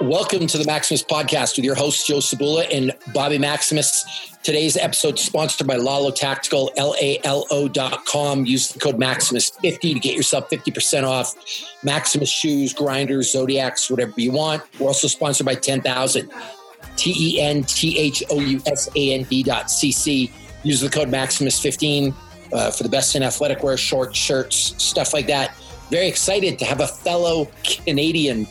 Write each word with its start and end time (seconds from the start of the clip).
Welcome 0.00 0.46
to 0.46 0.58
the 0.58 0.64
Maximus 0.64 1.02
Podcast 1.02 1.56
with 1.56 1.64
your 1.64 1.74
hosts, 1.74 2.06
Joe 2.06 2.18
Sabula 2.18 2.72
and 2.72 2.94
Bobby 3.12 3.36
Maximus. 3.36 4.04
Today's 4.44 4.76
episode 4.76 5.18
sponsored 5.18 5.66
by 5.66 5.74
Lalo 5.74 6.12
Tactical, 6.12 6.70
L-A-L-O.com. 6.76 8.46
Use 8.46 8.70
the 8.70 8.78
code 8.78 8.94
Maximus50 8.94 9.80
to 9.80 9.98
get 9.98 10.14
yourself 10.14 10.48
50% 10.50 11.02
off 11.02 11.34
Maximus 11.82 12.30
shoes, 12.30 12.72
grinders, 12.72 13.32
Zodiacs, 13.32 13.90
whatever 13.90 14.12
you 14.16 14.30
want. 14.30 14.62
We're 14.78 14.86
also 14.86 15.08
sponsored 15.08 15.46
by 15.46 15.56
10,000, 15.56 16.30
T-E-N-T-H-O-U-S-A-N-D 16.94 19.42
dot 19.42 19.68
C-C. 19.68 20.32
Use 20.62 20.80
the 20.80 20.90
code 20.90 21.08
Maximus15 21.08 22.14
uh, 22.52 22.70
for 22.70 22.84
the 22.84 22.88
best 22.88 23.16
in 23.16 23.24
athletic 23.24 23.64
wear, 23.64 23.76
shorts, 23.76 24.16
shirts, 24.16 24.80
stuff 24.80 25.12
like 25.12 25.26
that. 25.26 25.56
Very 25.90 26.06
excited 26.06 26.56
to 26.60 26.64
have 26.64 26.80
a 26.80 26.86
fellow 26.86 27.48
Canadian 27.64 28.46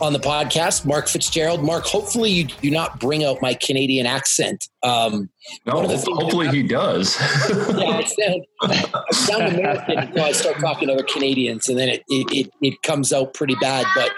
on 0.00 0.12
the 0.12 0.18
podcast, 0.18 0.84
Mark 0.84 1.08
Fitzgerald. 1.08 1.62
Mark, 1.62 1.84
hopefully 1.84 2.30
you 2.30 2.44
do 2.44 2.70
not 2.70 3.00
bring 3.00 3.24
out 3.24 3.40
my 3.40 3.54
Canadian 3.54 4.06
accent. 4.06 4.68
Um, 4.82 5.30
no, 5.64 5.86
hopefully 5.86 6.48
he 6.48 6.62
does. 6.62 7.16
yeah, 7.50 8.02
I 8.02 8.04
sound, 8.04 8.46
I 8.62 9.12
sound 9.12 9.54
American 9.54 9.98
until 9.98 10.24
I 10.24 10.32
start 10.32 10.58
talking 10.60 10.88
to 10.88 10.94
other 10.94 11.04
Canadians, 11.04 11.68
and 11.68 11.78
then 11.78 11.88
it, 11.88 12.02
it, 12.08 12.46
it, 12.46 12.50
it 12.60 12.82
comes 12.82 13.12
out 13.12 13.34
pretty 13.34 13.54
bad. 13.56 13.86
But 13.94 14.12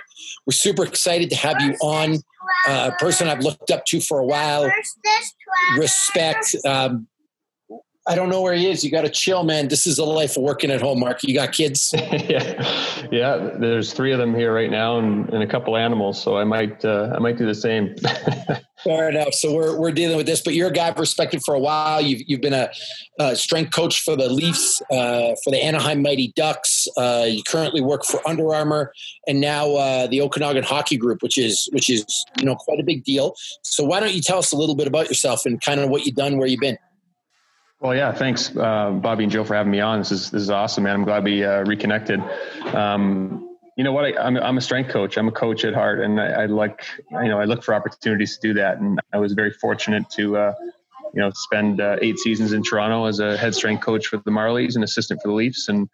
we're 0.46 0.52
super 0.52 0.84
excited 0.84 1.30
to 1.30 1.36
have 1.36 1.60
you 1.60 1.74
on. 1.82 2.16
Uh, 2.66 2.90
a 2.92 2.98
person 2.98 3.28
I've 3.28 3.40
looked 3.40 3.70
up 3.70 3.84
to 3.86 4.00
for 4.00 4.18
a 4.18 4.24
while. 4.24 4.70
Respect. 5.76 6.56
Um, 6.66 7.06
I 8.08 8.14
don't 8.14 8.30
know 8.30 8.40
where 8.40 8.54
he 8.54 8.70
is. 8.70 8.82
You 8.82 8.90
got 8.90 9.02
to 9.02 9.10
chill, 9.10 9.44
man. 9.44 9.68
This 9.68 9.86
is 9.86 9.96
the 9.96 10.04
life 10.04 10.36
of 10.38 10.42
working 10.42 10.70
at 10.70 10.80
home, 10.80 11.00
Mark. 11.00 11.22
You 11.22 11.34
got 11.34 11.52
kids? 11.52 11.92
yeah, 12.12 13.06
yeah. 13.12 13.50
There's 13.58 13.92
three 13.92 14.12
of 14.12 14.18
them 14.18 14.34
here 14.34 14.52
right 14.52 14.70
now, 14.70 14.98
and, 14.98 15.28
and 15.28 15.42
a 15.42 15.46
couple 15.46 15.76
animals. 15.76 16.20
So 16.20 16.38
I 16.38 16.44
might, 16.44 16.82
uh, 16.86 17.12
I 17.14 17.18
might 17.18 17.36
do 17.36 17.44
the 17.44 17.54
same. 17.54 17.94
Fair 18.84 19.08
enough. 19.08 19.34
So 19.34 19.52
we're 19.52 19.76
we're 19.76 19.90
dealing 19.90 20.16
with 20.16 20.26
this, 20.26 20.40
but 20.40 20.54
you're 20.54 20.68
a 20.68 20.72
guy 20.72 20.86
I've 20.86 20.98
respected 20.98 21.42
for 21.42 21.52
a 21.52 21.58
while. 21.58 22.00
You've 22.00 22.22
you've 22.26 22.40
been 22.40 22.54
a, 22.54 22.70
a 23.18 23.34
strength 23.34 23.72
coach 23.72 24.02
for 24.02 24.16
the 24.16 24.28
Leafs, 24.28 24.80
uh, 24.92 25.34
for 25.42 25.50
the 25.50 25.62
Anaheim 25.62 26.00
Mighty 26.00 26.32
Ducks. 26.36 26.86
Uh, 26.96 27.26
you 27.28 27.42
currently 27.42 27.80
work 27.80 28.04
for 28.04 28.26
Under 28.26 28.54
Armour, 28.54 28.92
and 29.26 29.40
now 29.40 29.74
uh, 29.74 30.06
the 30.06 30.20
Okanagan 30.20 30.62
Hockey 30.62 30.96
Group, 30.96 31.22
which 31.22 31.36
is 31.36 31.68
which 31.72 31.90
is 31.90 32.24
you 32.38 32.46
know 32.46 32.54
quite 32.54 32.78
a 32.78 32.84
big 32.84 33.02
deal. 33.02 33.34
So 33.62 33.82
why 33.84 33.98
don't 33.98 34.14
you 34.14 34.22
tell 34.22 34.38
us 34.38 34.52
a 34.52 34.56
little 34.56 34.76
bit 34.76 34.86
about 34.86 35.08
yourself 35.08 35.44
and 35.44 35.60
kind 35.60 35.80
of 35.80 35.90
what 35.90 36.06
you've 36.06 36.14
done, 36.14 36.38
where 36.38 36.46
you've 36.46 36.60
been? 36.60 36.78
Well, 37.80 37.94
yeah, 37.94 38.10
thanks, 38.12 38.56
uh, 38.56 38.90
Bobby 38.90 39.22
and 39.22 39.32
Joe, 39.32 39.44
for 39.44 39.54
having 39.54 39.70
me 39.70 39.80
on. 39.80 40.00
This 40.00 40.10
is 40.10 40.30
this 40.32 40.42
is 40.42 40.50
awesome, 40.50 40.82
man. 40.82 40.96
I'm 40.96 41.04
glad 41.04 41.22
we 41.22 41.44
uh, 41.44 41.62
reconnected. 41.64 42.20
Um, 42.74 43.56
you 43.76 43.84
know 43.84 43.92
what? 43.92 44.04
I, 44.04 44.08
am 44.08 44.36
I'm, 44.36 44.42
I'm 44.42 44.58
a 44.58 44.60
strength 44.60 44.90
coach. 44.90 45.16
I'm 45.16 45.28
a 45.28 45.32
coach 45.32 45.64
at 45.64 45.74
heart, 45.74 46.00
and 46.00 46.20
I, 46.20 46.26
I, 46.42 46.46
like 46.46 46.84
you 47.12 47.28
know 47.28 47.38
I 47.38 47.44
look 47.44 47.62
for 47.62 47.74
opportunities 47.74 48.36
to 48.36 48.48
do 48.48 48.54
that. 48.54 48.78
And 48.78 48.98
I 49.12 49.18
was 49.18 49.32
very 49.34 49.52
fortunate 49.52 50.10
to 50.16 50.36
uh, 50.36 50.54
you 51.14 51.20
know 51.20 51.30
spend 51.32 51.80
uh, 51.80 51.98
eight 52.02 52.18
seasons 52.18 52.52
in 52.52 52.64
Toronto 52.64 53.04
as 53.04 53.20
a 53.20 53.36
head 53.36 53.54
strength 53.54 53.84
coach 53.84 54.08
for 54.08 54.16
the 54.16 54.32
Marlies 54.32 54.74
and 54.74 54.82
assistant 54.82 55.22
for 55.22 55.28
the 55.28 55.34
Leafs, 55.34 55.68
and 55.68 55.88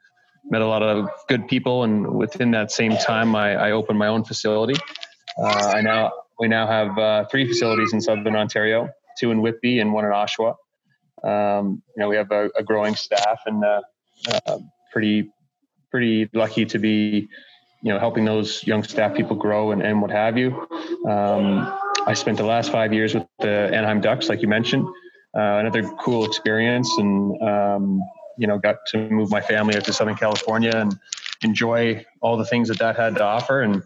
met 0.49 0.63
a 0.63 0.67
lot 0.67 0.83
of 0.83 1.11
good 1.29 1.47
people. 1.49 1.85
And 1.85 2.15
within 2.15 2.51
that 2.53 2.73
same 2.73 2.97
time, 2.97 3.37
I, 3.37 3.57
I 3.57 3.71
opened 3.73 3.99
my 3.99 4.07
own 4.07 4.25
facility. 4.25 4.81
Uh, 5.37 5.73
I 5.77 5.83
now 5.83 6.13
we 6.41 6.49
now 6.49 6.67
have 6.67 6.99
uh, 6.99 7.25
three 7.27 7.47
facilities 7.47 7.93
in 7.93 8.01
Southern 8.01 8.37
Ontario, 8.37 8.89
two 9.19 9.31
in 9.31 9.43
Whitby 9.43 9.81
and 9.81 9.93
one 9.93 10.07
in 10.07 10.13
Oshawa. 10.13 10.55
Um, 11.25 11.83
you 11.97 12.01
know, 12.01 12.09
we 12.09 12.17
have 12.17 12.31
a, 12.31 12.51
a 12.57 12.63
growing 12.63 12.95
staff 12.95 13.41
and 13.47 13.65
uh, 13.65 13.81
uh, 14.47 14.59
pretty 14.93 15.31
pretty 15.91 16.29
lucky 16.35 16.65
to 16.67 16.79
be, 16.79 17.29
you 17.83 17.93
know, 17.93 17.99
helping 17.99 18.25
those 18.25 18.67
young 18.67 18.83
staff 18.83 19.15
people 19.15 19.37
grow 19.37 19.71
and, 19.71 19.81
and 19.81 20.03
what 20.03 20.11
have 20.11 20.37
you. 20.37 20.67
Um, 21.09 21.73
I 22.07 22.15
spent 22.15 22.37
the 22.37 22.45
last 22.45 22.71
five 22.71 22.93
years 22.93 23.15
with 23.15 23.27
the 23.39 23.71
Anaheim 23.73 24.01
Ducks, 24.01 24.29
like 24.29 24.43
you 24.43 24.49
mentioned. 24.49 24.87
Uh, 25.37 25.59
another 25.59 25.83
cool 26.01 26.25
experience, 26.25 26.91
and 26.99 27.41
um, 27.43 28.01
you 28.39 28.47
know, 28.47 28.59
got 28.59 28.77
to 28.89 29.09
move 29.11 29.31
my 29.31 29.41
family 29.41 29.77
out 29.77 29.85
to 29.85 29.93
Southern 29.93 30.15
California 30.15 30.73
and 30.75 30.99
enjoy 31.43 32.05
all 32.21 32.37
the 32.37 32.45
things 32.45 32.69
that 32.69 32.79
that 32.79 32.97
had 32.97 33.15
to 33.17 33.25
offer, 33.25 33.63
and 33.63 33.83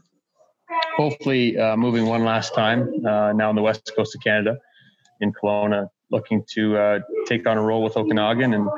hopefully 0.96 1.56
uh, 1.56 1.76
moving 1.76 2.06
one 2.06 2.24
last 2.24 2.54
time 2.54 2.82
uh, 3.06 3.32
now 3.32 3.48
on 3.48 3.54
the 3.54 3.62
west 3.62 3.90
coast 3.96 4.14
of 4.14 4.22
Canada 4.22 4.58
in 5.20 5.32
Kelowna 5.32 5.88
looking 6.10 6.44
to 6.54 6.76
uh, 6.76 6.98
take 7.26 7.46
on 7.46 7.58
a 7.58 7.62
role 7.62 7.82
with 7.82 7.96
Okanagan, 7.96 8.54
and 8.54 8.68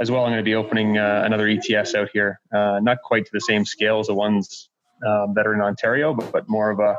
as 0.00 0.10
well, 0.10 0.24
I'm 0.24 0.30
going 0.30 0.38
to 0.38 0.44
be 0.44 0.54
opening 0.54 0.98
uh, 0.98 1.22
another 1.24 1.48
ETS 1.48 1.94
out 1.94 2.08
here. 2.12 2.40
Uh, 2.52 2.80
not 2.82 2.98
quite 3.02 3.24
to 3.26 3.30
the 3.32 3.40
same 3.40 3.64
scale 3.64 4.00
as 4.00 4.08
the 4.08 4.14
ones 4.14 4.68
um, 5.06 5.34
that 5.34 5.46
are 5.46 5.54
in 5.54 5.60
Ontario, 5.60 6.14
but, 6.14 6.32
but 6.32 6.48
more 6.48 6.70
of 6.70 6.80
a 6.80 6.96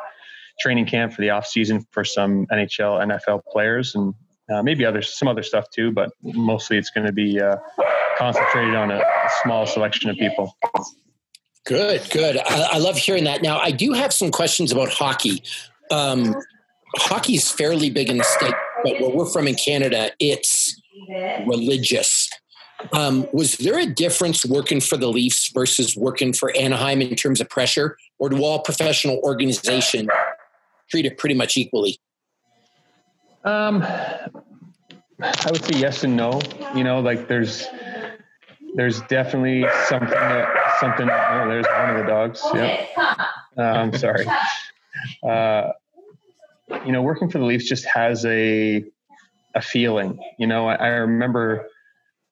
training 0.60 0.86
camp 0.86 1.14
for 1.14 1.22
the 1.22 1.30
off 1.30 1.46
season 1.46 1.86
for 1.92 2.04
some 2.04 2.46
NHL, 2.48 3.06
NFL 3.06 3.42
players, 3.52 3.96
and 3.96 4.14
uh, 4.54 4.62
maybe 4.62 4.86
other 4.86 5.02
some 5.02 5.28
other 5.28 5.44
stuff 5.44 5.70
too. 5.70 5.92
But 5.92 6.12
mostly, 6.24 6.78
it's 6.78 6.90
going 6.90 7.08
to 7.08 7.14
be 7.14 7.40
uh, 7.40 7.58
concentrated 8.18 8.76
on 8.76 8.92
a, 8.92 9.02
small 9.44 9.66
selection 9.66 10.10
of 10.10 10.18
people. 10.18 10.58
Good, 11.66 12.02
good. 12.10 12.38
I, 12.38 12.72
I, 12.74 12.78
love 12.80 12.98
hearing 12.98 13.24
that. 13.24 13.42
Now, 13.42 13.60
I 13.60 13.72
do 13.72 13.94
have 13.94 14.12
some 14.12 14.30
questions 14.30 14.74
about 14.74 14.90
hockey. 14.90 15.42
Um, 15.90 16.36
hockey 16.98 17.36
is 17.36 17.50
fairly 17.50 17.90
big 17.90 18.10
in 18.10 18.18
the 18.18 18.26
state 18.26 18.54
but 18.84 19.00
where 19.00 19.10
we're 19.10 19.26
from 19.26 19.48
in 19.48 19.56
Canada, 19.56 20.12
it's 20.20 20.82
religious. 21.46 22.30
Um, 22.94 23.28
was 23.32 23.58
there 23.58 23.78
a 23.78 23.86
difference 23.86 24.46
working 24.46 24.82
for 24.82 24.98
the 24.98 25.08
Leafs 25.08 25.52
versus 25.54 25.96
working 25.96 26.34
for 26.34 26.56
Anaheim 26.58 27.02
in 27.02 27.16
terms 27.16 27.40
of 27.40 27.50
pressure, 27.50 27.98
or 28.18 28.30
do 28.30 28.44
all 28.44 28.60
professional 28.60 29.20
organizations 29.24 30.10
treat 30.90 31.06
it 31.06 31.18
pretty 31.18 31.36
much 31.36 31.58
equally? 31.58 32.00
Um, 33.44 33.84
I 33.84 35.52
would 35.52 35.64
say 35.64 35.80
yes 35.80 36.04
and 36.04 36.16
no. 36.16 36.42
You 36.76 36.84
know, 36.84 37.00
like 37.00 37.28
there's 37.28 37.68
there's 38.76 39.02
definitely 39.04 39.66
something 39.88 40.10
that 40.10 40.78
something. 40.80 41.10
Oh, 41.10 41.48
there's 41.48 41.66
one 41.68 41.90
of 41.92 41.98
the 41.98 42.12
dogs. 42.12 42.42
Yeah. 42.54 43.16
I'm 43.58 43.96
sorry. 43.98 44.26
Uh, 45.24 45.72
you 46.86 46.92
know, 46.92 47.02
working 47.02 47.30
for 47.30 47.38
the 47.38 47.46
Leafs 47.46 47.68
just 47.68 47.86
has 47.86 48.26
a 48.26 48.84
a 49.54 49.62
feeling. 49.62 50.20
You 50.40 50.48
know, 50.48 50.68
I, 50.68 50.76
I 50.76 50.88
remember 50.88 51.68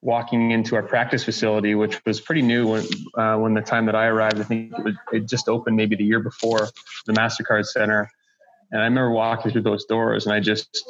walking 0.02 0.50
into 0.50 0.74
our 0.76 0.82
practice 0.82 1.24
facility, 1.24 1.74
which 1.74 2.00
was 2.06 2.20
pretty 2.20 2.42
new 2.42 2.68
when 2.68 2.86
uh, 3.14 3.36
when 3.36 3.54
the 3.54 3.60
time 3.60 3.86
that 3.86 3.94
I 3.94 4.06
arrived. 4.06 4.40
I 4.40 4.44
think 4.44 4.72
it, 4.76 4.84
was, 4.84 4.94
it 5.12 5.28
just 5.28 5.48
opened 5.48 5.76
maybe 5.76 5.96
the 5.96 6.04
year 6.04 6.20
before 6.20 6.68
the 7.06 7.12
Mastercard 7.12 7.66
Center, 7.66 8.10
and 8.70 8.80
I 8.80 8.84
remember 8.84 9.10
walking 9.10 9.52
through 9.52 9.62
those 9.62 9.84
doors, 9.84 10.26
and 10.26 10.34
I 10.34 10.40
just, 10.40 10.84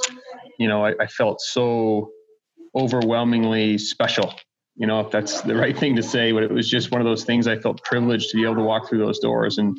you 0.58 0.68
know, 0.68 0.84
I, 0.84 0.94
I 1.00 1.06
felt 1.06 1.40
so 1.40 2.10
overwhelmingly 2.74 3.78
special. 3.78 4.34
You 4.76 4.86
know, 4.86 5.00
if 5.00 5.10
that's 5.10 5.42
the 5.42 5.56
right 5.56 5.76
thing 5.76 5.96
to 5.96 6.02
say, 6.02 6.32
but 6.32 6.42
it 6.42 6.50
was 6.50 6.70
just 6.70 6.90
one 6.90 7.00
of 7.00 7.04
those 7.04 7.24
things. 7.24 7.46
I 7.46 7.58
felt 7.58 7.82
privileged 7.82 8.30
to 8.30 8.36
be 8.36 8.44
able 8.44 8.54
to 8.56 8.62
walk 8.62 8.88
through 8.88 8.98
those 8.98 9.18
doors 9.18 9.58
and 9.58 9.76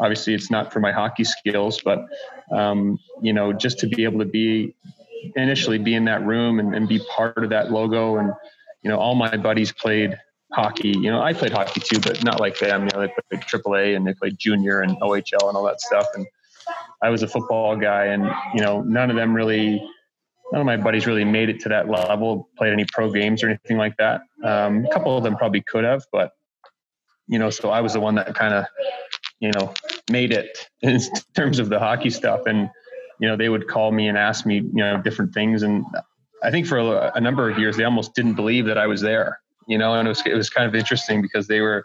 obviously 0.00 0.34
it's 0.34 0.50
not 0.50 0.72
for 0.72 0.80
my 0.80 0.92
hockey 0.92 1.24
skills, 1.24 1.80
but 1.84 2.06
um, 2.50 2.98
you 3.22 3.32
know, 3.32 3.52
just 3.52 3.78
to 3.80 3.86
be 3.86 4.04
able 4.04 4.18
to 4.18 4.24
be 4.24 4.74
initially 5.36 5.78
be 5.78 5.94
in 5.94 6.06
that 6.06 6.24
room 6.24 6.58
and, 6.58 6.74
and, 6.74 6.88
be 6.88 6.98
part 7.14 7.44
of 7.44 7.50
that 7.50 7.70
logo, 7.70 8.16
and 8.16 8.32
you 8.82 8.90
know, 8.90 8.98
all 8.98 9.14
my 9.14 9.36
buddies 9.36 9.70
played 9.70 10.18
hockey. 10.52 10.88
You 10.88 11.10
know, 11.10 11.20
I 11.20 11.34
played 11.34 11.52
hockey 11.52 11.80
too, 11.80 12.00
but 12.00 12.24
not 12.24 12.40
like 12.40 12.58
them. 12.58 12.84
You 12.84 12.88
know, 12.94 13.00
they 13.00 13.12
played 13.30 13.42
AAA 13.42 13.96
and 13.96 14.06
they 14.06 14.14
played 14.14 14.38
junior 14.38 14.80
and 14.80 14.98
OHL 15.00 15.48
and 15.48 15.56
all 15.56 15.64
that 15.64 15.80
stuff, 15.80 16.06
and 16.14 16.26
I 17.02 17.10
was 17.10 17.22
a 17.22 17.28
football 17.28 17.76
guy, 17.76 18.06
and 18.06 18.24
you 18.54 18.62
know, 18.62 18.82
none 18.82 19.10
of 19.10 19.16
them 19.16 19.34
really. 19.34 19.82
None 20.52 20.62
of 20.62 20.66
my 20.66 20.78
buddies 20.78 21.06
really 21.06 21.24
made 21.24 21.48
it 21.48 21.60
to 21.60 21.68
that 21.68 21.88
level, 21.88 22.48
played 22.58 22.72
any 22.72 22.84
pro 22.84 23.12
games 23.12 23.44
or 23.44 23.46
anything 23.46 23.76
like 23.76 23.96
that. 23.98 24.22
Um, 24.42 24.84
a 24.84 24.92
couple 24.92 25.16
of 25.16 25.22
them 25.22 25.36
probably 25.36 25.60
could 25.60 25.84
have, 25.84 26.02
but 26.10 26.32
you 27.30 27.38
know, 27.38 27.50
so 27.50 27.70
I 27.70 27.80
was 27.80 27.92
the 27.92 28.00
one 28.00 28.16
that 28.16 28.34
kind 28.34 28.52
of 28.52 28.66
you 29.40 29.50
know, 29.52 29.72
made 30.10 30.32
it 30.32 30.68
in 30.82 31.00
terms 31.34 31.58
of 31.58 31.68
the 31.68 31.78
hockey 31.78 32.10
stuff. 32.10 32.42
And, 32.46 32.70
you 33.18 33.28
know, 33.28 33.36
they 33.36 33.48
would 33.48 33.66
call 33.68 33.90
me 33.90 34.08
and 34.08 34.16
ask 34.16 34.46
me, 34.46 34.56
you 34.56 34.70
know, 34.72 35.00
different 35.02 35.34
things. 35.34 35.62
And 35.62 35.84
I 36.42 36.50
think 36.50 36.66
for 36.66 36.78
a, 36.78 37.12
a 37.14 37.20
number 37.20 37.50
of 37.50 37.58
years, 37.58 37.76
they 37.76 37.84
almost 37.84 38.14
didn't 38.14 38.34
believe 38.34 38.66
that 38.66 38.78
I 38.78 38.86
was 38.86 39.00
there, 39.00 39.40
you 39.66 39.78
know, 39.78 39.94
and 39.94 40.06
it 40.06 40.10
was, 40.10 40.22
it 40.24 40.34
was 40.34 40.48
kind 40.48 40.66
of 40.66 40.74
interesting 40.74 41.20
because 41.20 41.46
they 41.46 41.60
were 41.60 41.84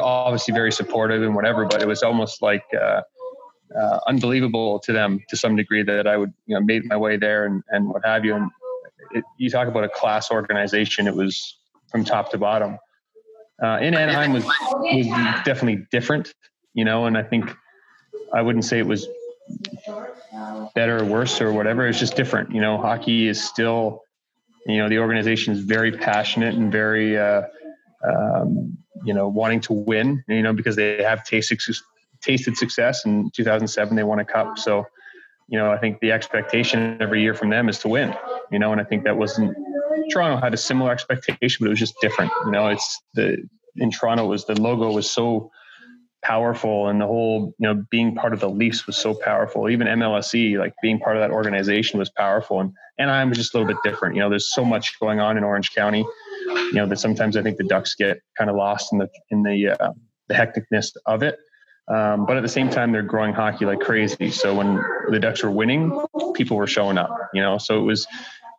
obviously 0.00 0.52
very 0.52 0.72
supportive 0.72 1.22
and 1.22 1.34
whatever, 1.34 1.64
but 1.64 1.80
it 1.80 1.88
was 1.88 2.02
almost 2.02 2.42
like, 2.42 2.64
uh, 2.80 3.02
uh, 3.76 3.98
unbelievable 4.06 4.78
to 4.78 4.92
them 4.92 5.20
to 5.28 5.36
some 5.36 5.56
degree 5.56 5.82
that 5.82 6.06
I 6.06 6.16
would, 6.16 6.32
you 6.46 6.54
know, 6.54 6.60
made 6.60 6.84
my 6.84 6.96
way 6.96 7.16
there 7.16 7.46
and, 7.46 7.64
and 7.70 7.88
what 7.88 8.04
have 8.04 8.24
you. 8.24 8.36
And 8.36 8.50
it, 9.12 9.24
you 9.38 9.50
talk 9.50 9.66
about 9.66 9.82
a 9.82 9.88
class 9.88 10.30
organization. 10.30 11.08
It 11.08 11.14
was 11.14 11.58
from 11.90 12.04
top 12.04 12.30
to 12.30 12.38
bottom. 12.38 12.78
Uh, 13.60 13.78
in 13.80 13.94
Anaheim 13.94 14.32
was, 14.32 14.44
was 14.44 15.06
definitely 15.44 15.84
different 15.90 16.32
you 16.76 16.84
know, 16.84 17.06
and 17.06 17.16
I 17.16 17.22
think 17.22 17.56
I 18.32 18.42
wouldn't 18.42 18.64
say 18.64 18.78
it 18.78 18.86
was 18.86 19.08
better 20.74 20.98
or 21.02 21.04
worse 21.04 21.40
or 21.40 21.52
whatever. 21.52 21.88
It's 21.88 21.98
just 21.98 22.16
different. 22.16 22.54
You 22.54 22.60
know, 22.60 22.76
hockey 22.76 23.26
is 23.28 23.42
still, 23.42 24.02
you 24.66 24.76
know, 24.76 24.88
the 24.88 24.98
organization 24.98 25.54
is 25.54 25.60
very 25.60 25.90
passionate 25.90 26.54
and 26.54 26.70
very, 26.70 27.18
uh, 27.18 27.42
um, 28.06 28.76
you 29.04 29.14
know, 29.14 29.26
wanting 29.26 29.60
to 29.62 29.72
win, 29.72 30.22
you 30.28 30.42
know, 30.42 30.52
because 30.52 30.76
they 30.76 31.02
have 31.02 31.24
tasted, 31.24 31.60
tasted 32.20 32.58
success. 32.58 33.06
In 33.06 33.30
2007, 33.34 33.96
they 33.96 34.02
won 34.02 34.18
a 34.18 34.24
cup. 34.24 34.58
So, 34.58 34.84
you 35.48 35.58
know, 35.58 35.72
I 35.72 35.78
think 35.78 36.00
the 36.00 36.12
expectation 36.12 36.98
every 37.00 37.22
year 37.22 37.32
from 37.32 37.48
them 37.48 37.70
is 37.70 37.78
to 37.80 37.88
win. 37.88 38.14
You 38.52 38.58
know, 38.58 38.70
and 38.70 38.80
I 38.82 38.84
think 38.84 39.04
that 39.04 39.16
wasn't 39.16 39.56
Toronto 40.12 40.42
had 40.42 40.52
a 40.52 40.58
similar 40.58 40.92
expectation, 40.92 41.58
but 41.60 41.68
it 41.68 41.70
was 41.70 41.78
just 41.78 41.94
different. 42.02 42.32
You 42.44 42.50
know, 42.50 42.68
it's 42.68 43.00
the 43.14 43.48
in 43.76 43.90
Toronto 43.90 44.26
was 44.26 44.44
the 44.44 44.60
logo 44.60 44.90
was 44.90 45.10
so 45.10 45.50
powerful 46.26 46.88
and 46.88 47.00
the 47.00 47.06
whole 47.06 47.54
you 47.58 47.68
know 47.68 47.84
being 47.90 48.14
part 48.14 48.32
of 48.32 48.40
the 48.40 48.48
leafs 48.48 48.86
was 48.86 48.96
so 48.96 49.14
powerful. 49.14 49.70
Even 49.70 49.86
mlse 49.86 50.58
like 50.58 50.74
being 50.82 50.98
part 50.98 51.16
of 51.16 51.22
that 51.22 51.30
organization 51.30 51.98
was 51.98 52.10
powerful 52.10 52.60
and 52.60 52.72
and 52.98 53.10
i'm 53.10 53.32
just 53.32 53.54
a 53.54 53.58
little 53.58 53.72
bit 53.72 53.80
different. 53.84 54.16
You 54.16 54.22
know 54.22 54.28
there's 54.30 54.52
so 54.52 54.64
much 54.64 54.98
going 54.98 55.20
on 55.20 55.36
in 55.36 55.44
orange 55.44 55.72
county 55.72 56.04
you 56.46 56.72
know 56.72 56.86
that 56.86 56.98
sometimes 56.98 57.36
i 57.36 57.42
think 57.42 57.58
the 57.58 57.64
ducks 57.64 57.94
get 57.94 58.20
kind 58.36 58.50
of 58.50 58.56
lost 58.56 58.92
in 58.92 58.98
the 58.98 59.08
in 59.30 59.42
the 59.44 59.68
uh, 59.68 59.92
the 60.28 60.34
hecticness 60.34 60.88
of 61.06 61.22
it. 61.22 61.38
Um, 61.88 62.26
but 62.26 62.36
at 62.36 62.42
the 62.42 62.48
same 62.48 62.68
time 62.68 62.90
they're 62.90 63.02
growing 63.02 63.32
hockey 63.32 63.64
like 63.64 63.78
crazy. 63.78 64.30
So 64.32 64.52
when 64.54 64.82
the 65.10 65.20
ducks 65.20 65.44
were 65.44 65.52
winning 65.52 65.96
people 66.34 66.56
were 66.56 66.66
showing 66.66 66.98
up 66.98 67.10
you 67.32 67.40
know? 67.40 67.58
So 67.58 67.78
it 67.78 67.84
was 67.84 68.06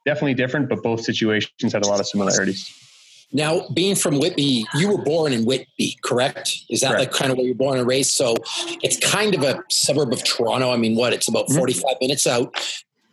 definitely 0.06 0.36
different 0.36 0.70
but 0.70 0.82
both 0.82 1.02
situations 1.04 1.74
had 1.74 1.84
a 1.84 1.88
lot 1.88 2.00
of 2.00 2.08
similarities 2.08 2.87
now, 3.34 3.68
being 3.74 3.96
from 3.96 4.20
Whitby, 4.20 4.66
you 4.76 4.90
were 4.90 5.04
born 5.04 5.34
in 5.34 5.44
Whitby, 5.44 5.98
correct? 6.02 6.60
Is 6.70 6.80
that 6.80 6.92
correct. 6.92 7.12
like 7.12 7.12
kind 7.12 7.32
of 7.32 7.38
where 7.38 7.46
you're 7.46 7.56
born 7.56 7.78
and 7.78 7.88
raised? 7.88 8.12
So 8.12 8.36
it's 8.82 8.98
kind 8.98 9.36
of 9.36 9.44
a 9.44 9.62
suburb 9.70 10.14
of 10.14 10.24
Toronto. 10.24 10.72
I 10.72 10.78
mean, 10.78 10.96
what? 10.96 11.12
It's 11.12 11.28
about 11.28 11.48
mm-hmm. 11.48 11.58
45 11.58 11.96
minutes 12.00 12.26
out. 12.26 12.56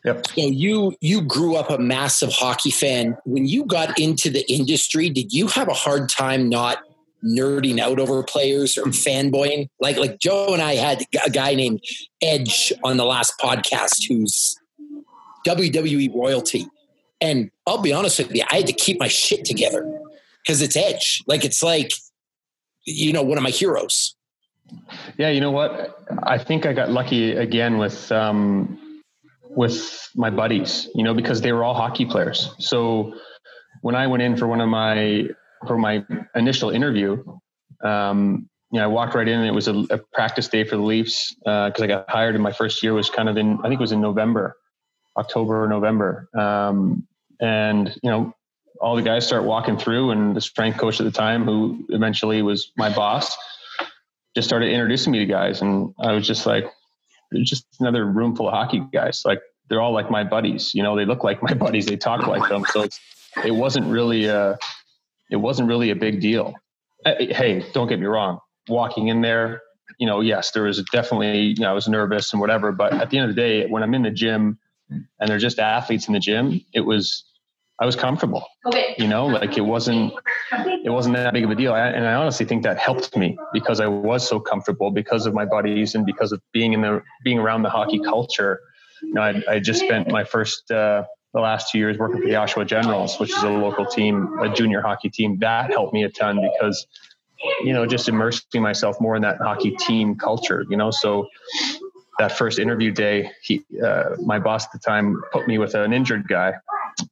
Yep. 0.04 0.26
So 0.28 0.46
you 0.46 0.94
you 1.00 1.22
grew 1.22 1.56
up 1.56 1.70
a 1.70 1.78
massive 1.78 2.32
hockey 2.32 2.70
fan. 2.70 3.16
When 3.24 3.46
you 3.46 3.64
got 3.64 3.98
into 3.98 4.30
the 4.30 4.44
industry, 4.52 5.08
did 5.08 5.32
you 5.32 5.48
have 5.48 5.68
a 5.68 5.72
hard 5.72 6.08
time 6.10 6.48
not 6.48 6.78
nerding 7.24 7.80
out 7.80 7.98
over 7.98 8.22
players 8.22 8.76
or 8.76 8.84
fanboying? 8.84 9.68
Like 9.80 9.96
like 9.96 10.20
Joe 10.20 10.52
and 10.52 10.62
I 10.62 10.74
had 10.74 11.02
a 11.24 11.30
guy 11.30 11.54
named 11.54 11.80
Edge 12.22 12.72
on 12.84 12.98
the 12.98 13.06
last 13.06 13.34
podcast 13.40 14.06
who's 14.06 14.56
WWE 15.46 16.14
royalty. 16.14 16.68
And 17.20 17.50
I'll 17.66 17.80
be 17.80 17.92
honest 17.92 18.18
with 18.18 18.34
you, 18.34 18.44
I 18.50 18.56
had 18.56 18.66
to 18.66 18.74
keep 18.74 19.00
my 19.00 19.08
shit 19.08 19.46
together 19.46 20.02
because 20.44 20.62
it's 20.62 20.76
Edge. 20.76 21.22
Like 21.26 21.44
it's 21.44 21.62
like, 21.62 21.90
you 22.84 23.12
know, 23.12 23.22
one 23.22 23.38
of 23.38 23.44
my 23.44 23.50
heroes. 23.50 24.14
Yeah, 25.18 25.30
you 25.30 25.40
know 25.40 25.50
what? 25.50 26.04
I 26.22 26.38
think 26.38 26.66
I 26.66 26.72
got 26.72 26.90
lucky 26.90 27.32
again 27.32 27.78
with 27.78 28.10
um, 28.12 29.02
with 29.42 30.08
my 30.14 30.30
buddies. 30.30 30.88
You 30.94 31.04
know, 31.04 31.14
because 31.14 31.40
they 31.40 31.52
were 31.52 31.64
all 31.64 31.74
hockey 31.74 32.06
players. 32.06 32.50
So 32.58 33.14
when 33.82 33.94
I 33.94 34.06
went 34.06 34.22
in 34.22 34.36
for 34.36 34.46
one 34.46 34.60
of 34.60 34.68
my 34.68 35.28
for 35.66 35.78
my 35.78 36.04
initial 36.34 36.70
interview, 36.70 37.22
um, 37.84 38.48
you 38.70 38.80
know, 38.80 38.84
I 38.84 38.88
walked 38.88 39.14
right 39.14 39.28
in 39.28 39.38
and 39.38 39.46
it 39.46 39.54
was 39.54 39.68
a, 39.68 39.74
a 39.90 39.98
practice 40.12 40.48
day 40.48 40.64
for 40.64 40.76
the 40.76 40.82
Leafs 40.82 41.34
because 41.34 41.80
uh, 41.80 41.84
I 41.84 41.86
got 41.86 42.10
hired 42.10 42.34
in 42.34 42.40
my 42.40 42.52
first 42.52 42.82
year 42.82 42.92
was 42.92 43.10
kind 43.10 43.28
of 43.28 43.36
in 43.36 43.58
I 43.60 43.68
think 43.68 43.74
it 43.74 43.80
was 43.80 43.92
in 43.92 44.00
November, 44.00 44.56
October 45.16 45.64
or 45.64 45.68
November, 45.68 46.28
um, 46.34 47.06
and 47.40 47.94
you 48.02 48.10
know 48.10 48.34
all 48.80 48.96
the 48.96 49.02
guys 49.02 49.26
start 49.26 49.44
walking 49.44 49.76
through, 49.76 50.10
and 50.10 50.36
the 50.36 50.40
strength 50.40 50.78
coach 50.78 51.00
at 51.00 51.04
the 51.04 51.12
time, 51.12 51.44
who 51.44 51.84
eventually 51.88 52.42
was 52.42 52.72
my 52.76 52.94
boss, 52.94 53.36
just 54.34 54.48
started 54.48 54.70
introducing 54.70 55.12
me 55.12 55.20
to 55.20 55.26
guys, 55.26 55.62
and 55.62 55.94
I 55.98 56.12
was 56.12 56.26
just 56.26 56.46
like, 56.46 56.64
There's 57.30 57.48
just 57.48 57.66
another 57.80 58.04
room 58.04 58.36
full 58.36 58.48
of 58.48 58.54
hockey 58.54 58.82
guys. 58.92 59.22
Like 59.24 59.40
they're 59.68 59.80
all 59.80 59.92
like 59.92 60.10
my 60.10 60.24
buddies. 60.24 60.74
You 60.74 60.82
know, 60.82 60.96
they 60.96 61.04
look 61.04 61.24
like 61.24 61.42
my 61.42 61.54
buddies. 61.64 61.86
They 61.86 61.96
talk 61.96 62.26
like 62.26 62.48
them. 62.48 62.64
So 62.70 62.86
it 63.44 63.52
wasn't 63.52 63.86
really 63.86 64.26
a, 64.26 64.58
it 65.30 65.36
wasn't 65.36 65.68
really 65.68 65.90
a 65.90 65.96
big 65.96 66.20
deal. 66.20 66.54
Eh, 67.04 67.14
eh, 67.18 67.34
hey, 67.34 67.66
don't 67.72 67.88
get 67.88 67.98
me 67.98 68.06
wrong. 68.06 68.40
Walking 68.68 69.08
in 69.08 69.20
there, 69.20 69.62
you 69.98 70.06
know, 70.06 70.20
yes, 70.20 70.50
there 70.52 70.64
was 70.64 70.82
definitely, 70.92 71.40
you 71.40 71.60
know, 71.60 71.70
I 71.70 71.72
was 71.72 71.88
nervous 71.88 72.32
and 72.32 72.40
whatever. 72.40 72.72
But 72.72 72.94
at 72.94 73.10
the 73.10 73.18
end 73.18 73.30
of 73.30 73.36
the 73.36 73.40
day, 73.40 73.66
when 73.66 73.82
I'm 73.82 73.94
in 73.94 74.02
the 74.02 74.10
gym 74.10 74.58
and 74.90 75.28
they're 75.28 75.38
just 75.38 75.58
athletes 75.58 76.08
in 76.08 76.14
the 76.14 76.20
gym, 76.20 76.60
it 76.72 76.80
was 76.80 77.24
I 77.80 77.86
was 77.86 77.96
comfortable. 77.96 78.46
Okay. 78.66 78.94
You 78.98 79.08
know, 79.08 79.26
like 79.26 79.58
it 79.58 79.62
wasn't 79.62 80.12
it 80.84 80.90
wasn't 80.90 81.16
that 81.16 81.32
big 81.32 81.44
of 81.44 81.50
a 81.50 81.54
deal. 81.56 81.72
I, 81.72 81.88
and 81.88 82.06
I 82.06 82.14
honestly 82.14 82.46
think 82.46 82.62
that 82.62 82.78
helped 82.78 83.16
me 83.16 83.36
because 83.52 83.80
I 83.80 83.86
was 83.86 84.26
so 84.26 84.38
comfortable 84.38 84.90
because 84.90 85.26
of 85.26 85.34
my 85.34 85.44
buddies 85.44 85.94
and 85.94 86.06
because 86.06 86.30
of 86.30 86.40
being 86.52 86.72
in 86.72 86.82
the 86.82 87.02
being 87.24 87.38
around 87.38 87.62
the 87.62 87.70
hockey 87.70 87.98
culture. 87.98 88.60
You 89.02 89.14
know, 89.14 89.22
I, 89.22 89.42
I 89.48 89.58
just 89.58 89.80
spent 89.80 90.08
my 90.08 90.22
first 90.22 90.70
uh, 90.70 91.04
the 91.32 91.40
last 91.40 91.72
two 91.72 91.78
years 91.78 91.98
working 91.98 92.20
for 92.20 92.28
the 92.28 92.34
Oshawa 92.34 92.66
Generals, 92.66 93.18
which 93.18 93.30
is 93.30 93.42
a 93.42 93.50
local 93.50 93.86
team, 93.86 94.38
a 94.38 94.54
junior 94.54 94.80
hockey 94.80 95.10
team. 95.10 95.38
That 95.40 95.70
helped 95.70 95.92
me 95.92 96.04
a 96.04 96.08
ton 96.10 96.40
because 96.40 96.86
you 97.64 97.72
know 97.72 97.86
just 97.86 98.08
immersing 98.08 98.62
myself 98.62 99.00
more 99.00 99.16
in 99.16 99.22
that 99.22 99.38
hockey 99.38 99.72
team 99.72 100.14
culture. 100.14 100.64
You 100.70 100.76
know, 100.76 100.92
so 100.92 101.26
that 102.20 102.30
first 102.30 102.60
interview 102.60 102.92
day, 102.92 103.32
he, 103.42 103.64
uh, 103.84 104.10
my 104.22 104.38
boss 104.38 104.66
at 104.66 104.72
the 104.72 104.78
time 104.78 105.20
put 105.32 105.48
me 105.48 105.58
with 105.58 105.74
an 105.74 105.92
injured 105.92 106.28
guy 106.28 106.54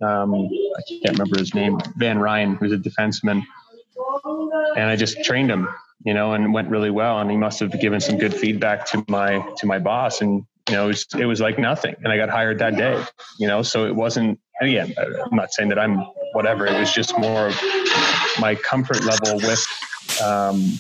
um, 0.01 0.35
I 0.35 0.83
can't 0.89 1.19
remember 1.19 1.39
his 1.39 1.55
name, 1.55 1.79
Van 1.97 2.19
Ryn, 2.19 2.57
who's 2.57 2.73
a 2.73 2.77
defenseman. 2.77 3.43
And 4.77 4.85
I 4.85 4.97
just 4.97 5.23
trained 5.25 5.51
him, 5.51 5.69
you 6.05 6.15
know, 6.15 6.33
and 6.33 6.53
went 6.53 6.69
really 6.69 6.91
well. 6.91 7.19
And 7.21 7.31
he 7.31 7.37
must 7.37 7.61
have 7.61 7.79
given 7.81 8.01
some 8.01 8.19
good 8.19 8.35
feedback 8.35 8.87
to 8.91 9.05
my 9.09 9.45
to 9.59 9.67
my 9.67 9.79
boss. 9.79 10.21
And 10.21 10.45
you 10.69 10.77
know, 10.77 10.85
it 10.85 10.89
was, 10.89 11.07
it 11.19 11.25
was 11.27 11.41
like 11.41 11.59
nothing. 11.59 11.95
And 12.03 12.13
I 12.13 12.17
got 12.17 12.31
hired 12.31 12.59
that 12.61 12.77
day, 12.77 13.03
you 13.39 13.47
know. 13.47 13.63
So 13.63 13.87
it 13.87 13.95
wasn't. 13.95 14.39
Again, 14.61 14.95
I'm 14.97 15.35
not 15.35 15.53
saying 15.53 15.71
that 15.71 15.79
I'm 15.79 15.99
whatever. 16.35 16.67
It 16.67 16.79
was 16.79 16.93
just 16.93 17.19
more 17.19 17.49
of 17.49 17.61
my 18.39 18.55
comfort 18.55 19.05
level 19.05 19.37
with 19.37 19.67
um, 20.23 20.79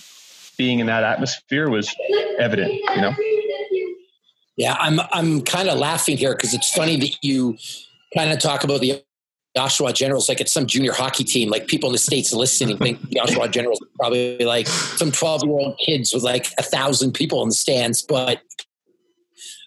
being 0.56 0.78
in 0.78 0.87
that 0.87 1.02
atmosphere 1.02 1.69
was 1.69 1.93
evident, 2.38 2.72
you 2.72 3.00
know. 3.00 3.14
Yeah, 4.56 4.76
I'm 4.78 5.00
I'm 5.10 5.43
kind 5.43 5.69
of 5.69 5.78
laughing 5.78 6.16
here 6.16 6.34
because 6.34 6.55
it's 6.55 6.72
funny 6.72 6.96
that 6.98 7.25
you 7.25 7.56
kind 8.14 8.32
of 8.32 8.38
talk 8.38 8.64
about 8.64 8.81
the 8.81 9.03
Oshawa 9.56 9.93
Generals 9.93 10.29
like 10.29 10.41
it's 10.41 10.53
some 10.53 10.67
junior 10.67 10.93
hockey 10.93 11.25
team. 11.25 11.50
Like 11.50 11.67
people 11.67 11.91
in 11.91 11.93
the 11.93 11.99
states 11.99 12.32
listening 12.32 12.79
think 12.79 13.00
the 13.11 13.20
Oshawa 13.20 13.50
Generals 13.50 13.81
are 13.82 13.88
probably 13.99 14.38
like 14.38 14.67
some 14.67 15.12
twelve 15.12 15.43
year 15.44 15.53
old 15.53 15.79
kids 15.79 16.12
with 16.12 16.23
like 16.23 16.49
a 16.59 16.62
thousand 16.62 17.12
people 17.12 17.43
in 17.43 17.49
the 17.49 17.55
stands. 17.55 18.03
But 18.03 18.41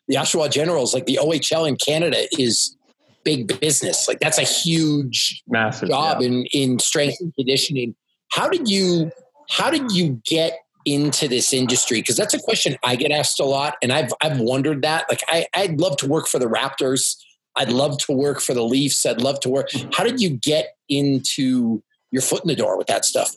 the 0.08 0.16
Oshawa 0.16 0.52
Generals, 0.52 0.94
like 0.94 1.06
the 1.06 1.20
OHL 1.22 1.68
in 1.68 1.76
Canada, 1.76 2.28
is 2.40 2.76
big 3.24 3.60
business. 3.60 4.08
Like 4.08 4.20
that's 4.20 4.40
a 4.40 4.44
huge 4.44 5.44
massive 5.48 5.90
job 5.90 6.22
yeah. 6.22 6.28
in 6.28 6.46
in 6.54 6.80
strength 6.80 7.18
and 7.20 7.34
conditioning. 7.36 7.96
How 8.32 8.50
did 8.50 8.68
you 8.68 9.12
how 9.50 9.70
did 9.70 9.92
you 9.92 10.20
get 10.26 10.58
into 10.86 11.28
this 11.28 11.54
industry? 11.54 12.00
Because 12.00 12.18
that's 12.18 12.34
a 12.34 12.40
question 12.40 12.78
I 12.84 12.96
get 12.96 13.12
asked 13.12 13.40
a 13.40 13.46
lot, 13.46 13.76
and 13.84 13.92
I've 13.92 14.12
I've 14.22 14.40
wondered 14.40 14.82
that. 14.82 15.06
Like 15.10 15.22
I, 15.28 15.46
I'd 15.54 15.80
love 15.80 15.98
to 15.98 16.08
work 16.08 16.28
for 16.28 16.40
the 16.40 16.48
Raptors 16.48 17.18
I'd 17.56 17.72
love 17.72 17.98
to 18.00 18.12
work 18.12 18.42
for 18.42 18.54
the 18.54 18.64
Leafs. 18.64 19.06
I'd 19.06 19.22
love 19.22 19.40
to 19.42 19.50
work. 19.50 19.70
How 19.94 20.04
did 20.04 20.20
you 20.20 20.30
get 20.30 20.76
into 20.90 21.82
your 22.12 22.22
foot 22.22 22.44
in 22.44 22.48
the 22.48 22.56
door 22.56 22.78
with 22.78 22.88
that 22.88 23.06
stuff? 23.06 23.36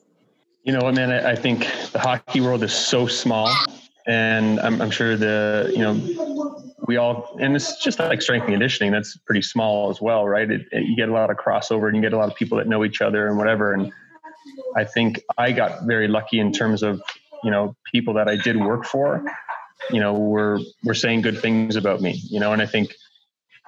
You 0.64 0.72
know, 0.72 0.90
man, 0.92 1.12
I 1.12 1.34
think 1.34 1.60
the 1.92 1.98
hockey 1.98 2.40
world 2.40 2.62
is 2.62 2.72
so 2.72 3.06
small, 3.06 3.50
and 4.06 4.60
I'm, 4.60 4.82
I'm 4.82 4.90
sure 4.90 5.16
the 5.16 5.72
you 5.75 5.78
know 5.78 6.68
we 6.87 6.96
all 6.96 7.37
and 7.40 7.54
it's 7.54 7.82
just 7.82 7.98
like 7.98 8.20
strength 8.20 8.44
and 8.44 8.52
conditioning. 8.52 8.92
That's 8.92 9.16
pretty 9.18 9.42
small 9.42 9.90
as 9.90 10.00
well, 10.00 10.26
right? 10.26 10.50
It, 10.50 10.66
it, 10.72 10.87
you 10.87 10.96
get 10.96 11.08
a 11.08 11.12
lot 11.12 11.30
of 11.30 11.37
crossover, 11.37 11.87
and 11.87 11.96
you 11.96 12.02
get 12.02 12.12
a 12.12 12.18
lot 12.18 12.28
of 12.28 12.34
people 12.34 12.58
that 12.58 12.66
know 12.66 12.84
each 12.84 13.00
other 13.00 13.28
and 13.28 13.38
whatever. 13.38 13.72
And 13.72 13.92
I 14.76 14.84
think 14.84 15.22
I 15.38 15.52
got 15.52 15.84
very 15.84 16.08
lucky 16.08 16.40
in 16.40 16.52
terms 16.52 16.82
of 16.82 17.00
you 17.44 17.50
know 17.50 17.76
people 17.90 18.14
that 18.14 18.28
I 18.28 18.37
did 18.37 18.56
work 18.56 18.84
for. 18.84 19.25
You 19.90 20.00
know, 20.00 20.12
were 20.12 20.58
were 20.84 20.94
saying 20.94 21.22
good 21.22 21.40
things 21.40 21.76
about 21.76 22.00
me. 22.00 22.20
You 22.28 22.40
know, 22.40 22.52
and 22.52 22.60
I 22.60 22.66
think 22.66 22.94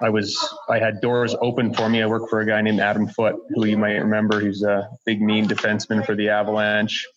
I 0.01 0.09
was 0.09 0.37
I 0.69 0.79
had 0.79 1.01
doors 1.01 1.35
open 1.41 1.73
for 1.73 1.89
me. 1.89 2.01
I 2.01 2.07
worked 2.07 2.29
for 2.29 2.41
a 2.41 2.45
guy 2.45 2.61
named 2.61 2.79
Adam 2.79 3.07
Foote, 3.07 3.39
who 3.49 3.65
you 3.65 3.77
might 3.77 3.97
remember. 3.97 4.39
He's 4.39 4.63
a 4.63 4.89
big 5.05 5.21
mean 5.21 5.47
defenseman 5.47 6.05
for 6.05 6.15
the 6.15 6.29
Avalanche. 6.29 7.07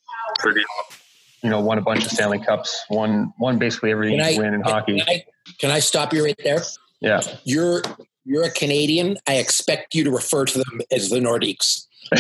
You 1.42 1.50
know, 1.50 1.60
won 1.60 1.78
a 1.78 1.82
bunch 1.82 2.04
of 2.04 2.10
Stanley 2.10 2.38
Cups. 2.38 2.84
Won 2.90 3.32
won 3.38 3.58
basically 3.58 3.90
everything 3.90 4.18
you 4.18 4.40
win 4.40 4.54
in 4.54 4.62
can 4.62 4.72
hockey. 4.72 5.02
I, 5.02 5.24
can 5.58 5.70
I 5.70 5.78
stop 5.78 6.12
you 6.12 6.24
right 6.24 6.38
there? 6.42 6.62
Yeah. 7.00 7.22
You're 7.44 7.82
you're 8.24 8.44
a 8.44 8.50
Canadian. 8.50 9.18
I 9.26 9.36
expect 9.36 9.94
you 9.94 10.04
to 10.04 10.10
refer 10.10 10.44
to 10.44 10.58
them 10.58 10.80
as 10.90 11.10
the 11.10 11.20
Nordiques. 11.20 11.86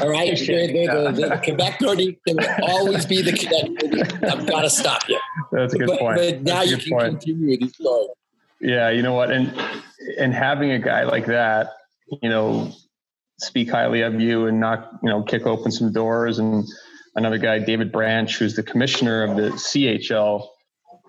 All 0.00 0.08
right, 0.08 0.38
they're, 0.46 0.66
they're, 0.66 1.12
the, 1.12 1.28
the 1.28 1.40
Quebec 1.44 1.78
Nordiques. 1.80 2.18
They 2.26 2.34
will 2.34 2.70
always 2.70 3.04
be 3.04 3.20
the 3.20 3.32
Quebec 3.32 4.22
I've 4.30 4.46
got 4.46 4.62
to 4.62 4.70
stop 4.70 5.06
you. 5.08 5.20
That's 5.52 5.74
a 5.74 5.78
good 5.78 5.88
but, 5.88 5.98
point. 5.98 6.16
But 6.16 6.42
now 6.42 6.60
That's 6.60 6.70
you 6.70 6.76
can 6.78 6.90
point. 6.90 7.20
continue 7.20 7.50
with 7.50 7.60
your 7.60 7.68
story. 7.70 8.06
Yeah, 8.66 8.90
you 8.90 9.00
know 9.00 9.14
what, 9.14 9.30
and 9.30 9.54
and 10.18 10.34
having 10.34 10.72
a 10.72 10.80
guy 10.80 11.04
like 11.04 11.26
that, 11.26 11.74
you 12.20 12.28
know, 12.28 12.72
speak 13.38 13.70
highly 13.70 14.00
of 14.00 14.20
you 14.20 14.46
and 14.46 14.58
not, 14.58 14.90
you 15.04 15.08
know, 15.08 15.22
kick 15.22 15.46
open 15.46 15.70
some 15.70 15.92
doors, 15.92 16.40
and 16.40 16.66
another 17.14 17.38
guy, 17.38 17.60
David 17.60 17.92
Branch, 17.92 18.36
who's 18.36 18.56
the 18.56 18.64
commissioner 18.64 19.22
of 19.22 19.36
the 19.36 19.50
CHL, 19.50 20.48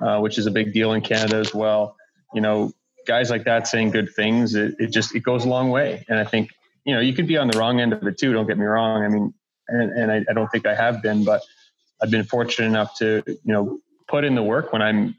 uh, 0.03 0.19
which 0.19 0.37
is 0.37 0.45
a 0.45 0.51
big 0.51 0.71
deal 0.71 0.93
in 0.93 1.01
Canada 1.01 1.37
as 1.37 1.51
well. 1.51 1.95
You 2.35 2.41
know, 2.41 2.73
guys 3.07 3.31
like 3.31 3.45
that 3.45 3.67
saying 3.67 3.89
good 3.89 4.13
things, 4.15 4.53
it, 4.53 4.75
it 4.77 4.91
just 4.91 5.15
it 5.15 5.21
goes 5.21 5.43
a 5.43 5.49
long 5.49 5.71
way, 5.71 6.05
and 6.07 6.19
I 6.19 6.25
think 6.25 6.51
you 6.85 6.93
know 6.93 7.01
you 7.01 7.13
could 7.13 7.27
be 7.27 7.37
on 7.37 7.47
the 7.47 7.57
wrong 7.57 7.81
end 7.81 7.91
of 7.91 8.05
it 8.05 8.19
too. 8.19 8.33
Don't 8.33 8.45
get 8.45 8.59
me 8.59 8.65
wrong. 8.65 9.03
I 9.03 9.07
mean, 9.07 9.33
and, 9.67 9.91
and 9.93 10.11
I, 10.11 10.23
I 10.29 10.33
don't 10.33 10.51
think 10.51 10.67
I 10.67 10.75
have 10.75 11.01
been, 11.01 11.23
but 11.23 11.41
I've 12.03 12.11
been 12.11 12.23
fortunate 12.23 12.67
enough 12.67 12.95
to, 12.99 13.23
you 13.25 13.51
know, 13.51 13.79
put 14.07 14.25
in 14.25 14.35
the 14.35 14.43
work 14.43 14.73
when 14.73 14.83
I'm 14.83 15.15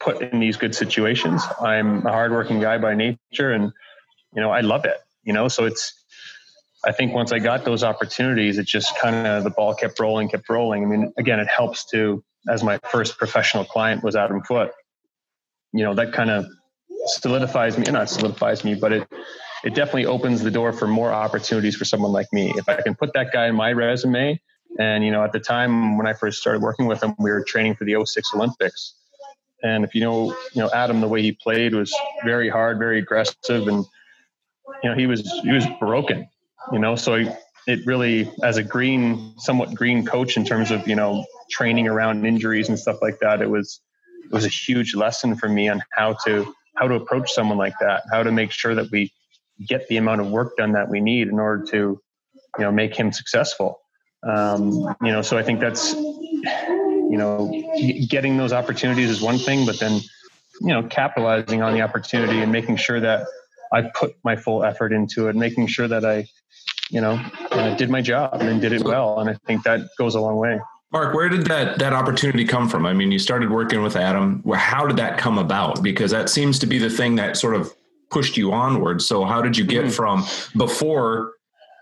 put 0.00 0.22
in 0.22 0.40
these 0.40 0.56
good 0.56 0.74
situations. 0.74 1.42
I'm 1.60 2.06
a 2.06 2.10
hardworking 2.10 2.60
guy 2.60 2.78
by 2.78 2.94
nature 2.94 3.52
and, 3.52 3.72
you 4.34 4.40
know, 4.40 4.50
I 4.50 4.60
love 4.60 4.84
it, 4.84 4.98
you 5.24 5.32
know, 5.32 5.48
so 5.48 5.64
it's, 5.64 5.94
I 6.84 6.92
think 6.92 7.12
once 7.12 7.32
I 7.32 7.38
got 7.38 7.64
those 7.64 7.82
opportunities, 7.82 8.58
it 8.58 8.66
just 8.66 8.96
kind 8.98 9.26
of 9.26 9.44
the 9.44 9.50
ball 9.50 9.74
kept 9.74 9.98
rolling, 9.98 10.28
kept 10.28 10.48
rolling. 10.48 10.84
I 10.84 10.86
mean, 10.86 11.12
again, 11.18 11.40
it 11.40 11.48
helps 11.48 11.84
to, 11.86 12.22
as 12.48 12.62
my 12.62 12.78
first 12.90 13.18
professional 13.18 13.64
client 13.64 14.04
was 14.04 14.14
Adam 14.14 14.42
Foote, 14.42 14.70
you 15.72 15.84
know, 15.84 15.94
that 15.94 16.12
kind 16.12 16.30
of 16.30 16.46
solidifies 17.06 17.76
me, 17.76 17.84
not 17.90 18.08
solidifies 18.08 18.64
me, 18.64 18.74
but 18.74 18.92
it, 18.92 19.08
it 19.64 19.74
definitely 19.74 20.06
opens 20.06 20.42
the 20.42 20.50
door 20.50 20.72
for 20.72 20.86
more 20.86 21.12
opportunities 21.12 21.76
for 21.76 21.84
someone 21.84 22.12
like 22.12 22.32
me. 22.32 22.52
If 22.56 22.68
I 22.68 22.80
can 22.80 22.94
put 22.94 23.12
that 23.14 23.32
guy 23.32 23.48
in 23.48 23.56
my 23.56 23.72
resume, 23.72 24.40
and 24.78 25.04
you 25.04 25.10
know, 25.10 25.24
at 25.24 25.32
the 25.32 25.40
time 25.40 25.96
when 25.96 26.06
I 26.06 26.12
first 26.12 26.40
started 26.40 26.62
working 26.62 26.86
with 26.86 27.02
him, 27.02 27.14
we 27.18 27.30
were 27.30 27.42
training 27.42 27.74
for 27.74 27.84
the 27.84 28.04
06 28.04 28.34
Olympics. 28.34 28.94
And 29.62 29.84
if 29.84 29.94
you 29.94 30.00
know, 30.00 30.30
you 30.52 30.62
know, 30.62 30.70
Adam, 30.72 31.00
the 31.00 31.08
way 31.08 31.22
he 31.22 31.32
played 31.32 31.74
was 31.74 31.94
very 32.24 32.48
hard, 32.48 32.78
very 32.78 32.98
aggressive, 32.98 33.66
and 33.68 33.84
you 34.82 34.90
know, 34.90 34.94
he 34.94 35.06
was 35.06 35.28
he 35.42 35.52
was 35.52 35.66
broken. 35.80 36.28
You 36.72 36.78
know, 36.78 36.96
so 36.96 37.24
it 37.66 37.84
really, 37.86 38.30
as 38.42 38.56
a 38.56 38.62
green, 38.62 39.34
somewhat 39.38 39.74
green 39.74 40.04
coach 40.04 40.36
in 40.36 40.44
terms 40.44 40.70
of 40.70 40.86
you 40.86 40.96
know 40.96 41.24
training 41.50 41.88
around 41.88 42.24
injuries 42.24 42.68
and 42.68 42.78
stuff 42.78 42.98
like 43.02 43.18
that, 43.20 43.42
it 43.42 43.50
was 43.50 43.80
it 44.24 44.32
was 44.32 44.44
a 44.44 44.48
huge 44.48 44.94
lesson 44.94 45.36
for 45.36 45.48
me 45.48 45.68
on 45.68 45.82
how 45.90 46.14
to 46.24 46.54
how 46.76 46.86
to 46.86 46.94
approach 46.94 47.32
someone 47.32 47.58
like 47.58 47.74
that, 47.80 48.04
how 48.12 48.22
to 48.22 48.30
make 48.30 48.52
sure 48.52 48.74
that 48.74 48.90
we 48.92 49.12
get 49.66 49.88
the 49.88 49.96
amount 49.96 50.20
of 50.20 50.30
work 50.30 50.56
done 50.56 50.72
that 50.72 50.88
we 50.88 51.00
need 51.00 51.28
in 51.28 51.38
order 51.38 51.64
to 51.64 52.00
you 52.58 52.64
know 52.64 52.70
make 52.70 52.94
him 52.94 53.12
successful. 53.12 53.80
Um, 54.22 54.96
you 55.02 55.12
know, 55.12 55.22
so 55.22 55.38
I 55.38 55.42
think 55.42 55.60
that's 55.60 55.94
you 57.08 57.16
know, 57.16 57.50
getting 58.08 58.36
those 58.36 58.52
opportunities 58.52 59.10
is 59.10 59.20
one 59.20 59.38
thing, 59.38 59.66
but 59.66 59.78
then, 59.80 60.00
you 60.60 60.68
know, 60.68 60.82
capitalizing 60.84 61.62
on 61.62 61.72
the 61.72 61.80
opportunity 61.80 62.40
and 62.40 62.52
making 62.52 62.76
sure 62.76 63.00
that 63.00 63.26
I 63.72 63.82
put 63.82 64.16
my 64.24 64.36
full 64.36 64.64
effort 64.64 64.92
into 64.92 65.28
it, 65.28 65.36
making 65.36 65.66
sure 65.68 65.88
that 65.88 66.04
I, 66.04 66.26
you 66.90 67.00
know, 67.00 67.20
uh, 67.50 67.74
did 67.76 67.90
my 67.90 68.00
job 68.00 68.40
and 68.40 68.60
did 68.60 68.72
it 68.72 68.84
well. 68.84 69.20
And 69.20 69.30
I 69.30 69.34
think 69.46 69.64
that 69.64 69.88
goes 69.98 70.14
a 70.14 70.20
long 70.20 70.36
way. 70.36 70.60
Mark, 70.90 71.14
where 71.14 71.28
did 71.28 71.46
that 71.46 71.78
that 71.80 71.92
opportunity 71.92 72.46
come 72.46 72.68
from? 72.68 72.86
I 72.86 72.94
mean, 72.94 73.12
you 73.12 73.18
started 73.18 73.50
working 73.50 73.82
with 73.82 73.94
Adam. 73.94 74.42
How 74.54 74.86
did 74.86 74.96
that 74.96 75.18
come 75.18 75.36
about? 75.36 75.82
Because 75.82 76.10
that 76.12 76.30
seems 76.30 76.58
to 76.60 76.66
be 76.66 76.78
the 76.78 76.88
thing 76.88 77.16
that 77.16 77.36
sort 77.36 77.54
of 77.54 77.72
pushed 78.10 78.38
you 78.38 78.52
onward. 78.52 79.02
So, 79.02 79.24
how 79.26 79.42
did 79.42 79.56
you 79.56 79.66
get 79.66 79.84
mm-hmm. 79.84 79.90
from 79.90 80.24
before 80.56 81.32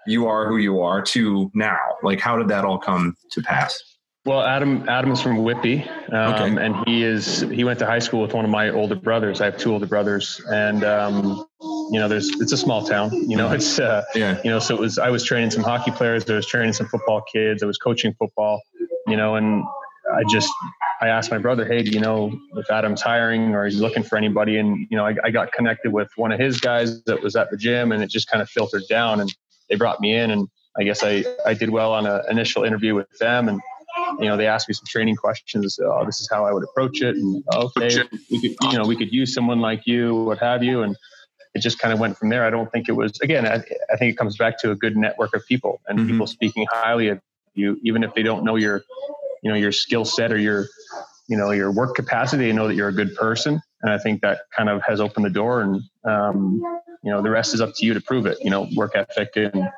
you 0.09 0.26
are 0.26 0.49
who 0.49 0.56
you 0.56 0.80
are 0.80 1.02
to 1.02 1.52
now? 1.54 1.78
Like, 2.02 2.18
how 2.18 2.37
did 2.37 2.49
that 2.49 2.64
all 2.64 2.78
come 2.78 3.16
to 3.30 3.42
pass? 3.42 3.80
Well, 4.26 4.42
Adam 4.42 4.88
Adam 4.88 5.12
is 5.12 5.23
from 5.23 5.45
Whitby, 5.45 5.88
um, 6.11 6.35
okay. 6.35 6.64
and 6.64 6.75
he 6.85 7.04
is 7.04 7.42
he 7.42 7.62
went 7.62 7.78
to 7.78 7.87
high 7.87 8.00
school 8.00 8.23
with 8.23 8.35
one 8.35 8.45
of 8.45 8.50
my 8.50 8.71
older 8.71 8.97
brothers. 8.97 9.40
I 9.40 9.45
have 9.45 9.56
two 9.56 9.73
older 9.73 9.87
brothers, 9.87 10.40
and 10.50 10.83
um, 10.83 11.47
you 11.61 12.00
know, 12.00 12.09
there's 12.09 12.28
it's 12.40 12.50
a 12.50 12.56
small 12.56 12.85
town. 12.85 13.12
You 13.30 13.37
know, 13.37 13.50
it's 13.52 13.78
uh, 13.78 14.02
yeah. 14.16 14.40
You 14.42 14.50
know, 14.50 14.59
so 14.59 14.75
it 14.75 14.80
was. 14.80 14.99
I 14.99 15.11
was 15.11 15.23
training 15.23 15.52
some 15.52 15.62
hockey 15.62 15.92
players. 15.92 16.28
I 16.28 16.35
was 16.35 16.47
training 16.49 16.73
some 16.73 16.88
football 16.88 17.23
kids. 17.33 17.62
I 17.62 17.66
was 17.66 17.78
coaching 17.78 18.14
football. 18.18 18.61
You 19.06 19.16
know, 19.16 19.37
and 19.37 19.62
I 20.12 20.25
just 20.28 20.52
I 21.00 21.06
asked 21.06 21.30
my 21.30 21.38
brother, 21.38 21.64
hey, 21.64 21.85
do 21.85 21.92
you 21.92 22.00
know 22.00 22.37
if 22.56 22.68
Adam's 22.68 23.02
hiring 23.02 23.54
or 23.54 23.64
he's 23.64 23.80
looking 23.80 24.02
for 24.02 24.18
anybody? 24.18 24.59
And 24.59 24.88
you 24.90 24.97
know, 24.97 25.06
I, 25.06 25.14
I 25.23 25.30
got 25.30 25.52
connected 25.52 25.92
with 25.92 26.09
one 26.16 26.33
of 26.33 26.40
his 26.40 26.59
guys 26.59 27.00
that 27.04 27.23
was 27.23 27.37
at 27.37 27.52
the 27.52 27.56
gym, 27.56 27.92
and 27.92 28.02
it 28.02 28.11
just 28.11 28.28
kind 28.28 28.42
of 28.42 28.50
filtered 28.50 28.88
down, 28.88 29.21
and 29.21 29.33
they 29.71 29.76
brought 29.76 30.00
me 30.00 30.16
in, 30.16 30.33
and 30.33 30.49
I 30.76 30.83
guess 30.83 31.04
I 31.04 31.25
I 31.47 31.54
did 31.54 31.71
well 31.71 31.92
on 31.92 32.06
an 32.06 32.23
initial 32.28 32.64
interview 32.64 32.97
with 32.97 33.06
them, 33.21 33.49
and 33.49 33.61
you 34.19 34.26
know, 34.26 34.37
they 34.37 34.47
asked 34.47 34.69
me 34.69 34.75
some 34.75 34.87
training 34.87 35.17
questions. 35.17 35.79
Oh, 35.83 36.05
this 36.05 36.21
is 36.21 36.29
how 36.31 36.45
I 36.47 36.53
would 36.53 36.65
approach 36.65 37.03
it. 37.03 37.17
And 37.17 37.43
okay, 37.55 38.03
we 38.31 38.41
could, 38.41 38.57
you 38.71 38.79
know, 38.79 38.85
we 38.87 38.97
could 38.97 39.12
use 39.12 39.35
someone 39.35 39.61
like 39.61 39.87
you, 39.87 40.15
what 40.25 40.38
have 40.38 40.62
you. 40.62 40.83
And 40.83 40.97
it 41.55 41.61
just 41.61 41.79
kind 41.79 41.93
of 41.93 42.00
went 42.00 42.17
from 42.19 42.29
there. 42.29 42.45
I 42.45 42.50
don't 42.50 42.71
think 42.71 42.88
it 42.88 42.93
was, 42.93 43.19
again, 43.21 43.47
I, 43.47 43.62
I 43.93 43.97
think 43.97 44.12
it 44.12 44.17
comes 44.19 44.37
back 44.37 44.59
to 44.61 44.71
a 44.71 44.75
good 44.75 44.97
network 44.97 45.35
of 45.35 45.47
people 45.47 45.81
and 45.88 45.99
mm-hmm. 45.99 46.11
people 46.11 46.26
speaking 46.26 46.67
highly 46.71 47.09
of 47.09 47.21
you, 47.55 47.79
even 47.83 48.05
if 48.05 48.15
they 48.15 48.23
don't 48.23 48.45
know 48.45 48.57
your, 48.57 48.83
you 49.43 49.50
know, 49.50 49.57
your 49.57 49.73
skill 49.73 50.05
set 50.05 50.33
or 50.33 50.38
your, 50.38 50.67
you 51.29 51.37
know, 51.37 51.50
your 51.50 51.73
work 51.73 51.95
capacity, 51.95 52.45
they 52.45 52.53
know 52.53 52.69
that 52.69 52.75
you're 52.75 52.88
a 52.88 52.95
good 52.95 53.15
person. 53.17 53.61
And 53.83 53.91
I 53.91 53.99
think 53.99 54.21
that 54.23 54.41
kind 54.57 54.69
of 54.69 54.83
has 54.83 55.00
opened 55.00 55.25
the 55.25 55.31
door 55.31 55.62
and, 55.62 55.83
um, 56.05 56.61
you 57.03 57.11
know, 57.11 57.23
the 57.23 57.31
rest 57.31 57.55
is 57.55 57.61
up 57.61 57.73
to 57.76 57.87
you 57.87 57.95
to 57.95 58.00
prove 58.00 58.26
it, 58.26 58.38
you 58.43 58.50
know, 58.50 58.69
work 58.75 58.93
ethic 58.95 59.31
and 59.37 59.69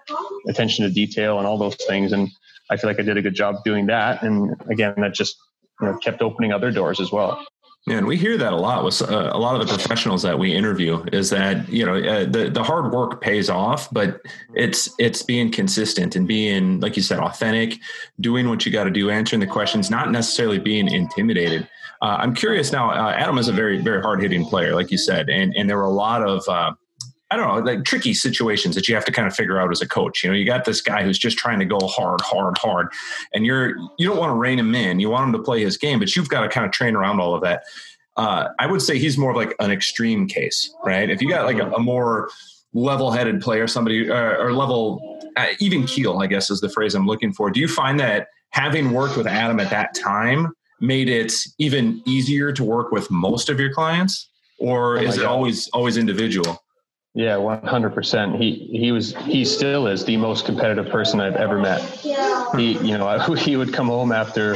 attention 0.48 0.84
to 0.84 0.90
detail 0.90 1.38
and 1.38 1.46
all 1.46 1.58
those 1.58 1.76
things. 1.76 2.12
And, 2.12 2.28
I 2.70 2.76
feel 2.76 2.90
like 2.90 2.98
I 2.98 3.02
did 3.02 3.16
a 3.16 3.22
good 3.22 3.34
job 3.34 3.56
doing 3.64 3.86
that. 3.86 4.22
And 4.22 4.54
again, 4.70 4.94
that 4.98 5.14
just 5.14 5.36
you 5.80 5.86
know 5.86 5.96
kept 5.98 6.22
opening 6.22 6.52
other 6.52 6.70
doors 6.70 7.00
as 7.00 7.12
well. 7.12 7.44
Yeah, 7.86 7.96
and 7.96 8.06
we 8.06 8.18
hear 8.18 8.36
that 8.36 8.52
a 8.52 8.56
lot 8.56 8.84
with 8.84 9.00
uh, 9.00 9.30
a 9.32 9.38
lot 9.38 9.58
of 9.58 9.66
the 9.66 9.74
professionals 9.74 10.20
that 10.22 10.38
we 10.38 10.52
interview 10.52 11.02
is 11.12 11.30
that 11.30 11.66
you 11.70 11.86
know 11.86 11.94
uh, 11.94 12.24
the 12.26 12.50
the 12.50 12.62
hard 12.62 12.92
work 12.92 13.22
pays 13.22 13.48
off, 13.48 13.88
but 13.92 14.20
it's 14.54 14.90
it's 14.98 15.22
being 15.22 15.50
consistent 15.50 16.14
and 16.14 16.28
being 16.28 16.80
like 16.80 16.96
you 16.96 17.02
said 17.02 17.18
authentic, 17.18 17.78
doing 18.20 18.48
what 18.48 18.66
you 18.66 18.72
got 18.72 18.84
to 18.84 18.90
do, 18.90 19.10
answering 19.10 19.40
the 19.40 19.46
questions, 19.46 19.90
not 19.90 20.10
necessarily 20.10 20.58
being 20.58 20.88
intimidated. 20.88 21.66
Uh, 22.02 22.16
I'm 22.18 22.34
curious 22.34 22.72
now. 22.72 22.90
Uh, 22.90 23.12
Adam 23.12 23.38
is 23.38 23.48
a 23.48 23.52
very 23.52 23.78
very 23.78 24.02
hard 24.02 24.20
hitting 24.20 24.44
player, 24.44 24.74
like 24.74 24.90
you 24.90 24.98
said, 24.98 25.30
and 25.30 25.54
and 25.56 25.70
there 25.70 25.78
were 25.78 25.84
a 25.84 25.90
lot 25.90 26.22
of 26.22 26.46
uh, 26.46 26.72
I 27.30 27.36
don't 27.36 27.46
know, 27.46 27.72
like 27.72 27.84
tricky 27.84 28.14
situations 28.14 28.74
that 28.74 28.88
you 28.88 28.94
have 28.94 29.04
to 29.04 29.12
kind 29.12 29.28
of 29.28 29.34
figure 29.34 29.60
out 29.60 29.70
as 29.70 29.82
a 29.82 29.88
coach. 29.88 30.24
You 30.24 30.30
know, 30.30 30.36
you 30.36 30.46
got 30.46 30.64
this 30.64 30.80
guy 30.80 31.02
who's 31.02 31.18
just 31.18 31.36
trying 31.36 31.58
to 31.58 31.66
go 31.66 31.78
hard, 31.86 32.20
hard, 32.22 32.56
hard, 32.56 32.88
and 33.34 33.44
you're 33.44 33.76
you 33.98 34.08
don't 34.08 34.16
want 34.16 34.30
to 34.30 34.34
rein 34.34 34.58
him 34.58 34.74
in. 34.74 34.98
You 34.98 35.10
want 35.10 35.26
him 35.26 35.32
to 35.32 35.42
play 35.42 35.62
his 35.62 35.76
game, 35.76 35.98
but 35.98 36.16
you've 36.16 36.28
got 36.30 36.42
to 36.42 36.48
kind 36.48 36.64
of 36.64 36.72
train 36.72 36.96
around 36.96 37.20
all 37.20 37.34
of 37.34 37.42
that. 37.42 37.64
Uh, 38.16 38.48
I 38.58 38.66
would 38.66 38.82
say 38.82 38.98
he's 38.98 39.18
more 39.18 39.30
of 39.30 39.36
like 39.36 39.54
an 39.60 39.70
extreme 39.70 40.26
case, 40.26 40.74
right? 40.84 41.08
If 41.08 41.20
you 41.20 41.28
got 41.28 41.44
like 41.44 41.58
a, 41.58 41.70
a 41.72 41.78
more 41.78 42.30
level-headed 42.72 43.40
player, 43.40 43.66
somebody 43.66 44.10
uh, 44.10 44.42
or 44.42 44.52
level 44.52 45.20
uh, 45.36 45.48
even 45.60 45.86
keel, 45.86 46.18
I 46.18 46.26
guess 46.26 46.50
is 46.50 46.60
the 46.60 46.68
phrase 46.68 46.94
I'm 46.94 47.06
looking 47.06 47.32
for. 47.32 47.50
Do 47.50 47.60
you 47.60 47.68
find 47.68 48.00
that 48.00 48.28
having 48.50 48.92
worked 48.92 49.16
with 49.16 49.26
Adam 49.26 49.60
at 49.60 49.70
that 49.70 49.94
time 49.94 50.52
made 50.80 51.08
it 51.08 51.32
even 51.58 52.02
easier 52.06 52.52
to 52.52 52.64
work 52.64 52.90
with 52.90 53.10
most 53.10 53.48
of 53.48 53.60
your 53.60 53.72
clients, 53.72 54.28
or 54.58 54.98
oh 54.98 55.02
is 55.02 55.18
it 55.18 55.24
always 55.24 55.68
always 55.68 55.96
individual? 55.96 56.62
Yeah, 57.18 57.36
one 57.36 57.60
hundred 57.66 57.94
percent. 57.94 58.36
He 58.36 58.68
he 58.70 58.92
was 58.92 59.12
he 59.24 59.44
still 59.44 59.88
is 59.88 60.04
the 60.04 60.16
most 60.16 60.46
competitive 60.46 60.88
person 60.88 61.20
I've 61.20 61.34
ever 61.34 61.58
met. 61.58 61.82
He 62.56 62.78
you 62.78 62.96
know 62.96 63.18
he 63.34 63.56
would 63.56 63.74
come 63.74 63.88
home 63.88 64.12
after 64.12 64.54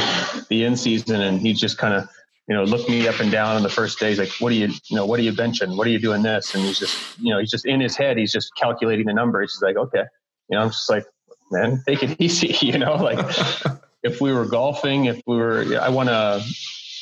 the 0.48 0.62
in 0.62 0.76
season 0.76 1.22
and 1.22 1.40
he 1.40 1.54
just 1.54 1.76
kind 1.76 1.92
of 1.92 2.08
you 2.46 2.54
know 2.54 2.62
look 2.62 2.88
me 2.88 3.08
up 3.08 3.18
and 3.18 3.32
down 3.32 3.56
on 3.56 3.64
the 3.64 3.68
first 3.68 3.98
days 3.98 4.20
like 4.20 4.28
what 4.38 4.52
are 4.52 4.54
you 4.54 4.68
you 4.86 4.94
know 4.94 5.04
what 5.04 5.18
are 5.18 5.24
you 5.24 5.32
benching? 5.32 5.76
What 5.76 5.88
are 5.88 5.90
you 5.90 5.98
doing 5.98 6.22
this? 6.22 6.54
And 6.54 6.64
he's 6.64 6.78
just 6.78 7.18
you 7.18 7.30
know 7.30 7.40
he's 7.40 7.50
just 7.50 7.66
in 7.66 7.80
his 7.80 7.96
head 7.96 8.16
he's 8.16 8.30
just 8.30 8.54
calculating 8.54 9.06
the 9.06 9.12
numbers. 9.12 9.54
He's 9.54 9.62
like 9.62 9.76
okay. 9.76 10.04
You 10.48 10.56
know 10.56 10.62
I'm 10.62 10.68
just 10.68 10.88
like 10.88 11.04
man 11.50 11.82
take 11.84 12.04
it 12.04 12.16
easy 12.20 12.56
you 12.64 12.78
know 12.78 12.94
like 12.94 13.18
if 14.04 14.20
we 14.20 14.32
were 14.32 14.46
golfing 14.46 15.06
if 15.06 15.20
we 15.26 15.34
were 15.34 15.80
I 15.80 15.88
want 15.88 16.10
to 16.10 16.40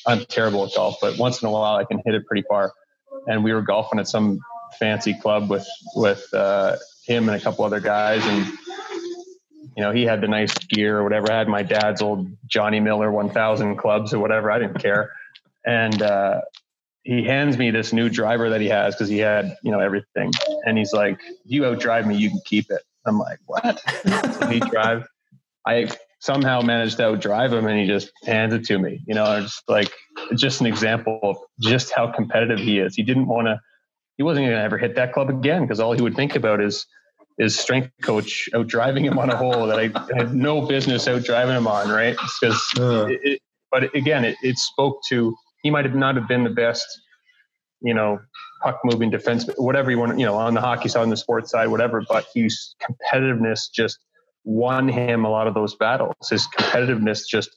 I'm 0.06 0.24
terrible 0.24 0.64
at 0.64 0.72
golf 0.74 0.96
but 1.02 1.18
once 1.18 1.42
in 1.42 1.48
a 1.48 1.50
while 1.50 1.76
I 1.76 1.84
can 1.84 2.00
hit 2.06 2.14
it 2.14 2.24
pretty 2.26 2.46
far. 2.48 2.72
And 3.26 3.44
we 3.44 3.52
were 3.52 3.60
golfing 3.60 3.98
at 3.98 4.08
some 4.08 4.40
fancy 4.78 5.14
club 5.14 5.50
with 5.50 5.66
with 5.94 6.32
uh, 6.34 6.76
him 7.04 7.28
and 7.28 7.40
a 7.40 7.42
couple 7.42 7.64
other 7.64 7.80
guys, 7.80 8.24
and 8.24 8.46
you 9.76 9.82
know 9.82 9.92
he 9.92 10.04
had 10.04 10.20
the 10.20 10.28
nice 10.28 10.54
gear 10.54 10.98
or 10.98 11.02
whatever. 11.02 11.30
I 11.32 11.38
had 11.38 11.48
my 11.48 11.62
dad's 11.62 12.02
old 12.02 12.28
Johnny 12.46 12.80
Miller 12.80 13.10
1000 13.10 13.76
clubs 13.76 14.12
or 14.12 14.18
whatever. 14.18 14.50
I 14.50 14.58
didn't 14.58 14.80
care, 14.80 15.12
and 15.64 16.00
uh, 16.02 16.40
he 17.02 17.24
hands 17.24 17.56
me 17.58 17.70
this 17.70 17.92
new 17.92 18.08
driver 18.08 18.50
that 18.50 18.60
he 18.60 18.68
has 18.68 18.94
because 18.94 19.08
he 19.08 19.18
had 19.18 19.56
you 19.62 19.70
know 19.70 19.80
everything, 19.80 20.32
and 20.64 20.78
he's 20.78 20.92
like, 20.92 21.20
"You 21.44 21.62
outdrive 21.62 22.06
me, 22.06 22.16
you 22.16 22.30
can 22.30 22.40
keep 22.44 22.70
it." 22.70 22.82
I'm 23.06 23.18
like, 23.18 23.38
"What?" 23.46 23.80
so 24.38 24.46
he 24.46 24.60
drive. 24.60 25.06
I 25.66 25.88
somehow 26.20 26.60
managed 26.60 26.98
to 26.98 27.02
outdrive 27.02 27.52
him 27.52 27.66
and 27.66 27.80
he 27.80 27.86
just 27.86 28.12
hands 28.24 28.54
it 28.54 28.64
to 28.66 28.78
me. 28.78 29.00
You 29.06 29.14
know, 29.14 29.40
just 29.40 29.62
like 29.68 29.90
just 30.36 30.60
an 30.60 30.66
example 30.66 31.18
of 31.22 31.38
just 31.58 31.92
how 31.94 32.12
competitive 32.12 32.58
he 32.58 32.78
is. 32.78 32.94
He 32.94 33.02
didn't 33.02 33.26
want 33.26 33.46
to 33.46 33.60
he 34.16 34.22
wasn't 34.22 34.46
going 34.46 34.56
to 34.56 34.62
ever 34.62 34.78
hit 34.78 34.96
that 34.96 35.12
club 35.12 35.30
again 35.30 35.62
because 35.62 35.80
all 35.80 35.92
he 35.92 36.02
would 36.02 36.16
think 36.16 36.36
about 36.36 36.60
is 36.60 36.86
his 37.38 37.58
strength 37.58 37.90
coach 38.02 38.48
out 38.54 38.66
driving 38.66 39.04
him 39.04 39.18
on 39.18 39.30
a 39.30 39.36
hole 39.36 39.66
that 39.66 39.78
I 39.78 40.16
had 40.16 40.34
no 40.34 40.66
business 40.66 41.08
out 41.08 41.24
driving 41.24 41.56
him 41.56 41.66
on, 41.66 41.88
right? 41.88 42.16
Because, 42.40 42.78
uh. 42.78 43.08
but 43.70 43.94
again, 43.94 44.24
it, 44.24 44.36
it 44.42 44.58
spoke 44.58 45.00
to 45.08 45.34
he 45.62 45.70
might 45.70 45.84
have 45.84 45.94
not 45.94 46.16
have 46.16 46.28
been 46.28 46.44
the 46.44 46.50
best, 46.50 46.86
you 47.80 47.94
know, 47.94 48.20
puck 48.62 48.80
moving 48.84 49.10
defense, 49.10 49.48
whatever 49.56 49.90
you 49.90 49.98
want, 49.98 50.18
you 50.18 50.26
know, 50.26 50.36
on 50.36 50.54
the 50.54 50.60
hockey 50.60 50.88
side, 50.88 51.02
on 51.02 51.10
the 51.10 51.16
sports 51.16 51.50
side, 51.50 51.68
whatever. 51.68 52.02
But 52.06 52.26
his 52.34 52.74
competitiveness 52.82 53.70
just 53.72 53.98
won 54.44 54.88
him 54.88 55.24
a 55.24 55.30
lot 55.30 55.46
of 55.46 55.54
those 55.54 55.74
battles. 55.76 56.14
His 56.28 56.46
competitiveness 56.58 57.22
just, 57.26 57.50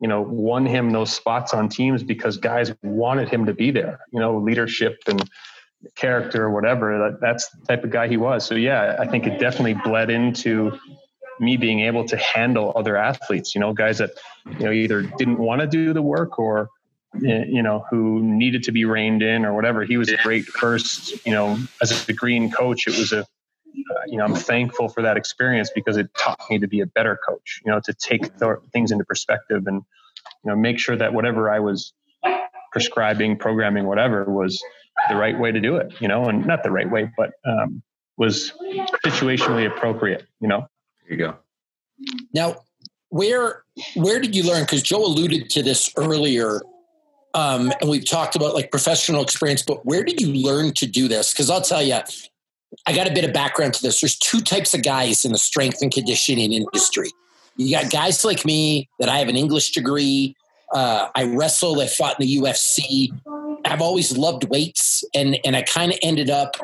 you 0.00 0.08
know, 0.08 0.20
won 0.20 0.66
him 0.66 0.90
those 0.90 1.12
spots 1.12 1.54
on 1.54 1.68
teams 1.68 2.02
because 2.02 2.36
guys 2.36 2.72
wanted 2.82 3.28
him 3.28 3.46
to 3.46 3.54
be 3.54 3.70
there. 3.70 4.00
You 4.12 4.20
know, 4.20 4.38
leadership 4.38 4.98
and 5.06 5.28
character 5.94 6.44
or 6.44 6.50
whatever. 6.50 6.98
That, 6.98 7.20
that's 7.20 7.48
the 7.50 7.66
type 7.66 7.84
of 7.84 7.90
guy 7.90 8.08
he 8.08 8.16
was. 8.16 8.44
So 8.44 8.54
yeah, 8.54 8.96
I 8.98 9.06
think 9.06 9.26
it 9.26 9.38
definitely 9.38 9.74
bled 9.74 10.10
into 10.10 10.78
me 11.40 11.56
being 11.56 11.80
able 11.80 12.04
to 12.06 12.16
handle 12.16 12.72
other 12.76 12.96
athletes, 12.96 13.54
you 13.54 13.60
know, 13.60 13.72
guys 13.72 13.98
that, 13.98 14.10
you 14.46 14.66
know, 14.66 14.72
either 14.72 15.02
didn't 15.02 15.38
want 15.38 15.60
to 15.60 15.66
do 15.66 15.92
the 15.92 16.02
work 16.02 16.38
or, 16.38 16.68
you 17.20 17.62
know, 17.62 17.84
who 17.90 18.22
needed 18.22 18.62
to 18.64 18.72
be 18.72 18.84
reined 18.84 19.22
in 19.22 19.44
or 19.44 19.54
whatever. 19.54 19.84
He 19.84 19.96
was 19.96 20.08
a 20.08 20.16
great 20.18 20.44
first, 20.44 21.26
you 21.26 21.32
know, 21.32 21.58
as 21.80 22.08
a 22.08 22.12
green 22.12 22.50
coach, 22.50 22.86
it 22.86 22.96
was 22.96 23.12
a, 23.12 23.20
uh, 23.20 23.24
you 24.06 24.18
know, 24.18 24.24
I'm 24.24 24.34
thankful 24.34 24.88
for 24.88 25.02
that 25.02 25.16
experience 25.16 25.70
because 25.74 25.96
it 25.96 26.14
taught 26.16 26.40
me 26.50 26.58
to 26.58 26.68
be 26.68 26.80
a 26.80 26.86
better 26.86 27.18
coach, 27.26 27.60
you 27.64 27.72
know, 27.72 27.80
to 27.80 27.94
take 27.94 28.38
th- 28.38 28.58
things 28.72 28.92
into 28.92 29.04
perspective 29.04 29.66
and, 29.66 29.82
you 30.44 30.50
know, 30.50 30.56
make 30.56 30.78
sure 30.78 30.96
that 30.96 31.12
whatever 31.12 31.50
I 31.50 31.60
was 31.60 31.92
prescribing, 32.70 33.36
programming, 33.36 33.86
whatever 33.86 34.24
was 34.24 34.62
the 35.08 35.16
right 35.16 35.38
way 35.38 35.52
to 35.52 35.60
do 35.60 35.76
it, 35.76 35.92
you 36.00 36.08
know, 36.08 36.24
and 36.24 36.46
not 36.46 36.62
the 36.62 36.70
right 36.70 36.90
way, 36.90 37.10
but 37.16 37.32
um, 37.44 37.82
was 38.16 38.52
situationally 39.04 39.66
appropriate, 39.66 40.26
you 40.40 40.48
know. 40.48 40.66
There 41.02 41.12
you 41.12 41.18
go. 41.18 41.36
Now, 42.34 42.56
where 43.08 43.64
where 43.94 44.20
did 44.20 44.34
you 44.34 44.42
learn? 44.44 44.62
Because 44.62 44.82
Joe 44.82 45.04
alluded 45.04 45.50
to 45.50 45.62
this 45.62 45.92
earlier, 45.96 46.60
um, 47.34 47.72
and 47.80 47.90
we've 47.90 48.08
talked 48.08 48.36
about 48.36 48.54
like 48.54 48.70
professional 48.70 49.22
experience. 49.22 49.62
But 49.62 49.84
where 49.84 50.04
did 50.04 50.20
you 50.20 50.32
learn 50.32 50.72
to 50.74 50.86
do 50.86 51.08
this? 51.08 51.32
Because 51.32 51.50
I'll 51.50 51.62
tell 51.62 51.82
you, 51.82 51.98
I 52.86 52.94
got 52.94 53.08
a 53.08 53.12
bit 53.12 53.24
of 53.24 53.32
background 53.32 53.74
to 53.74 53.82
this. 53.82 54.00
There's 54.00 54.16
two 54.16 54.40
types 54.40 54.74
of 54.74 54.82
guys 54.82 55.24
in 55.24 55.32
the 55.32 55.38
strength 55.38 55.78
and 55.82 55.92
conditioning 55.92 56.52
industry. 56.52 57.10
You 57.56 57.76
got 57.76 57.90
guys 57.90 58.24
like 58.24 58.44
me 58.44 58.88
that 58.98 59.08
I 59.08 59.18
have 59.18 59.28
an 59.28 59.36
English 59.36 59.72
degree. 59.72 60.36
Uh, 60.72 61.08
I 61.14 61.24
wrestled. 61.24 61.80
I 61.80 61.86
fought 61.86 62.18
in 62.18 62.26
the 62.26 62.38
UFC. 62.38 63.10
I've 63.72 63.80
always 63.80 64.18
loved 64.18 64.44
weights, 64.44 65.02
and 65.14 65.38
and 65.44 65.56
I 65.56 65.62
kind 65.62 65.92
of 65.92 65.98
ended 66.02 66.28
up 66.28 66.56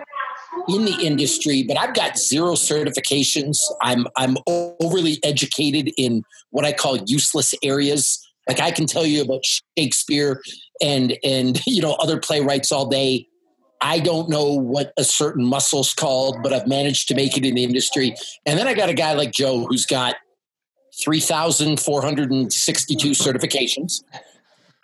in 0.68 0.84
the 0.84 0.98
industry, 1.00 1.62
but 1.62 1.78
I've 1.78 1.94
got 1.94 2.18
zero 2.18 2.52
certifications. 2.52 3.56
I'm 3.80 4.06
I'm 4.16 4.36
overly 4.46 5.18
educated 5.24 5.90
in 5.96 6.22
what 6.50 6.66
I 6.66 6.72
call 6.72 6.98
useless 7.06 7.54
areas. 7.62 8.22
Like 8.46 8.60
I 8.60 8.70
can 8.70 8.86
tell 8.86 9.06
you 9.06 9.22
about 9.22 9.42
Shakespeare 9.78 10.42
and 10.82 11.16
and 11.24 11.58
you 11.66 11.80
know 11.80 11.94
other 11.94 12.20
playwrights 12.20 12.70
all 12.70 12.86
day. 12.86 13.26
I 13.80 14.00
don't 14.00 14.28
know 14.28 14.52
what 14.52 14.92
a 14.98 15.04
certain 15.04 15.46
muscle's 15.46 15.94
called, 15.94 16.42
but 16.42 16.52
I've 16.52 16.66
managed 16.66 17.08
to 17.08 17.14
make 17.14 17.38
it 17.38 17.46
in 17.46 17.54
the 17.54 17.64
industry. 17.64 18.14
And 18.44 18.58
then 18.58 18.66
I 18.66 18.74
got 18.74 18.88
a 18.88 18.94
guy 18.94 19.12
like 19.14 19.30
Joe 19.30 19.66
who's 19.66 19.86
got 19.86 20.16
3,462 21.04 23.10
certifications. 23.10 24.02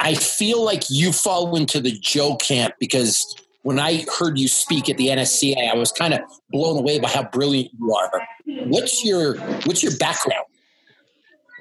I 0.01 0.15
feel 0.15 0.63
like 0.65 0.85
you 0.91 1.13
fall 1.13 1.57
into 1.57 1.81
the 1.81 1.93
Joe 1.93 2.37
camp 2.37 2.75
because 2.79 3.37
when 3.63 3.79
I 3.79 4.05
heard 4.19 4.39
you 4.39 4.49
speak 4.49 4.91
at 4.91 4.99
the 4.99 5.09
NSCA, 5.09 5.71
I 5.71 5.75
was 5.75 5.91
kind 5.91 6.13
of 6.13 6.21
blown 6.51 6.79
away 6.79 6.99
by 6.99 7.09
how 7.09 7.25
brilliant 7.25 7.71
you 7.79 7.95
are. 7.95 8.11
What's 8.67 9.05
your 9.05 9.39
what's 9.65 9.83
your 9.83 9.97
background? 9.97 10.45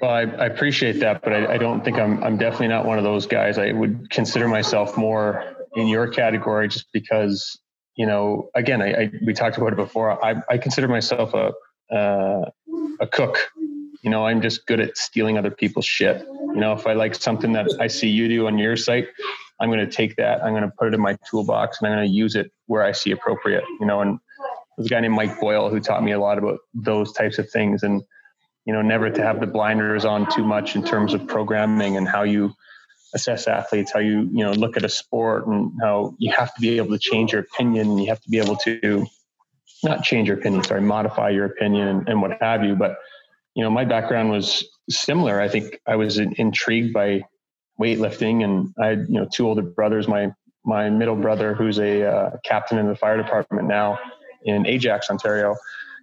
Well, 0.00 0.10
I, 0.10 0.20
I 0.22 0.46
appreciate 0.46 1.00
that, 1.00 1.22
but 1.22 1.32
I, 1.32 1.54
I, 1.54 1.56
don't 1.56 1.82
think 1.82 1.98
I'm 1.98 2.22
I'm 2.22 2.36
definitely 2.36 2.68
not 2.68 2.84
one 2.84 2.98
of 2.98 3.04
those 3.04 3.26
guys. 3.26 3.56
I 3.56 3.72
would 3.72 4.10
consider 4.10 4.48
myself 4.48 4.98
more 4.98 5.44
in 5.76 5.86
your 5.86 6.08
category 6.08 6.68
just 6.68 6.92
because 6.92 7.58
you 7.96 8.06
know. 8.06 8.50
Again, 8.54 8.82
I, 8.82 8.92
I 8.92 9.10
we 9.24 9.32
talked 9.32 9.56
about 9.56 9.72
it 9.72 9.76
before. 9.76 10.22
I, 10.22 10.42
I 10.50 10.58
consider 10.58 10.88
myself 10.88 11.32
a 11.32 11.52
uh, 11.94 12.50
a 13.00 13.06
cook. 13.06 13.38
You 14.04 14.10
know, 14.10 14.26
I'm 14.26 14.42
just 14.42 14.66
good 14.66 14.80
at 14.80 14.98
stealing 14.98 15.38
other 15.38 15.50
people's 15.50 15.86
shit. 15.86 16.20
You 16.28 16.56
know, 16.56 16.74
if 16.74 16.86
I 16.86 16.92
like 16.92 17.14
something 17.14 17.52
that 17.54 17.66
I 17.80 17.86
see 17.86 18.08
you 18.08 18.28
do 18.28 18.46
on 18.46 18.58
your 18.58 18.76
site, 18.76 19.08
I'm 19.60 19.70
going 19.70 19.80
to 19.80 19.90
take 19.90 20.16
that, 20.16 20.44
I'm 20.44 20.52
going 20.52 20.62
to 20.62 20.72
put 20.78 20.88
it 20.88 20.94
in 20.94 21.00
my 21.00 21.16
toolbox, 21.28 21.80
and 21.80 21.88
I'm 21.88 21.96
going 21.96 22.08
to 22.08 22.14
use 22.14 22.36
it 22.36 22.52
where 22.66 22.82
I 22.82 22.92
see 22.92 23.12
appropriate. 23.12 23.64
You 23.80 23.86
know, 23.86 24.02
and 24.02 24.18
there's 24.76 24.86
a 24.86 24.90
guy 24.90 25.00
named 25.00 25.14
Mike 25.14 25.40
Boyle 25.40 25.70
who 25.70 25.80
taught 25.80 26.02
me 26.02 26.12
a 26.12 26.20
lot 26.20 26.36
about 26.36 26.58
those 26.74 27.12
types 27.12 27.38
of 27.38 27.48
things, 27.50 27.82
and 27.82 28.02
you 28.66 28.74
know, 28.74 28.82
never 28.82 29.08
to 29.08 29.22
have 29.22 29.40
the 29.40 29.46
blinders 29.46 30.04
on 30.04 30.30
too 30.30 30.44
much 30.44 30.76
in 30.76 30.84
terms 30.84 31.14
of 31.14 31.26
programming 31.26 31.96
and 31.96 32.06
how 32.06 32.24
you 32.24 32.52
assess 33.14 33.46
athletes, 33.46 33.92
how 33.92 34.00
you 34.00 34.28
you 34.32 34.44
know 34.44 34.52
look 34.52 34.76
at 34.76 34.84
a 34.84 34.88
sport, 34.90 35.46
and 35.46 35.72
how 35.80 36.14
you 36.18 36.30
have 36.32 36.54
to 36.54 36.60
be 36.60 36.76
able 36.76 36.90
to 36.90 36.98
change 36.98 37.32
your 37.32 37.40
opinion, 37.40 37.96
you 37.96 38.08
have 38.08 38.20
to 38.20 38.28
be 38.28 38.38
able 38.38 38.56
to 38.56 39.06
not 39.82 40.02
change 40.02 40.28
your 40.28 40.36
opinion, 40.36 40.62
sorry, 40.64 40.80
modify 40.82 41.30
your 41.30 41.46
opinion 41.46 41.88
and, 41.88 42.08
and 42.08 42.20
what 42.20 42.36
have 42.42 42.64
you. 42.64 42.74
But 42.74 42.96
you 43.54 43.62
know, 43.62 43.70
my 43.70 43.84
background 43.84 44.30
was 44.30 44.64
similar. 44.90 45.40
I 45.40 45.48
think 45.48 45.78
I 45.86 45.96
was 45.96 46.18
intrigued 46.18 46.92
by 46.92 47.22
weightlifting, 47.80 48.44
and 48.44 48.74
I 48.80 48.88
had 48.88 49.06
you 49.08 49.14
know 49.14 49.28
two 49.32 49.46
older 49.46 49.62
brothers. 49.62 50.08
My 50.08 50.32
my 50.64 50.90
middle 50.90 51.16
brother, 51.16 51.54
who's 51.54 51.78
a 51.78 52.04
uh, 52.04 52.30
captain 52.44 52.78
in 52.78 52.88
the 52.88 52.96
fire 52.96 53.16
department 53.16 53.68
now 53.68 53.98
in 54.44 54.66
Ajax, 54.66 55.10
Ontario, 55.10 55.56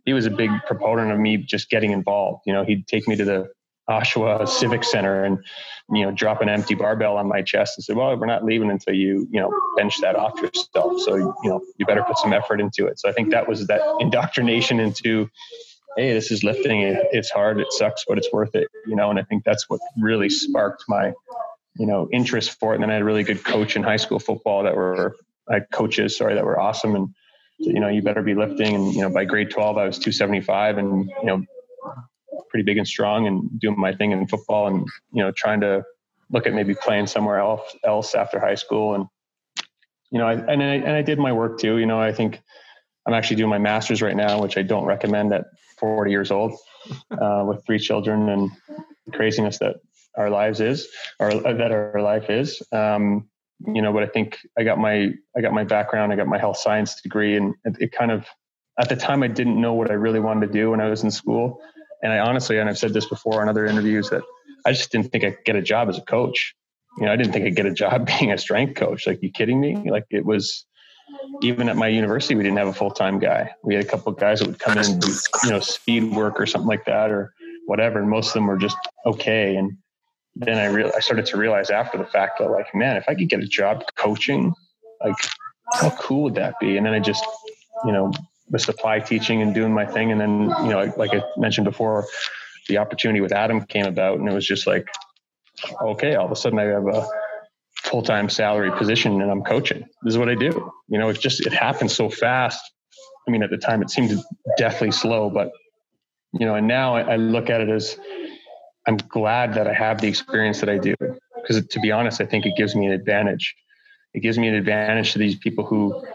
he 0.05 0.13
was 0.13 0.25
a 0.25 0.31
big 0.31 0.49
proponent 0.65 1.11
of 1.11 1.19
me 1.19 1.37
just 1.37 1.69
getting 1.69 1.91
involved. 1.91 2.41
You 2.45 2.53
know, 2.53 2.63
he'd 2.63 2.87
take 2.87 3.07
me 3.07 3.15
to 3.15 3.25
the 3.25 3.49
Oshawa 3.89 4.47
Civic 4.47 4.83
Center 4.83 5.23
and 5.23 5.37
you 5.91 6.05
know 6.05 6.11
drop 6.11 6.41
an 6.41 6.49
empty 6.49 6.75
barbell 6.75 7.17
on 7.17 7.27
my 7.27 7.41
chest 7.41 7.77
and 7.77 7.83
say, 7.83 7.93
"Well, 7.93 8.15
we're 8.17 8.25
not 8.25 8.43
leaving 8.45 8.71
until 8.71 8.93
you 8.93 9.27
you 9.31 9.39
know 9.39 9.51
bench 9.77 9.99
that 10.01 10.15
off 10.15 10.39
yourself. 10.39 11.01
So 11.01 11.15
you 11.15 11.49
know 11.49 11.61
you 11.77 11.85
better 11.85 12.03
put 12.03 12.17
some 12.17 12.33
effort 12.33 12.61
into 12.61 12.87
it." 12.87 12.99
So 12.99 13.09
I 13.09 13.11
think 13.11 13.31
that 13.31 13.47
was 13.47 13.67
that 13.67 13.81
indoctrination 13.99 14.79
into, 14.79 15.29
"Hey, 15.97 16.13
this 16.13 16.32
is 16.32 16.43
lifting. 16.43 16.82
It's 17.12 17.30
hard. 17.30 17.60
It 17.60 17.71
sucks, 17.71 18.06
but 18.08 18.17
it's 18.17 18.32
worth 18.32 18.56
it." 18.56 18.67
You 18.86 18.95
know, 18.95 19.10
and 19.10 19.19
I 19.19 19.23
think 19.23 19.43
that's 19.43 19.69
what 19.69 19.80
really 19.99 20.30
sparked 20.30 20.84
my 20.88 21.13
you 21.75 21.86
know 21.86 22.08
interest 22.12 22.60
for 22.60 22.73
it. 22.73 22.75
And 22.75 22.84
then 22.84 22.89
I 22.89 22.93
had 22.93 23.01
a 23.01 23.06
really 23.06 23.23
good 23.23 23.43
coach 23.43 23.75
in 23.75 23.84
high 23.84 23.97
school 23.97 24.19
football 24.19 24.63
that 24.63 24.75
were 24.75 25.15
like 25.49 25.69
coaches, 25.71 26.17
sorry, 26.17 26.36
that 26.36 26.45
were 26.45 26.60
awesome. 26.60 26.95
And 26.95 27.10
you 27.58 27.80
know, 27.80 27.89
you 27.89 28.01
better 28.01 28.23
be 28.23 28.36
lifting. 28.36 28.75
And 28.75 28.93
you 28.93 29.01
know, 29.01 29.10
by 29.10 29.25
grade 29.25 29.51
twelve, 29.51 29.77
I 29.77 29.86
was 29.86 29.99
two 29.99 30.12
seventy 30.12 30.41
five, 30.41 30.77
and 30.77 31.10
you 31.21 31.25
know, 31.25 31.43
pretty 32.49 32.63
big 32.63 32.77
and 32.77 32.88
strong, 32.88 33.27
and 33.27 33.60
doing 33.60 33.80
my 33.80 33.93
thing 33.93 34.12
in 34.12 34.27
football, 34.27 34.67
and 34.67 34.88
you 35.12 35.23
know, 35.23 35.32
trying 35.32 35.62
to 35.62 35.84
look 36.32 36.47
at 36.47 36.54
maybe 36.54 36.73
playing 36.73 37.08
somewhere 37.08 37.39
else 37.39 37.75
else 37.86 38.15
after 38.15 38.39
high 38.39 38.56
school. 38.56 38.95
And 38.95 39.06
you 40.12 40.19
know, 40.19 40.27
I, 40.27 40.34
and 40.34 40.62
I, 40.62 40.75
and 40.75 40.91
I 40.91 41.01
did 41.01 41.19
my 41.19 41.32
work 41.32 41.60
too. 41.60 41.77
You 41.77 41.86
know, 41.86 41.99
I 41.99 42.12
think 42.12 42.41
I'm 43.06 43.13
actually 43.13 43.38
doing 43.38 43.49
my 43.49 43.60
master's 43.60 44.01
right 44.01 44.15
now, 44.15 44.41
which 44.41 44.58
I 44.58 44.62
don't 44.62 44.86
recommend 44.86 45.34
at 45.34 45.45
40 45.82 46.12
years 46.12 46.32
old 46.32 46.54
uh, 47.12 47.44
with 47.46 47.65
three 47.65 47.80
children 47.80 48.30
and 48.30 48.52
craziness 49.12 49.60
that 49.60 49.76
our 50.15 50.30
lives 50.30 50.62
is 50.62 50.88
or 51.20 51.34
that 51.34 51.72
our 51.72 52.02
life 52.02 52.30
is. 52.30 52.62
Um, 52.72 53.30
you 53.67 53.82
know 53.82 53.94
but 53.94 54.04
i 54.04 54.08
think 54.08 54.39
i 54.58 54.63
got 54.63 54.78
my 54.78 55.10
i 55.36 55.41
got 55.41 55.54
my 55.54 55.63
background 55.63 56.12
i 56.12 56.15
got 56.15 56.28
my 56.28 56.38
health 56.38 56.58
science 56.58 57.02
degree 57.02 57.36
and 57.36 57.54
it, 57.65 57.76
it, 57.80 57.91
kind 57.91 58.12
of 58.12 58.26
at 58.80 58.89
the 58.89 58.96
time 58.96 59.24
i 59.24 59.28
didn't 59.28 59.60
know 59.60 59.74
what 59.74 59.91
i 59.91 59.94
really 59.94 60.20
wanted 60.20 60.48
to 60.48 60.54
do 60.54 60.72
when 60.72 60.82
i 60.82 60.89
was 60.89 61.04
in 61.04 61.12
school. 61.12 61.60
And 62.04 62.12
i 62.12 62.20
honestly 62.20 62.58
and 62.58 62.67
i've 62.70 62.78
said 62.78 62.94
this 62.94 63.06
before 63.06 63.41
in 63.41 63.50
other 63.50 63.65
interviews 63.65 64.10
that 64.10 64.24
i 64.65 64.72
just 64.72 64.91
didn't 64.91 65.12
think 65.12 65.24
i 65.24 65.32
could 65.32 65.46
get 65.46 65.56
a 65.56 65.62
job 65.62 65.89
as 65.89 65.98
a 65.98 66.02
coach. 66.02 66.56
You 66.98 67.06
know 67.06 67.13
i 67.13 67.15
didn't 67.15 67.34
think 67.34 67.46
i'd 67.46 67.56
get 67.56 67.65
a 67.65 67.74
job 67.74 68.08
being 68.20 68.32
a 68.32 68.38
strength 68.38 68.76
coach. 68.76 69.06
Like 69.06 69.22
you 69.22 69.32
kidding 69.32 69.60
me? 69.60 69.89
Like 69.89 70.06
it 70.10 70.26
was 70.26 70.65
even 71.41 71.70
at 71.70 71.76
my 71.76 71.88
university 71.88 72.36
we 72.36 72.44
didn't 72.44 72.58
have 72.58 72.67
a 72.67 72.74
full-time 72.74 73.20
guy 73.20 73.50
we 73.63 73.76
had 73.76 73.84
a 73.84 73.88
couple 73.88 74.12
of 74.12 74.20
guys 74.20 74.39
that 74.39 74.48
would 74.48 74.60
come 74.60 74.78
in 74.78 74.86
and 74.86 75.02
do 75.02 75.12
you 75.44 75.50
know 75.50 75.60
speed 75.60 76.04
work 76.12 76.39
or 76.39 76.46
something 76.46 76.67
like 76.67 76.86
that 76.86 77.12
or 77.12 77.34
whatever 77.65 78.00
and 78.00 78.10
most 78.10 78.28
of 78.28 78.34
them 78.34 78.48
were 78.48 78.58
just 78.58 78.78
okay 79.06 79.56
and 79.56 79.78
then 80.36 80.58
I 80.58 80.65
real 80.65 80.91
I 80.96 81.00
started 81.00 81.26
to 81.28 81.38
realize 81.38 81.70
after 81.70 81.98
the 81.98 82.06
fact 82.06 82.39
that 82.39 82.50
like, 82.50 82.74
man, 82.74 82.98
if 82.98 83.06
I 83.08 83.15
could 83.15 83.30
get 83.30 83.41
a 83.41 83.48
job 83.48 83.84
coaching, 83.98 84.54
like 85.04 85.15
how 85.74 85.89
cool 85.91 86.24
would 86.24 86.36
that 86.36 86.60
be? 86.60 86.78
And 86.78 86.86
then 86.86 86.94
I 86.94 87.00
just, 87.00 87.26
you 87.86 87.91
know, 87.91 88.12
was 88.50 88.63
supply 88.63 89.00
teaching 89.00 89.41
and 89.41 89.54
doing 89.54 89.74
my 89.74 89.86
thing. 89.86 90.12
And 90.12 90.20
then, 90.20 90.54
you 90.63 90.70
know, 90.70 90.94
like 90.98 91.13
I 91.13 91.24
mentioned 91.38 91.65
before, 91.65 92.08
the 92.67 92.78
opportunity 92.78 93.22
with 93.22 93.32
Adam 93.32 93.65
came 93.65 93.86
about 93.86 94.20
and 94.20 94.30
it 94.30 94.34
was 94.34 94.46
just 94.46 94.67
like, 94.67 94.88
okay, 95.82 96.15
all 96.15 96.26
of 96.26 96.32
a 96.32 96.36
sudden 96.36 96.60
I 96.60 96.63
have 96.63 96.88
a 96.88 97.08
full-time 97.84 98.30
salary 98.30 98.72
position 98.72 99.22
and 99.22 99.32
I'm 99.32 99.41
coaching. 99.41 99.84
This 100.04 100.13
is 100.13 100.17
what 100.17 100.30
I 100.30 100.36
do. 100.36 100.72
You 100.88 101.00
know, 101.00 101.10
it's 101.10 101.20
just, 101.20 101.46
it 101.46 101.52
happened 101.52 101.91
so 101.91 102.10
fast. 102.10 102.62
I 103.28 103.32
mean, 103.32 103.44
at 103.44 103.50
the 103.50 103.58
time 103.58 103.82
it 103.82 103.89
seemed 103.89 104.12
deathly 104.58 104.91
slow, 104.91 105.30
but 105.30 105.52
you 106.34 106.46
know, 106.46 106.56
and 106.56 106.67
now 106.67 106.96
I, 106.96 107.13
I 107.13 107.15
look 107.17 107.50
at 107.50 107.60
it 107.62 107.70
as, 107.70 107.98
I'm 108.88 108.98
glad 108.98 109.56
that 109.56 109.67
I 109.67 109.74
have 109.74 110.00
the 110.00 110.08
experience 110.08 110.60
that 110.60 110.70
I 110.70 110.78
do 110.78 110.96
because 111.36 111.65
to 111.65 111.80
be 111.80 111.91
honest, 111.91 112.22
I 112.22 112.26
think 112.26 112.46
it 112.46 112.54
gives 112.56 112.76
me 112.76 112.86
an 112.86 112.91
advantage. 112.91 113.56
It 114.13 114.22
gives 114.22 114.38
me 114.38 114.48
an 114.48 114.56
advantage 114.56 115.13
to 115.13 115.20
these 115.20 115.36
people 115.36 115.65
who, 115.65 116.06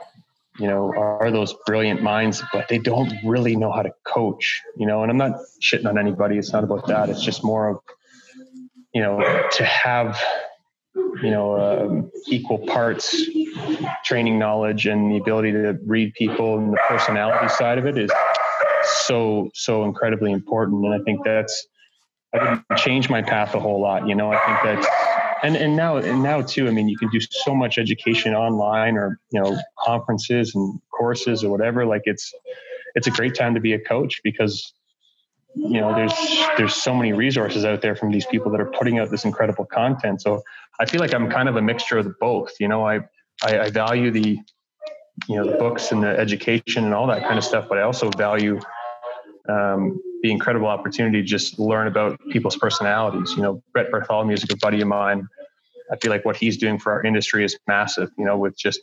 you 0.58 0.68
know, 0.68 0.92
are 0.96 1.30
those 1.30 1.54
brilliant 1.66 2.02
minds, 2.02 2.42
but 2.52 2.68
they 2.68 2.78
don't 2.78 3.12
really 3.24 3.56
know 3.56 3.72
how 3.72 3.82
to 3.82 3.92
coach, 4.04 4.62
you 4.76 4.86
know, 4.86 5.02
and 5.02 5.10
I'm 5.10 5.18
not 5.18 5.32
shitting 5.60 5.86
on 5.86 5.98
anybody. 5.98 6.38
It's 6.38 6.52
not 6.52 6.64
about 6.64 6.86
that. 6.86 7.10
It's 7.10 7.22
just 7.22 7.42
more 7.44 7.68
of, 7.68 7.80
you 8.94 9.02
know, 9.02 9.20
to 9.52 9.64
have, 9.64 10.20
you 11.22 11.30
know, 11.30 11.56
um, 11.58 12.10
equal 12.26 12.58
parts 12.66 13.26
training 14.04 14.38
knowledge 14.38 14.86
and 14.86 15.10
the 15.10 15.18
ability 15.18 15.52
to 15.52 15.78
read 15.84 16.14
people 16.14 16.58
and 16.58 16.72
the 16.72 16.78
personality 16.88 17.48
side 17.48 17.78
of 17.78 17.86
it 17.86 17.98
is 17.98 18.10
so, 19.04 19.50
so 19.54 19.84
incredibly 19.84 20.32
important. 20.32 20.84
And 20.84 20.94
I 20.94 21.04
think 21.04 21.24
that's, 21.24 21.66
I 22.34 22.38
didn't 22.38 22.78
change 22.78 23.08
my 23.08 23.22
path 23.22 23.54
a 23.54 23.60
whole 23.60 23.80
lot. 23.80 24.08
You 24.08 24.14
know, 24.14 24.32
I 24.32 24.44
think 24.46 24.58
that's 24.62 24.86
and 25.42 25.56
and 25.56 25.76
now 25.76 25.96
and 25.96 26.22
now 26.22 26.42
too. 26.42 26.66
I 26.66 26.70
mean, 26.70 26.88
you 26.88 26.96
can 26.96 27.10
do 27.10 27.20
so 27.20 27.54
much 27.54 27.78
education 27.78 28.34
online, 28.34 28.96
or 28.96 29.20
you 29.30 29.40
know, 29.40 29.56
conferences 29.78 30.54
and 30.54 30.80
courses 30.90 31.44
or 31.44 31.50
whatever. 31.50 31.84
Like 31.84 32.02
it's 32.04 32.32
it's 32.94 33.06
a 33.06 33.10
great 33.10 33.34
time 33.34 33.54
to 33.54 33.60
be 33.60 33.74
a 33.74 33.78
coach 33.78 34.20
because 34.24 34.72
you 35.56 35.80
know 35.80 35.94
there's 35.94 36.12
there's 36.58 36.74
so 36.74 36.94
many 36.94 37.12
resources 37.12 37.64
out 37.64 37.80
there 37.80 37.96
from 37.96 38.10
these 38.12 38.26
people 38.26 38.50
that 38.52 38.60
are 38.60 38.70
putting 38.78 38.98
out 38.98 39.10
this 39.10 39.24
incredible 39.24 39.64
content. 39.64 40.20
So 40.20 40.42
i 40.78 40.84
feel 40.84 41.00
like 41.00 41.14
i'm 41.14 41.30
kind 41.30 41.48
of 41.48 41.56
a 41.56 41.62
mixture 41.62 41.98
of 41.98 42.18
both 42.20 42.52
you 42.60 42.68
know 42.68 42.86
i 42.86 43.00
i, 43.42 43.58
I 43.60 43.70
value 43.70 44.10
the 44.10 44.38
you 45.28 45.36
know 45.36 45.50
the 45.50 45.56
books 45.56 45.92
and 45.92 46.02
the 46.02 46.18
education 46.18 46.84
and 46.84 46.92
all 46.92 47.06
that 47.06 47.22
kind 47.22 47.38
of 47.38 47.44
stuff 47.44 47.66
but 47.68 47.78
i 47.78 47.82
also 47.82 48.10
value 48.10 48.60
um, 49.48 50.00
the 50.22 50.32
incredible 50.32 50.66
opportunity 50.66 51.22
to 51.22 51.26
just 51.26 51.58
learn 51.60 51.86
about 51.86 52.18
people's 52.30 52.56
personalities. 52.56 53.32
You 53.36 53.42
know 53.42 53.62
brett 53.72 53.90
bartholomew 53.90 54.34
is 54.34 54.44
a 54.44 54.46
good 54.46 54.60
buddy 54.60 54.80
of 54.80 54.88
mine. 54.88 55.26
I 55.90 55.96
feel 55.96 56.10
like 56.10 56.24
what 56.24 56.36
he's 56.36 56.56
doing 56.56 56.78
for 56.78 56.92
our 56.92 57.04
industry 57.04 57.44
is 57.44 57.56
massive 57.66 58.10
you 58.18 58.24
know 58.24 58.36
with 58.36 58.58
just 58.58 58.80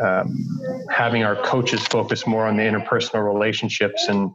um, 0.00 0.48
having 0.90 1.24
our 1.24 1.36
coaches 1.36 1.86
focus 1.86 2.26
more 2.26 2.46
on 2.46 2.56
the 2.56 2.62
interpersonal 2.62 3.24
relationships 3.24 4.08
and 4.08 4.30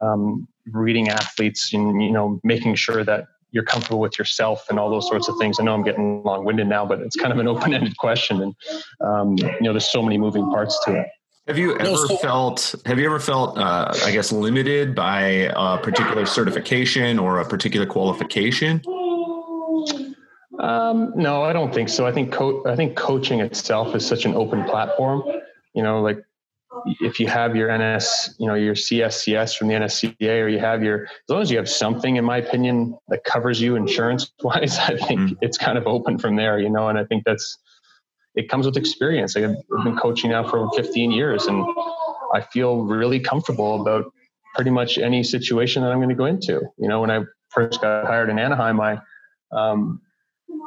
um, 0.00 0.48
reading 0.72 1.08
athletes 1.08 1.72
and 1.72 2.02
you 2.02 2.10
know 2.10 2.40
making 2.44 2.74
sure 2.74 3.04
that 3.04 3.26
you're 3.52 3.64
comfortable 3.64 4.00
with 4.00 4.18
yourself 4.18 4.66
and 4.68 4.78
all 4.78 4.90
those 4.90 5.06
sorts 5.06 5.28
of 5.28 5.36
things. 5.38 5.58
I 5.58 5.64
know 5.64 5.72
I'm 5.72 5.84
getting 5.84 6.22
long-winded 6.24 6.66
now, 6.66 6.84
but 6.84 7.00
it's 7.00 7.16
kind 7.16 7.32
of 7.32 7.38
an 7.38 7.48
open-ended 7.52 7.96
question, 7.96 8.42
and 8.42 8.54
um, 9.00 9.36
you 9.38 9.62
know, 9.62 9.72
there's 9.72 9.90
so 9.90 10.02
many 10.02 10.18
moving 10.18 10.44
parts 10.50 10.78
to 10.84 11.00
it. 11.00 11.06
Have 11.46 11.58
you 11.58 11.76
ever 11.78 12.08
felt? 12.20 12.74
Have 12.86 12.98
you 12.98 13.06
ever 13.06 13.20
felt? 13.20 13.56
Uh, 13.56 13.92
I 14.04 14.10
guess 14.10 14.32
limited 14.32 14.96
by 14.96 15.20
a 15.54 15.78
particular 15.78 16.26
certification 16.26 17.20
or 17.20 17.38
a 17.38 17.48
particular 17.48 17.86
qualification. 17.86 18.82
Um, 20.58 21.12
no, 21.14 21.42
I 21.42 21.52
don't 21.52 21.72
think 21.72 21.88
so. 21.88 22.04
I 22.04 22.12
think 22.12 22.32
co- 22.32 22.66
I 22.66 22.74
think 22.74 22.96
coaching 22.96 23.40
itself 23.40 23.94
is 23.94 24.04
such 24.04 24.24
an 24.24 24.34
open 24.34 24.64
platform. 24.64 25.22
You 25.72 25.84
know, 25.84 26.00
like 26.00 26.18
if 27.00 27.18
you 27.20 27.26
have 27.26 27.56
your 27.56 27.76
NS, 27.76 28.36
you 28.38 28.46
know, 28.46 28.54
your 28.54 28.74
CSCS 28.74 29.56
from 29.56 29.68
the 29.68 29.74
NSCA, 29.74 30.42
or 30.42 30.48
you 30.48 30.58
have 30.58 30.82
your, 30.82 31.04
as 31.04 31.28
long 31.28 31.42
as 31.42 31.50
you 31.50 31.56
have 31.56 31.68
something, 31.68 32.16
in 32.16 32.24
my 32.24 32.38
opinion, 32.38 32.96
that 33.08 33.24
covers 33.24 33.60
you 33.60 33.76
insurance 33.76 34.32
wise, 34.42 34.78
I 34.78 34.96
think 34.96 35.20
mm. 35.20 35.36
it's 35.40 35.58
kind 35.58 35.78
of 35.78 35.86
open 35.86 36.18
from 36.18 36.36
there, 36.36 36.58
you 36.58 36.70
know, 36.70 36.88
and 36.88 36.98
I 36.98 37.04
think 37.04 37.24
that's, 37.24 37.58
it 38.34 38.48
comes 38.48 38.66
with 38.66 38.76
experience. 38.76 39.34
Like 39.34 39.46
I've 39.46 39.84
been 39.84 39.96
coaching 39.96 40.30
now 40.30 40.48
for 40.48 40.70
15 40.76 41.10
years 41.10 41.46
and 41.46 41.64
I 42.34 42.42
feel 42.42 42.82
really 42.82 43.18
comfortable 43.18 43.80
about 43.80 44.12
pretty 44.54 44.70
much 44.70 44.98
any 44.98 45.22
situation 45.22 45.82
that 45.82 45.90
I'm 45.90 45.98
going 45.98 46.10
to 46.10 46.14
go 46.14 46.26
into. 46.26 46.60
You 46.78 46.88
know, 46.88 47.00
when 47.00 47.10
I 47.10 47.20
first 47.50 47.80
got 47.80 48.06
hired 48.06 48.28
in 48.28 48.38
Anaheim, 48.38 48.80
I, 48.80 48.98
um, 49.52 50.02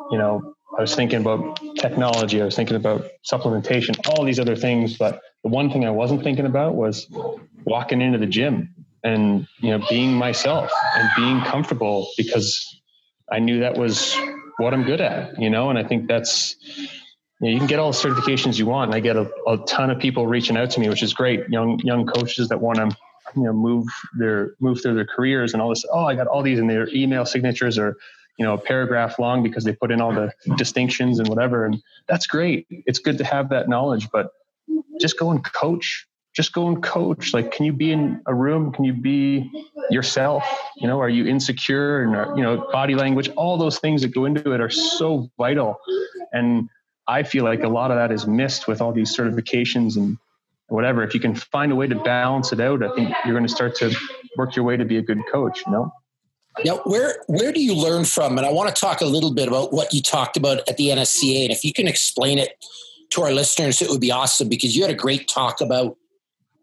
you 0.10 0.18
know, 0.18 0.56
I 0.78 0.82
was 0.82 0.96
thinking 0.96 1.20
about 1.20 1.60
technology. 1.78 2.42
I 2.42 2.46
was 2.46 2.56
thinking 2.56 2.76
about 2.76 3.10
supplementation, 3.30 3.98
all 4.10 4.24
these 4.24 4.40
other 4.40 4.56
things. 4.56 4.98
But 4.98 5.22
the 5.44 5.50
one 5.50 5.72
thing 5.72 5.86
I 5.86 5.92
wasn't 5.92 6.24
thinking 6.24 6.46
about 6.46 6.76
was 6.76 7.08
walking 7.66 8.02
into 8.02 8.18
the 8.18 8.28
gym 8.28 8.74
and 9.04 9.48
you 9.60 9.72
know 9.72 9.86
being 9.90 10.14
myself 10.14 10.72
and 10.96 11.10
being 11.16 11.42
comfortable 11.42 12.10
because 12.18 12.82
I 13.32 13.40
knew 13.40 13.62
that 13.62 13.78
was 13.78 14.16
what 14.58 14.74
I'm 14.74 14.84
good 14.84 15.02
at. 15.02 15.40
You 15.40 15.50
know, 15.50 15.70
and 15.70 15.80
I 15.80 15.84
think 15.84 16.08
that's 16.08 16.56
you, 16.68 16.88
know, 17.42 17.50
you 17.50 17.58
can 17.58 17.68
get 17.68 17.80
all 17.80 17.92
the 17.92 17.98
certifications 17.98 18.58
you 18.58 18.66
want. 18.66 18.90
And 18.90 18.96
I 18.96 19.00
get 19.00 19.16
a, 19.16 19.30
a 19.48 19.58
ton 19.66 19.90
of 19.90 20.00
people 20.00 20.28
reaching 20.28 20.56
out 20.56 20.70
to 20.72 20.80
me, 20.80 20.88
which 20.88 21.04
is 21.04 21.14
great. 21.14 21.50
Young 21.50 21.80
young 21.80 22.06
coaches 22.06 22.48
that 22.50 22.62
want 22.62 22.78
to 22.78 22.96
you 23.36 23.44
know 23.44 23.54
move 23.54 23.88
their 24.18 24.54
move 24.60 24.82
through 24.82 24.96
their 24.96 25.08
careers 25.08 25.54
and 25.54 25.62
all 25.62 25.70
this. 25.70 25.84
Oh, 25.92 26.06
I 26.06 26.16
got 26.16 26.28
all 26.28 26.44
these 26.44 26.60
in 26.60 26.68
their 26.68 26.88
email 26.90 27.26
signatures 27.26 27.78
or 27.78 27.98
you 28.40 28.46
know 28.46 28.54
a 28.54 28.58
paragraph 28.58 29.20
long 29.20 29.44
because 29.44 29.66
they 29.66 29.74
put 29.74 29.92
in 29.92 30.02
all 30.02 30.14
the 30.14 30.34
distinctions 30.58 31.20
and 31.20 31.28
whatever 31.28 31.66
and 31.66 31.84
that's 32.08 32.26
great. 32.26 32.66
It's 32.70 33.00
good 33.00 33.18
to 33.20 33.26
have 33.26 33.50
that 33.50 33.68
knowledge 33.68 34.10
but 34.10 34.32
just 35.00 35.20
go 35.20 35.30
and 35.30 35.44
coach. 35.44 36.08
Just 36.34 36.54
go 36.54 36.68
and 36.68 36.82
coach. 36.82 37.34
Like 37.34 37.52
can 37.52 37.66
you 37.66 37.74
be 37.74 37.92
in 37.92 38.22
a 38.26 38.34
room? 38.34 38.72
Can 38.72 38.86
you 38.86 38.94
be 38.94 39.52
yourself? 39.92 40.44
You 40.78 40.88
know 40.88 41.00
are 41.02 41.10
you 41.10 41.28
insecure? 41.28 42.04
And 42.04 42.16
uh, 42.16 42.34
you 42.36 42.42
know 42.42 42.66
body 42.72 42.96
language 42.96 43.30
all 43.36 43.58
those 43.58 43.78
things 43.80 44.02
that 44.04 44.14
go 44.16 44.26
into 44.26 44.54
it 44.54 44.62
are 44.62 44.70
so 44.70 45.30
vital. 45.38 45.78
And 46.32 46.70
i 47.08 47.24
feel 47.24 47.44
like 47.44 47.64
a 47.64 47.68
lot 47.68 47.92
of 47.92 47.98
that 47.98 48.12
is 48.12 48.26
missed 48.26 48.68
with 48.68 48.82
all 48.82 48.94
these 48.94 49.16
certifications 49.16 49.98
and 49.98 50.18
whatever. 50.70 51.04
If 51.04 51.14
you 51.14 51.20
can 51.20 51.36
find 51.36 51.72
a 51.72 51.76
way 51.76 51.88
to 51.88 51.96
balance 51.96 52.54
it 52.54 52.62
out 52.62 52.84
i 52.84 52.94
think 52.96 53.10
you're 53.26 53.34
going 53.34 53.48
to 53.48 53.56
start 53.60 53.76
to 53.76 53.94
work 54.38 54.56
your 54.56 54.64
way 54.64 54.78
to 54.78 54.86
be 54.86 54.98
a 54.98 55.02
good 55.02 55.22
coach 55.32 55.64
you 55.66 55.72
know 55.72 55.92
now, 56.66 56.78
where 56.86 57.24
where 57.28 57.52
do 57.52 57.62
you 57.62 57.74
learn 57.74 58.06
from? 58.06 58.38
And 58.38 58.46
I 58.46 58.52
want 58.52 58.74
to 58.74 58.80
talk 58.80 59.02
a 59.02 59.06
little 59.06 59.34
bit 59.34 59.48
about 59.48 59.74
what 59.74 59.94
you 59.94 60.02
talked 60.02 60.38
about 60.38 60.60
at 60.68 60.78
the 60.78 60.90
NSCA, 60.90 61.44
and 61.44 61.52
if 61.52 61.64
you 61.64 61.74
can 61.74 61.88
explain 61.88 62.40
it 62.40 62.64
to 63.12 63.22
our 63.22 63.32
listeners, 63.32 63.82
it 63.82 63.90
would 63.90 64.02
be 64.02 64.12
awesome 64.12 64.50
because 64.50 64.76
you 64.76 64.84
had 64.84 64.92
a 64.92 64.96
great 64.96 65.28
talk 65.28 65.62
about 65.62 65.98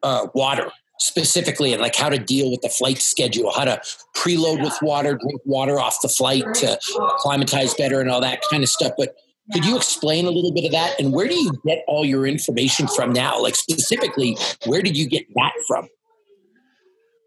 uh, 0.02 0.28
water 0.34 0.70
specifically 0.98 1.72
and 1.72 1.82
like 1.82 1.94
how 1.94 2.08
to 2.08 2.18
deal 2.18 2.50
with 2.50 2.62
the 2.62 2.68
flight 2.68 2.98
schedule, 2.98 3.52
how 3.52 3.64
to 3.64 3.80
preload 4.16 4.62
with 4.62 4.76
water, 4.80 5.14
drink 5.14 5.40
water 5.44 5.78
off 5.78 6.00
the 6.02 6.08
flight 6.08 6.44
to 6.54 6.78
acclimatize 7.14 7.74
better, 7.74 8.00
and 8.00 8.10
all 8.10 8.20
that 8.20 8.40
kind 8.50 8.62
of 8.62 8.68
stuff. 8.68 8.92
But 8.96 9.16
could 9.52 9.64
you 9.64 9.76
explain 9.76 10.26
a 10.26 10.30
little 10.30 10.52
bit 10.52 10.64
of 10.64 10.72
that? 10.72 10.98
And 10.98 11.12
where 11.12 11.28
do 11.28 11.34
you 11.34 11.52
get 11.66 11.84
all 11.86 12.04
your 12.04 12.26
information 12.26 12.88
from 12.88 13.12
now? 13.12 13.40
Like 13.40 13.54
specifically, 13.54 14.36
where 14.64 14.82
did 14.82 14.96
you 14.96 15.08
get 15.08 15.26
that 15.34 15.52
from? 15.68 15.88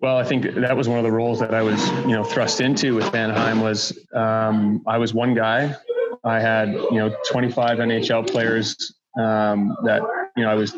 Well, 0.01 0.15
I 0.15 0.23
think 0.23 0.53
that 0.55 0.77
was 0.77 0.88
one 0.88 0.97
of 0.97 1.03
the 1.03 1.12
roles 1.12 1.39
that 1.39 1.53
I 1.53 1.62
was, 1.62 1.85
you 1.89 2.13
know, 2.13 2.23
thrust 2.23 2.62
into 2.62 2.95
with 2.95 3.13
Anaheim 3.13 3.59
was 3.59 3.97
um, 4.13 4.81
I 4.88 4.97
was 4.97 5.13
one 5.13 5.33
guy. 5.33 5.75
I 6.23 6.39
had, 6.39 6.69
you 6.69 6.95
know, 6.95 7.15
25 7.29 7.79
NHL 7.79 8.29
players 8.29 8.93
um, 9.19 9.75
that, 9.83 10.01
you 10.38 10.43
know, 10.43 10.49
I 10.49 10.55
was 10.55 10.73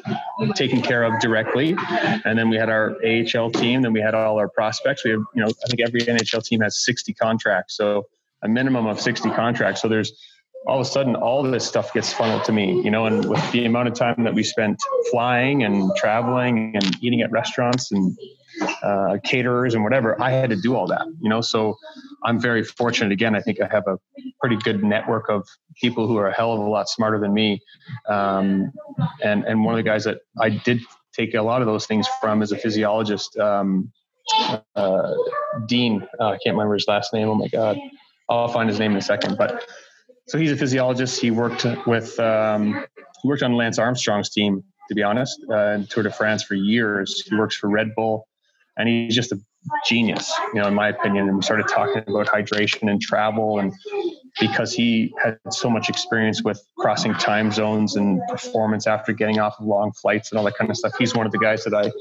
taking 0.55 0.81
care 0.81 1.03
of 1.03 1.19
directly. 1.19 1.75
And 2.25 2.38
then 2.38 2.49
we 2.49 2.55
had 2.55 2.69
our 2.69 2.95
AHL 3.05 3.51
team. 3.51 3.84
Then 3.84 3.93
we 3.93 4.01
had 4.01 4.15
all 4.15 4.39
our 4.39 4.49
prospects. 4.49 5.03
We 5.03 5.12
have, 5.12 5.21
you 5.36 5.43
know, 5.43 5.47
I 5.49 5.67
think 5.67 5.81
every 5.81 6.01
NHL 6.01 6.43
team 6.43 6.62
has 6.62 6.84
60 6.84 7.13
contracts. 7.13 7.77
So 7.77 8.07
a 8.41 8.47
minimum 8.47 8.88
of 8.88 8.99
60 8.99 9.29
contracts. 9.31 9.84
So 9.84 9.88
there's 9.88 10.13
all 10.65 10.79
of 10.79 10.88
a 10.88 10.89
sudden 10.89 11.15
all 11.15 11.43
this 11.43 11.67
stuff 11.67 11.93
gets 11.93 12.12
funneled 12.13 12.43
to 12.45 12.51
me, 12.51 12.81
you 12.84 12.91
know, 12.91 13.05
and 13.05 13.25
with 13.25 13.51
the 13.51 13.65
amount 13.65 13.88
of 13.88 13.93
time 13.93 14.23
that 14.23 14.34
we 14.34 14.43
spent 14.43 14.79
flying 15.12 15.63
and 15.63 15.91
traveling 15.95 16.75
and 16.75 16.97
eating 17.03 17.21
at 17.21 17.31
restaurants 17.31 17.91
and 17.91 18.17
uh, 18.84 19.17
caterers 19.24 19.74
and 19.74 19.84
whatever. 19.84 20.21
I 20.21 20.32
had 20.32 20.50
to 20.50 20.56
do 20.56 20.76
all 20.76 20.88
that, 20.88 21.06
you 21.21 21.30
know. 21.30 21.41
So 21.41 21.78
I'm 22.24 22.39
very 22.39 22.63
fortunate. 22.63 23.12
Again, 23.12 23.36
I 23.36 23.41
think 23.41 23.62
I 23.62 23.67
have 23.71 23.88
a 23.88 23.97
pretty 24.39 24.58
good 24.58 24.84
network 24.84 25.30
of 25.30 25.47
people 25.80 26.08
who 26.08 26.17
are 26.17 26.28
a 26.28 26.34
hell 26.34 26.54
of 26.54 26.60
a 26.60 26.69
lot 26.69 26.89
smarter 26.89 27.19
than 27.19 27.34
me. 27.34 27.62
Um, 28.08 28.71
and 29.24 29.43
and 29.45 29.63
one 29.63 29.74
of 29.74 29.78
the 29.78 29.84
guys 29.84 30.04
that 30.06 30.19
I 30.39 30.50
did 30.50 30.82
take 31.13 31.34
a 31.34 31.41
lot 31.41 31.62
of 31.62 31.67
those 31.67 31.86
things 31.86 32.08
from 32.19 32.41
is 32.41 32.52
a 32.52 32.58
physiologist, 32.58 33.38
um, 33.38 33.91
uh, 34.76 35.13
Dean. 35.67 36.08
Uh, 36.19 36.30
I 36.30 36.38
can't 36.43 36.56
remember 36.56 36.76
his 36.76 36.88
last 36.88 37.13
name. 37.13 37.28
Oh 37.28 37.36
my 37.36 37.47
god, 37.47 37.78
I'll 38.30 38.47
find 38.47 38.69
his 38.69 38.80
name 38.80 38.91
in 38.91 38.97
a 38.97 39.02
second. 39.02 39.38
But 39.38 39.65
so 40.28 40.38
he's 40.38 40.52
a 40.52 40.58
physiologist. 40.58 41.19
He 41.19 41.32
worked 41.32 41.65
with 41.86 42.19
um, 42.19 42.86
he 43.21 43.28
worked 43.28 43.43
on 43.43 43.54
Lance 43.54 43.80
Armstrong's 43.80 44.30
team 44.30 44.63
to 44.89 44.95
be 44.95 45.04
honest, 45.04 45.39
uh, 45.50 45.69
in 45.69 45.88
Tour 45.88 46.04
de 46.04 46.12
France 46.12 46.43
for 46.43 46.56
years. 46.56 47.24
He 47.26 47.34
works 47.34 47.56
for 47.56 47.69
Red 47.69 47.95
Bull 47.95 48.28
and 48.77 48.88
he's 48.88 49.15
just 49.15 49.31
a 49.31 49.39
genius, 49.86 50.34
you 50.53 50.62
know, 50.62 50.67
in 50.67 50.73
my 50.73 50.89
opinion. 50.89 51.27
And 51.27 51.38
we 51.38 51.43
started 51.43 51.67
talking 51.67 52.03
about 52.07 52.27
hydration 52.27 52.89
and 52.89 53.01
travel, 53.01 53.60
and 53.60 53.73
because 54.39 54.73
he 54.73 55.13
had 55.21 55.38
so 55.49 55.69
much 55.69 55.89
experience 55.89 56.43
with 56.43 56.62
crossing 56.77 57.13
time 57.13 57.51
zones 57.51 57.95
and 57.95 58.21
performance 58.27 58.88
after 58.88 59.13
getting 59.13 59.39
off 59.39 59.60
of 59.60 59.65
long 59.65 59.91
flights 59.93 60.31
and 60.31 60.39
all 60.39 60.45
that 60.45 60.57
kind 60.57 60.69
of 60.69 60.77
stuff, 60.77 60.93
he's 60.97 61.15
one 61.15 61.25
of 61.25 61.31
the 61.31 61.39
guys 61.39 61.63
that 61.63 61.73
I, 61.73 61.91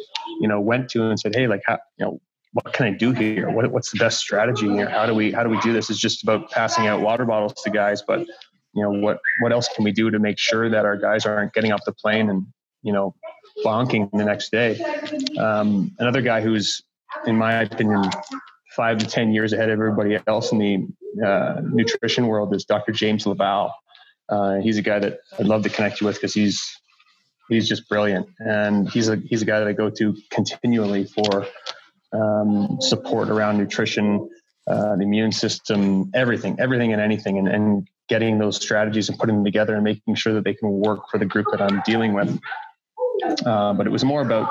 you 0.41 0.49
know, 0.49 0.61
went 0.61 0.89
to 0.91 1.09
and 1.09 1.19
said, 1.19 1.35
"Hey, 1.35 1.47
like, 1.47 1.63
how, 1.67 1.79
you 1.99 2.07
know." 2.07 2.21
What 2.53 2.73
can 2.73 2.87
I 2.87 2.91
do 2.91 3.13
here? 3.13 3.49
What, 3.49 3.71
what's 3.71 3.93
the 3.93 3.99
best 4.01 4.19
strategy 4.19 4.69
here? 4.69 4.89
How 4.89 5.07
do 5.07 5.15
we 5.15 5.31
how 5.31 5.45
do 5.45 5.51
we 5.51 5.61
do 5.61 5.73
this? 5.73 5.89
It's 5.89 6.01
just 6.01 6.25
about 6.25 6.51
passing 6.51 6.89
out 6.89 7.01
water 7.01 7.25
bottles 7.25 7.55
to 7.63 7.71
guys, 7.71 8.03
but 8.03 8.27
you 8.75 8.83
know 8.83 8.91
what 8.91 9.21
what 9.41 9.53
else 9.53 9.69
can 9.69 9.85
we 9.85 9.93
do 9.93 10.11
to 10.11 10.19
make 10.19 10.39
sure 10.39 10.69
that 10.69 10.85
our 10.85 10.97
guys 10.97 11.27
aren't 11.27 11.53
getting 11.53 11.73
off 11.73 11.81
the 11.85 11.93
plane 11.93 12.31
and 12.31 12.47
you 12.83 12.93
know 12.93 13.15
bonking 13.65 14.11
the 14.13 14.25
next 14.25 14.51
day. 14.51 14.81
Um, 15.39 15.93
another 15.99 16.23
guy 16.23 16.41
who's, 16.41 16.83
in 17.27 17.37
my 17.37 17.63
opinion, 17.63 18.05
five 18.77 18.99
to 18.99 19.07
10 19.07 19.33
years 19.33 19.53
ahead 19.53 19.69
of 19.69 19.75
everybody 19.75 20.19
else 20.27 20.53
in 20.53 20.59
the 20.59 21.25
uh, 21.27 21.61
nutrition 21.63 22.27
world 22.27 22.55
is 22.55 22.65
Dr. 22.65 22.93
James 22.93 23.27
LaValle. 23.27 23.73
Uh, 24.29 24.57
he's 24.57 24.79
a 24.79 24.83
guy 24.83 24.99
that 25.01 25.21
I'd 25.39 25.47
love 25.47 25.63
to 25.65 25.69
connect 25.69 26.01
you 26.01 26.07
with 26.07 26.17
because 26.17 26.33
he's 26.33 26.81
he's 27.49 27.69
just 27.69 27.89
brilliant, 27.89 28.29
and 28.39 28.89
he's 28.89 29.09
a 29.09 29.17
he's 29.17 29.43
a 29.43 29.45
guy 29.45 29.59
that 29.59 29.67
I 29.67 29.73
go 29.73 29.91
to 29.91 30.17
continually 30.31 31.05
for 31.05 31.47
um, 32.13 32.79
support 32.81 33.29
around 33.29 33.59
nutrition, 33.59 34.31
uh, 34.69 34.97
the 34.97 35.03
immune 35.03 35.33
system, 35.33 36.11
everything, 36.15 36.57
everything 36.61 36.93
and 36.93 37.03
anything, 37.03 37.39
and, 37.39 37.49
and 37.49 37.89
getting 38.09 38.39
those 38.39 38.57
strategies 38.57 39.09
and 39.09 39.19
putting 39.19 39.37
them 39.37 39.45
together 39.45 39.75
and 39.75 39.85
making 39.85 40.15
sure 40.15 40.33
that 40.35 40.45
they 40.45 40.55
can 40.55 40.71
work 40.71 41.09
for 41.11 41.19
the 41.19 41.25
group 41.25 41.47
that 41.51 41.61
I'm 41.61 41.83
dealing 41.85 42.13
with. 42.13 42.41
Uh, 43.45 43.73
but 43.73 43.87
it 43.87 43.91
was 43.91 44.05
more 44.05 44.23
about 44.23 44.51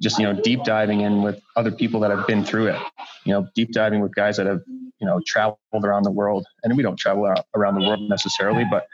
just 0.00 0.18
you 0.18 0.24
know 0.24 0.40
deep 0.40 0.64
diving 0.64 1.00
in 1.00 1.22
with 1.22 1.40
other 1.56 1.70
people 1.70 2.00
that 2.00 2.10
have 2.10 2.26
been 2.26 2.44
through 2.44 2.68
it. 2.68 2.82
You 3.24 3.32
know, 3.32 3.48
deep 3.54 3.72
diving 3.72 4.00
with 4.00 4.14
guys 4.14 4.36
that 4.36 4.46
have 4.46 4.62
you 4.68 5.06
know 5.06 5.20
traveled 5.26 5.58
around 5.74 6.04
the 6.04 6.10
world, 6.10 6.46
and 6.62 6.76
we 6.76 6.82
don't 6.82 6.96
travel 6.96 7.32
around 7.54 7.74
the 7.74 7.86
world 7.86 8.00
necessarily, 8.08 8.64
but 8.70 8.86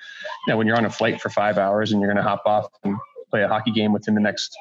you 0.46 0.52
know 0.52 0.56
when 0.56 0.66
you're 0.66 0.76
on 0.76 0.84
a 0.84 0.90
flight 0.90 1.20
for 1.20 1.30
five 1.30 1.58
hours 1.58 1.92
and 1.92 2.00
you're 2.00 2.12
going 2.12 2.22
to 2.22 2.28
hop 2.28 2.42
off 2.46 2.66
and 2.84 2.96
play 3.30 3.42
a 3.42 3.48
hockey 3.48 3.70
game 3.70 3.92
within 3.92 4.14
the 4.14 4.20
next 4.20 4.56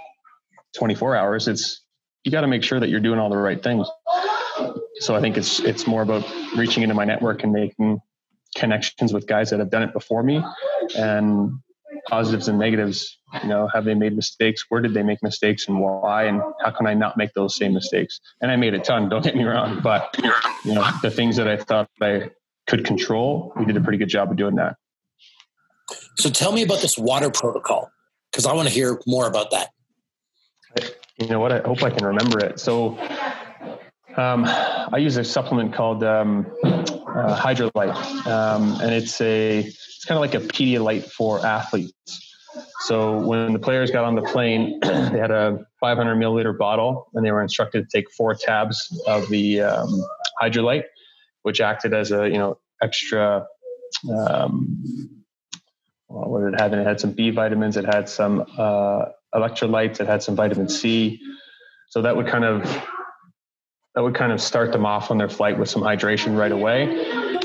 24 0.77 1.15
hours, 1.15 1.47
it's 1.47 1.81
you 2.23 2.31
got 2.31 2.41
to 2.41 2.47
make 2.47 2.63
sure 2.63 2.79
that 2.79 2.89
you're 2.89 2.99
doing 2.99 3.19
all 3.19 3.29
the 3.29 3.37
right 3.37 3.61
things. 3.61 3.87
so 4.99 5.15
I 5.15 5.21
think 5.21 5.37
it's 5.37 5.59
it's 5.59 5.87
more 5.87 6.01
about 6.01 6.25
reaching 6.55 6.83
into 6.83 6.95
my 6.95 7.05
network 7.05 7.43
and 7.43 7.51
making 7.51 8.01
connections 8.55 9.13
with 9.13 9.27
guys 9.27 9.49
that 9.51 9.59
have 9.59 9.69
done 9.69 9.83
it 9.83 9.93
before 9.93 10.23
me, 10.23 10.41
and 10.95 11.59
positives 12.09 12.47
and 12.47 12.59
negatives. 12.59 13.17
You 13.43 13.49
know, 13.49 13.67
have 13.73 13.85
they 13.85 13.93
made 13.93 14.15
mistakes? 14.15 14.65
Where 14.69 14.81
did 14.81 14.93
they 14.93 15.03
make 15.03 15.21
mistakes, 15.21 15.67
and 15.67 15.79
why? 15.79 16.25
And 16.25 16.41
how 16.61 16.71
can 16.71 16.87
I 16.87 16.93
not 16.93 17.17
make 17.17 17.33
those 17.33 17.55
same 17.55 17.73
mistakes? 17.73 18.19
And 18.41 18.51
I 18.51 18.55
made 18.55 18.73
a 18.73 18.79
ton. 18.79 19.09
Don't 19.09 19.23
get 19.23 19.35
me 19.35 19.43
wrong, 19.43 19.81
but 19.81 20.15
you 20.65 20.73
know, 20.73 20.89
the 21.01 21.11
things 21.11 21.35
that 21.37 21.47
I 21.47 21.57
thought 21.57 21.89
I 22.01 22.31
could 22.67 22.85
control, 22.85 23.53
we 23.55 23.65
did 23.65 23.77
a 23.77 23.81
pretty 23.81 23.97
good 23.97 24.09
job 24.09 24.31
of 24.31 24.37
doing 24.37 24.55
that. 24.55 24.75
So 26.17 26.29
tell 26.29 26.51
me 26.51 26.63
about 26.63 26.81
this 26.81 26.97
water 26.97 27.29
protocol 27.29 27.91
because 28.31 28.45
I 28.45 28.53
want 28.53 28.67
to 28.67 28.73
hear 28.73 28.99
more 29.07 29.27
about 29.27 29.51
that. 29.51 29.69
You 31.17 31.27
know 31.27 31.39
what? 31.39 31.51
I 31.51 31.59
hope 31.59 31.83
I 31.83 31.89
can 31.89 32.05
remember 32.05 32.39
it. 32.39 32.59
So 32.59 32.97
um, 34.15 34.43
I 34.45 34.97
use 34.97 35.17
a 35.17 35.23
supplement 35.23 35.73
called 35.73 36.03
um, 36.03 36.45
uh, 37.15 37.39
Hydralyte, 37.39 38.27
um, 38.27 38.79
and 38.81 38.93
it's 38.93 39.19
a 39.21 39.59
it's 39.59 40.05
kind 40.05 40.17
of 40.17 40.21
like 40.21 40.35
a 40.35 40.45
Pedialyte 40.45 41.09
for 41.11 41.45
athletes. 41.45 42.25
So 42.81 43.19
when 43.19 43.53
the 43.53 43.59
players 43.59 43.91
got 43.91 44.05
on 44.05 44.15
the 44.15 44.21
plane, 44.21 44.79
they 44.81 45.19
had 45.19 45.31
a 45.31 45.59
500 45.79 46.15
milliliter 46.15 46.57
bottle, 46.57 47.09
and 47.13 47.25
they 47.25 47.31
were 47.31 47.41
instructed 47.41 47.89
to 47.89 47.97
take 47.97 48.09
four 48.11 48.33
tabs 48.33 49.01
of 49.05 49.27
the 49.29 49.61
um, 49.61 50.03
Hydralyte, 50.41 50.85
which 51.43 51.61
acted 51.61 51.93
as 51.93 52.11
a 52.11 52.27
you 52.27 52.37
know 52.37 52.57
extra. 52.81 53.45
Um, 54.11 55.23
well, 56.07 56.29
what 56.29 56.39
did 56.43 56.53
it 56.53 56.59
have? 56.59 56.73
And 56.73 56.81
it 56.81 56.87
had 56.87 56.99
some 56.99 57.11
B 57.11 57.29
vitamins. 57.29 57.77
It 57.77 57.85
had 57.85 58.09
some 58.09 58.45
uh, 58.57 59.05
electrolytes. 59.35 59.99
It 59.99 60.07
had 60.07 60.23
some 60.23 60.35
vitamin 60.35 60.69
C. 60.69 61.19
So 61.89 62.01
that 62.01 62.15
would 62.15 62.27
kind 62.27 62.45
of 62.45 62.63
that 63.95 64.03
would 64.03 64.15
kind 64.15 64.31
of 64.31 64.39
start 64.39 64.71
them 64.71 64.85
off 64.85 65.09
on 65.11 65.17
their 65.17 65.29
flight 65.29 65.57
with 65.57 65.69
some 65.69 65.81
hydration 65.81 66.37
right 66.37 66.51
away. 66.51 66.83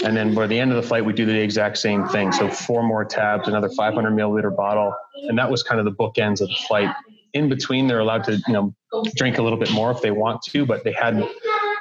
And 0.04 0.16
then 0.16 0.34
by 0.34 0.46
the 0.46 0.58
end 0.58 0.70
of 0.72 0.76
the 0.76 0.86
flight, 0.86 1.04
we 1.04 1.12
do 1.12 1.24
the 1.24 1.40
exact 1.40 1.78
same 1.78 2.06
thing. 2.08 2.32
So 2.32 2.48
four 2.48 2.82
more 2.82 3.04
tabs, 3.04 3.48
another 3.48 3.70
500 3.70 4.10
milliliter 4.10 4.54
bottle, 4.54 4.94
and 5.28 5.38
that 5.38 5.50
was 5.50 5.62
kind 5.62 5.78
of 5.78 5.86
the 5.86 5.92
bookends 5.92 6.40
of 6.40 6.48
the 6.48 6.58
flight. 6.66 6.94
In 7.32 7.48
between, 7.48 7.86
they're 7.86 8.00
allowed 8.00 8.24
to 8.24 8.40
you 8.46 8.52
know 8.52 8.74
drink 9.16 9.38
a 9.38 9.42
little 9.42 9.58
bit 9.58 9.72
more 9.72 9.90
if 9.90 10.02
they 10.02 10.10
want 10.10 10.42
to, 10.42 10.66
but 10.66 10.84
they 10.84 10.92
had 10.92 11.16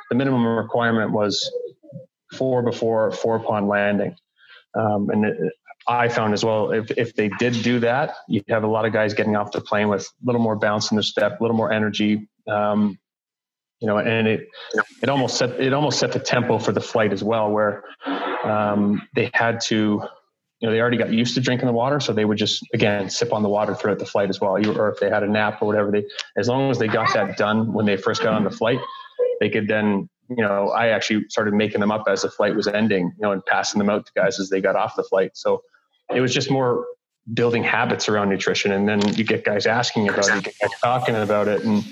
the 0.10 0.16
minimum 0.16 0.46
requirement 0.46 1.12
was 1.12 1.52
four 2.34 2.64
before, 2.64 3.12
four 3.12 3.36
upon 3.36 3.68
landing. 3.68 4.16
Um, 4.76 5.10
and 5.10 5.26
it, 5.26 5.54
I 5.86 6.08
found 6.08 6.34
as 6.34 6.44
well, 6.46 6.72
if, 6.72 6.92
if 6.92 7.14
they 7.16 7.30
did 7.40 7.62
do 7.62 7.80
that, 7.80 8.16
you'd 8.28 8.46
have 8.50 8.64
a 8.64 8.68
lot 8.68 8.86
of 8.86 8.94
guys 8.94 9.14
getting 9.14 9.36
off 9.36 9.52
the 9.52 9.62
plane 9.62 9.90
with 9.90 10.04
a 10.04 10.26
little 10.26 10.42
more 10.42 10.56
bounce 10.56 10.92
in 10.92 10.96
their 10.96 11.04
step, 11.04 11.40
a 11.40 11.44
little 11.44 11.58
more 11.58 11.72
energy, 11.72 12.30
um, 12.48 12.98
you 13.84 13.88
know, 13.88 13.98
and 13.98 14.30
it 14.30 14.48
it 15.02 15.10
almost 15.10 15.36
set 15.36 15.60
it 15.60 15.74
almost 15.74 16.00
set 16.00 16.14
the 16.14 16.20
tempo 16.20 16.58
for 16.58 16.72
the 16.72 16.80
flight 16.80 17.12
as 17.12 17.22
well, 17.22 17.52
where 17.52 17.84
um, 18.46 19.06
they 19.14 19.30
had 19.34 19.60
to, 19.60 20.02
you 20.62 20.68
know, 20.68 20.72
they 20.72 20.80
already 20.80 20.96
got 20.96 21.12
used 21.12 21.36
to 21.36 21.42
drinking 21.42 21.68
the 21.68 21.74
water, 21.74 22.00
so 22.00 22.14
they 22.14 22.24
would 22.24 22.38
just 22.38 22.66
again 22.74 23.10
sip 23.10 23.34
on 23.34 23.44
the 23.44 23.50
water 23.50 23.76
throughout 23.76 24.00
the 24.00 24.06
flight 24.06 24.30
as 24.30 24.40
well. 24.40 24.54
Or 24.54 24.90
if 24.90 25.02
they 25.02 25.10
had 25.10 25.22
a 25.22 25.28
nap 25.28 25.62
or 25.62 25.66
whatever, 25.66 25.92
they 25.92 26.06
as 26.38 26.48
long 26.48 26.72
as 26.72 26.80
they 26.80 26.88
got 26.88 27.14
that 27.14 27.36
done 27.36 27.74
when 27.74 27.86
they 27.86 27.98
first 27.98 28.24
got 28.24 28.34
on 28.34 28.46
the 28.46 28.52
flight, 28.52 28.80
they 29.42 29.50
could 29.50 29.68
then 29.68 30.10
you 30.30 30.38
know, 30.38 30.70
I 30.70 30.88
actually 30.88 31.26
started 31.28 31.54
making 31.54 31.82
them 31.82 31.92
up 31.92 32.06
as 32.08 32.22
the 32.22 32.30
flight 32.30 32.56
was 32.56 32.68
ending, 32.68 33.08
you 33.18 33.22
know, 33.22 33.34
and 33.34 33.46
passing 33.46 33.80
them 33.80 33.90
out 33.90 34.06
to 34.06 34.12
guys 34.16 34.40
as 34.40 34.50
they 34.50 34.62
got 34.62 34.78
off 34.78 34.96
the 34.96 35.04
flight. 35.04 35.32
So 35.34 35.62
it 36.16 36.22
was 36.22 36.34
just 36.34 36.50
more 36.50 36.86
building 37.34 37.64
habits 37.64 38.08
around 38.08 38.30
nutrition. 38.30 38.72
And 38.72 38.88
then 38.88 39.02
you 39.16 39.26
get 39.26 39.44
guys 39.44 39.66
asking 39.66 40.08
about 40.08 40.30
it, 40.30 40.36
you 40.36 40.42
get 40.42 40.56
guys 40.62 40.72
talking 40.82 41.16
about 41.16 41.50
it. 41.50 41.66
And 41.66 41.84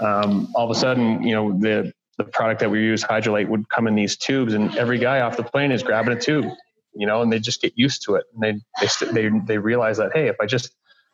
um, 0.00 0.48
all 0.54 0.70
of 0.70 0.76
a 0.76 0.78
sudden, 0.78 1.22
you 1.22 1.34
know, 1.34 1.58
the, 1.58 1.92
the 2.16 2.24
product 2.24 2.60
that 2.60 2.70
we 2.70 2.80
use, 2.80 3.02
Hydralyte, 3.02 3.48
would 3.48 3.68
come 3.68 3.86
in 3.86 3.94
these 3.94 4.16
tubes 4.16 4.54
and 4.54 4.76
every 4.76 4.98
guy 4.98 5.20
off 5.20 5.36
the 5.36 5.42
plane 5.42 5.72
is 5.72 5.82
grabbing 5.82 6.16
a 6.16 6.20
tube, 6.20 6.46
you 6.94 7.06
know, 7.06 7.22
and 7.22 7.32
they 7.32 7.38
just 7.38 7.60
get 7.60 7.72
used 7.76 8.02
to 8.04 8.16
it. 8.16 8.24
And 8.34 8.42
they, 8.42 8.86
they, 8.86 9.12
they, 9.12 9.38
they 9.46 9.58
realize 9.58 9.98
that, 9.98 10.10
Hey, 10.14 10.28
if 10.28 10.36
I 10.40 10.46
just, 10.46 10.70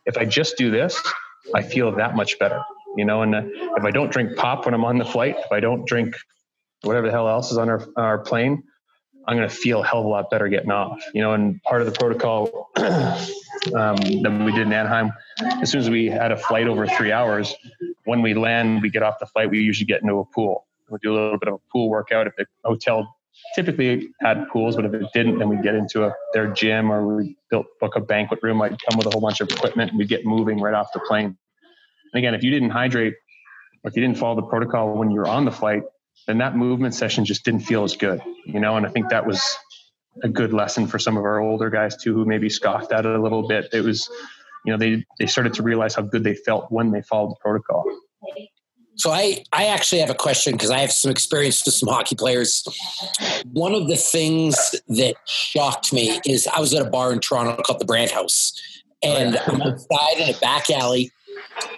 if 0.07 0.17
I 0.17 0.25
just 0.25 0.57
do 0.57 0.71
this, 0.71 1.01
I 1.55 1.63
feel 1.63 1.93
that 1.97 2.17
much 2.17 2.39
better, 2.39 2.63
you 2.97 3.05
know, 3.05 3.23
and 3.23 3.35
uh, 3.35 3.43
if 3.45 3.85
I 3.85 3.91
don't 3.91 4.11
drink 4.11 4.37
pop 4.37 4.65
when 4.65 4.75
I'm 4.75 4.85
on 4.85 4.99
the 4.99 5.05
flight, 5.05 5.37
if 5.39 5.53
I 5.53 5.61
don't 5.61 5.87
drink 5.87 6.17
whatever 6.83 7.07
the 7.07 7.13
hell 7.13 7.29
else 7.29 7.51
is 7.51 7.59
on 7.59 7.69
our, 7.69 7.87
our 7.97 8.19
plane, 8.19 8.63
I'm 9.27 9.37
going 9.37 9.49
to 9.49 9.55
feel 9.55 9.83
a 9.83 9.87
hell 9.87 10.01
of 10.01 10.07
a 10.07 10.09
lot 10.09 10.31
better 10.31 10.49
getting 10.49 10.71
off, 10.71 11.03
you 11.15 11.23
know, 11.23 11.33
and 11.33 11.63
part 11.63 11.81
of 11.81 11.87
the 11.87 11.93
protocol 11.93 12.71
um, 12.77 13.97
that 13.97 14.43
we 14.45 14.53
did 14.53 14.67
in 14.67 14.73
Anaheim, 14.73 15.13
as 15.63 15.71
soon 15.71 15.81
as 15.81 15.89
we 15.89 16.07
had 16.07 16.31
a 16.31 16.37
flight 16.37 16.67
over 16.67 16.87
three 16.87 17.11
hours, 17.11 17.55
when 18.05 18.23
we 18.23 18.35
land, 18.35 18.83
we 18.83 18.91
get 18.91 19.03
off 19.03 19.19
the 19.19 19.27
flight, 19.27 19.51
we 19.51 19.61
usually 19.61 19.87
get 19.87 20.03
into 20.03 20.19
a 20.19 20.25
pool. 20.25 20.67
We 20.91 20.99
do 21.03 21.13
a 21.13 21.17
little 21.17 21.39
bit 21.39 21.49
of 21.49 21.55
a 21.55 21.59
pool 21.73 21.89
workout. 21.89 22.27
If 22.27 22.37
the 22.37 22.47
hotel 22.65 23.17
typically 23.55 24.09
had 24.21 24.49
pools, 24.49 24.77
but 24.77 24.85
if 24.85 24.95
it 24.95 25.07
didn't, 25.13 25.39
then 25.39 25.49
we 25.49 25.57
get 25.57 25.75
into 25.75 26.05
a, 26.05 26.15
their 26.33 26.53
gym 26.53 26.91
or 26.91 27.17
we 27.17 27.37
built 27.51 27.67
book 27.81 27.97
a 27.97 28.01
banquet 28.01 28.41
room, 28.43 28.61
I'd 28.63 28.79
come 28.83 28.99
with 28.99 29.07
a 29.07 29.11
whole 29.11 29.21
bunch 29.21 29.41
of 29.41 29.49
equipment 29.49 29.91
and 29.91 29.99
we'd 29.99 30.09
get 30.09 30.25
moving 30.25 30.61
right 30.61 30.75
off 30.75 30.93
the 30.93 31.01
plane. 31.01 31.37
And 32.13 32.19
again, 32.19 32.35
if 32.35 32.43
you 32.43 32.51
didn't 32.51 32.71
hydrate 32.71 33.15
or 33.83 33.91
if 33.91 33.97
you 33.97 34.03
didn't 34.03 34.19
follow 34.19 34.37
the 34.37 34.47
protocol 34.47 34.97
when 34.97 35.11
you 35.11 35.19
were 35.19 35.27
on 35.27 35.45
the 35.45 35.51
flight, 35.51 35.83
then 36.27 36.39
that 36.39 36.57
movement 36.57 36.95
session 36.95 37.25
just 37.25 37.45
didn't 37.45 37.61
feel 37.61 37.83
as 37.83 37.97
good, 37.97 38.23
you 38.47 38.61
know. 38.61 38.77
And 38.77 38.87
I 38.87 38.91
think 38.91 39.09
that 39.11 39.27
was 39.27 39.57
a 40.23 40.29
good 40.29 40.53
lesson 40.53 40.87
for 40.87 40.99
some 40.99 41.17
of 41.17 41.25
our 41.25 41.41
older 41.41 41.71
guys 41.71 41.97
too, 41.97 42.15
who 42.15 42.25
maybe 42.25 42.49
scoffed 42.49 42.93
at 42.93 43.05
it 43.05 43.15
a 43.15 43.21
little 43.21 43.49
bit. 43.49 43.69
It 43.73 43.83
was, 43.83 44.09
you 44.65 44.73
know, 44.73 44.79
they 44.79 45.05
they 45.19 45.27
started 45.27 45.55
to 45.55 45.63
realize 45.63 45.95
how 45.95 46.03
good 46.03 46.25
they 46.25 46.35
felt 46.35 46.71
when 46.71 46.91
they 46.91 47.03
followed 47.03 47.31
the 47.31 47.37
protocol. 47.41 47.85
So 48.97 49.11
I, 49.11 49.43
I 49.53 49.67
actually 49.67 50.01
have 50.01 50.11
a 50.11 50.15
question 50.15 50.53
because 50.53 50.71
I 50.71 50.79
have 50.79 50.93
some 50.93 51.11
experience 51.11 51.65
with 51.65 51.75
some 51.75 51.89
hockey 51.89 52.15
players. 52.15 52.65
One 53.53 53.75
of 53.75 53.89
the 53.89 53.97
things 53.97 54.57
that 54.89 55.17
shocked 55.27 55.93
me 55.93 56.21
is 56.25 56.47
I 56.47 56.61
was 56.61 56.73
at 56.75 56.87
a 56.87 56.89
bar 56.89 57.13
in 57.13 57.19
Toronto 57.19 57.61
called 57.63 57.81
the 57.81 57.85
Brant 57.85 58.13
House, 58.13 58.53
oh, 59.05 59.17
and 59.17 59.37
I'm 59.37 59.63
outside 59.63 60.19
in 60.19 60.35
a 60.35 60.39
back 60.39 60.71
alley, 60.71 61.11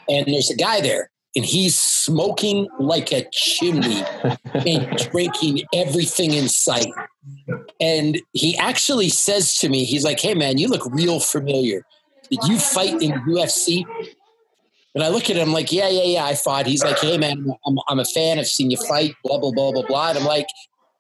and 0.09 0.27
there's 0.27 0.51
a 0.51 0.57
guy 0.57 0.83
there, 0.83 1.11
and 1.35 1.45
he's 1.45 1.79
smoking 1.79 2.69
like 2.79 3.13
a 3.13 3.27
chimney 3.33 4.05
and 4.55 4.97
drinking 5.11 5.63
everything 5.73 6.35
in 6.35 6.49
sight. 6.49 6.93
And 7.81 8.21
he 8.33 8.57
actually 8.59 9.09
says 9.09 9.57
to 9.59 9.69
me, 9.69 9.85
he's 9.85 10.05
like, 10.05 10.21
Hey 10.21 10.35
man, 10.35 10.59
you 10.59 10.69
look 10.69 10.87
real 10.93 11.19
familiar. 11.19 11.83
Did 12.31 12.45
you 12.45 12.59
fight 12.59 13.03
in 13.03 13.13
UFC? 13.13 13.85
And 14.95 15.05
I 15.05 15.09
look 15.09 15.29
at 15.29 15.37
him 15.37 15.53
like, 15.53 15.73
yeah, 15.73 15.89
yeah, 15.89 16.05
yeah, 16.05 16.25
I 16.25 16.35
fought. 16.35 16.67
He's 16.67 16.83
like, 16.83 16.99
hey, 16.99 17.19
man, 17.19 17.55
I'm, 17.67 17.79
I'm 17.89 18.01
a 18.01 18.05
fan. 18.05 18.39
I've 18.39 18.47
seen 18.47 18.71
you 18.71 18.79
fight, 18.79 19.15
blah, 19.23 19.39
blah, 19.39 19.53
blah, 19.53 19.71
blah, 19.71 19.83
blah. 19.83 20.09
And 20.09 20.19
I'm 20.19 20.25
like, 20.25 20.47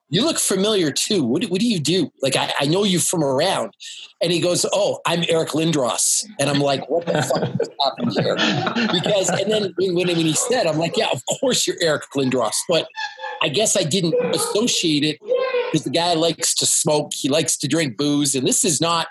you 0.08 0.22
look 0.22 0.38
familiar 0.38 0.92
too. 0.92 1.24
What, 1.24 1.44
what 1.44 1.60
do 1.60 1.66
you 1.66 1.80
do? 1.80 2.12
Like, 2.22 2.36
I, 2.36 2.52
I 2.60 2.66
know 2.66 2.84
you 2.84 2.98
from 2.98 3.24
around. 3.24 3.72
And 4.22 4.30
he 4.30 4.40
goes, 4.40 4.64
oh, 4.72 5.00
I'm 5.06 5.24
Eric 5.28 5.48
Lindros. 5.50 6.24
And 6.38 6.48
I'm 6.48 6.60
like, 6.60 6.88
what 6.88 7.06
the 7.06 7.22
fuck 7.22 7.58
just 7.58 7.70
happened 7.82 8.12
here? 8.12 8.36
Because, 8.92 9.30
and 9.30 9.50
then 9.50 9.74
when, 9.78 9.94
when 9.94 10.08
he 10.08 10.34
said, 10.34 10.66
I'm 10.66 10.78
like, 10.78 10.96
yeah, 10.96 11.08
of 11.12 11.22
course 11.40 11.66
you're 11.66 11.76
Eric 11.80 12.02
Lindros. 12.14 12.54
But 12.68 12.88
I 13.42 13.48
guess 13.48 13.76
I 13.76 13.82
didn't 13.82 14.14
associate 14.34 15.04
it 15.04 15.18
because 15.72 15.84
the 15.84 15.90
guy 15.90 16.14
likes 16.14 16.54
to 16.56 16.66
smoke. 16.66 17.12
He 17.14 17.28
likes 17.28 17.56
to 17.58 17.68
drink 17.68 17.96
booze. 17.96 18.34
And 18.34 18.46
this 18.46 18.64
is 18.64 18.80
not 18.80 19.08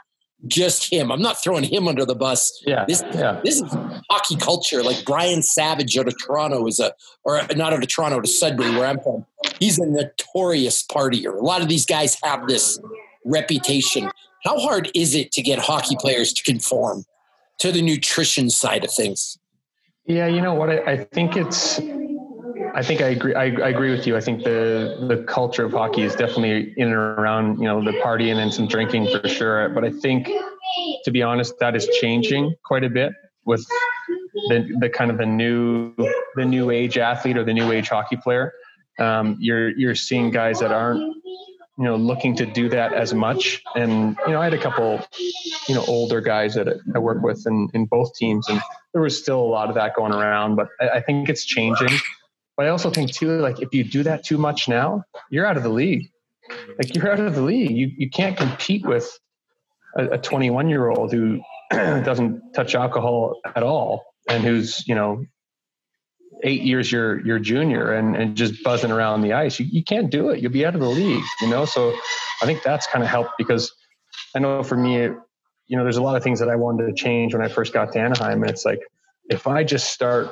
just 0.48 0.92
him. 0.92 1.12
I'm 1.12 1.22
not 1.22 1.42
throwing 1.44 1.64
him 1.64 1.88
under 1.88 2.06
the 2.06 2.16
bus. 2.16 2.62
Yeah, 2.66 2.86
this 2.88 3.04
yeah. 3.14 3.40
this 3.44 3.62
is 3.62 3.76
hockey 4.10 4.36
culture. 4.36 4.84
Like 4.84 5.04
Brian 5.06 5.42
Savage 5.42 5.98
out 5.98 6.08
of 6.08 6.16
Toronto 6.24 6.66
is 6.68 6.80
a, 6.80 6.94
or 7.24 7.42
not 7.56 7.74
out 7.74 7.82
of 7.82 7.88
Toronto 7.88 8.22
to 8.22 8.28
Sudbury, 8.28 8.72
where 8.72 8.88
I'm 8.88 9.00
from. 9.00 9.26
He's 9.60 9.80
a 9.80 9.86
notorious 9.86 10.84
partier. 10.86 11.36
A 11.36 11.44
lot 11.44 11.62
of 11.62 11.68
these 11.68 11.86
guys 11.86 12.18
have 12.24 12.48
this 12.48 12.80
reputation. 13.26 14.10
How 14.44 14.60
hard 14.60 14.92
is 14.94 15.16
it 15.16 15.32
to 15.34 15.42
get 15.42 15.60
hockey 15.60 15.96
players 16.00 16.32
to 16.34 16.44
conform 16.44 17.06
to 17.60 17.72
the 17.72 17.82
nutrition 17.82 18.50
side 18.50 18.84
of 18.84 18.92
things? 18.92 19.38
Yeah, 20.06 20.28
you 20.28 20.42
know 20.42 20.54
what? 20.54 20.70
I, 20.70 20.92
I 20.92 20.98
think 20.98 21.36
it's 21.36 21.80
I 22.76 22.84
think 22.84 23.02
I 23.02 23.08
agree. 23.08 23.34
I, 23.34 23.44
I, 23.44 23.70
agree 23.70 23.90
with 23.90 24.06
you. 24.06 24.18
I 24.18 24.20
think 24.20 24.44
the 24.44 25.06
the 25.08 25.24
culture 25.24 25.64
of 25.64 25.72
hockey 25.72 26.02
is 26.02 26.14
definitely 26.14 26.74
in 26.76 26.88
and 26.88 26.94
around 26.94 27.58
you 27.58 27.64
know 27.64 27.82
the 27.82 27.94
partying 28.04 28.36
and 28.36 28.54
some 28.54 28.68
drinking 28.68 29.08
for 29.08 29.26
sure. 29.30 29.70
But 29.70 29.86
I 29.86 29.92
think, 29.92 30.30
to 31.06 31.12
be 31.12 31.24
honest, 31.24 31.58
that 31.60 31.74
is 31.78 31.88
changing 32.02 32.54
quite 32.66 32.84
a 32.84 32.90
bit 32.90 33.14
with 33.46 33.66
the 34.50 34.70
the 34.82 34.90
kind 34.90 35.10
of 35.10 35.18
the 35.18 35.26
new 35.26 35.96
the 36.36 36.44
new 36.44 36.70
age 36.70 36.98
athlete 36.98 37.38
or 37.38 37.46
the 37.46 37.54
new 37.54 37.72
age 37.72 37.88
hockey 37.88 38.18
player. 38.18 38.52
Um, 39.00 39.38
you're 39.40 39.70
you're 39.70 39.96
seeing 39.96 40.30
guys 40.30 40.60
that 40.60 40.74
aren't 40.74 41.00
you 41.00 41.86
know 41.86 41.96
looking 41.96 42.36
to 42.36 42.46
do 42.46 42.68
that 42.70 42.92
as 42.92 43.14
much. 43.14 43.64
And 43.78 44.18
you 44.28 44.34
know, 44.34 44.42
I 44.42 44.44
had 44.44 44.54
a 44.54 44.62
couple 44.62 45.00
you 45.70 45.76
know 45.76 45.86
older 45.88 46.20
guys 46.20 46.56
that 46.56 46.68
I 46.94 47.00
work 47.00 47.24
with 47.24 47.48
in 47.48 47.70
in 47.74 47.86
both 47.86 48.16
teams, 48.16 48.50
and 48.50 48.60
there 48.92 49.02
was 49.02 49.18
still 49.18 49.40
a 49.40 49.48
lot 49.48 49.70
of 49.70 49.76
that 49.76 49.96
going 49.96 50.12
around. 50.12 50.58
But 50.58 50.68
I, 50.82 50.90
I 50.98 51.02
think 51.02 51.30
it's 51.30 51.46
changing 51.46 51.98
but 52.58 52.66
I 52.66 52.70
also 52.70 52.90
think 52.90 53.12
too, 53.12 53.40
like 53.40 53.62
if 53.62 53.74
you 53.74 53.84
do 53.84 54.04
that 54.04 54.24
too 54.24 54.38
much 54.38 54.68
now, 54.68 55.04
you're 55.30 55.46
out 55.46 55.58
of 55.58 55.64
the 55.64 55.70
league. 55.70 56.10
Like 56.78 56.96
you're 56.96 57.12
out 57.12 57.20
of 57.20 57.36
the 57.36 57.42
league. 57.42 57.72
You 57.72 57.92
you 57.98 58.10
can't 58.10 58.38
compete 58.38 58.86
with 58.86 59.18
a 59.96 60.18
21 60.18 60.70
year 60.70 60.90
old 60.90 61.12
who 61.12 61.42
doesn't 61.72 62.54
touch 62.54 62.76
alcohol 62.76 63.40
at 63.56 63.64
all 63.64 64.04
and 64.30 64.44
who's 64.44 64.86
you 64.88 64.96
know 64.96 65.26
eight 66.44 66.62
years 66.62 66.92
your 66.92 67.26
your 67.26 67.40
junior 67.40 67.94
and 67.94 68.16
and 68.16 68.36
just 68.36 68.64
buzzing 68.64 68.92
around 68.92 69.22
the 69.22 69.34
ice. 69.34 69.60
You, 69.60 69.66
you 69.66 69.84
can't 69.84 70.10
do 70.10 70.30
it. 70.30 70.40
You'll 70.40 70.52
be 70.52 70.66
out 70.66 70.76
of 70.76 70.82
the 70.82 70.90
league, 70.90 71.24
you 71.42 71.50
know. 71.50 71.66
So 71.66 71.94
I 72.42 72.46
think 72.46 72.64
that's 72.64 72.88
kind 72.88 73.04
of 73.04 73.10
helped 73.10 73.32
because 73.38 73.74
I 74.36 74.40
know 74.40 74.64
for 74.64 74.78
me, 74.78 74.96
you 74.98 75.78
know, 75.78 75.84
there's 75.84 75.98
a 75.98 76.04
lot 76.04 76.16
of 76.16 76.24
things 76.24 76.40
that 76.40 76.50
I 76.50 76.56
wanted 76.56 76.88
to 76.88 76.94
change 76.94 77.34
when 77.34 77.44
I 77.44 77.48
first 77.48 77.74
got 77.74 77.92
to 77.94 78.00
Anaheim, 78.00 78.42
and 78.44 78.52
it's 78.52 78.66
like 78.66 78.82
if 79.30 79.48
I 79.48 79.64
just 79.64 79.92
start 79.92 80.32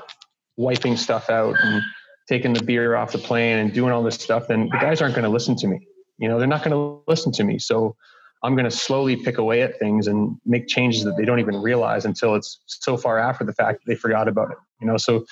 wiping 0.55 0.97
stuff 0.97 1.29
out 1.29 1.55
and 1.59 1.81
taking 2.27 2.53
the 2.53 2.63
beer 2.63 2.95
off 2.95 3.11
the 3.11 3.17
plane 3.17 3.57
and 3.59 3.73
doing 3.73 3.91
all 3.91 4.03
this 4.03 4.15
stuff, 4.15 4.47
then 4.47 4.69
the 4.69 4.77
guys 4.77 5.01
aren't 5.01 5.15
going 5.15 5.23
to 5.23 5.29
listen 5.29 5.55
to 5.57 5.67
me. 5.67 5.87
You 6.17 6.27
know, 6.27 6.39
they're 6.39 6.47
not 6.47 6.63
going 6.63 6.71
to 6.71 7.03
listen 7.07 7.31
to 7.33 7.43
me. 7.43 7.59
So 7.59 7.95
I'm 8.43 8.55
going 8.55 8.65
to 8.65 8.71
slowly 8.71 9.15
pick 9.15 9.37
away 9.37 9.61
at 9.61 9.79
things 9.79 10.07
and 10.07 10.37
make 10.45 10.67
changes 10.67 11.03
that 11.05 11.15
they 11.17 11.25
don't 11.25 11.39
even 11.39 11.61
realize 11.61 12.05
until 12.05 12.35
it's 12.35 12.59
so 12.65 12.97
far 12.97 13.17
after 13.17 13.43
the 13.43 13.53
fact 13.53 13.79
that 13.79 13.91
they 13.91 13.95
forgot 13.95 14.27
about 14.27 14.51
it. 14.51 14.57
You 14.81 14.87
know, 14.87 14.97
so 14.97 15.25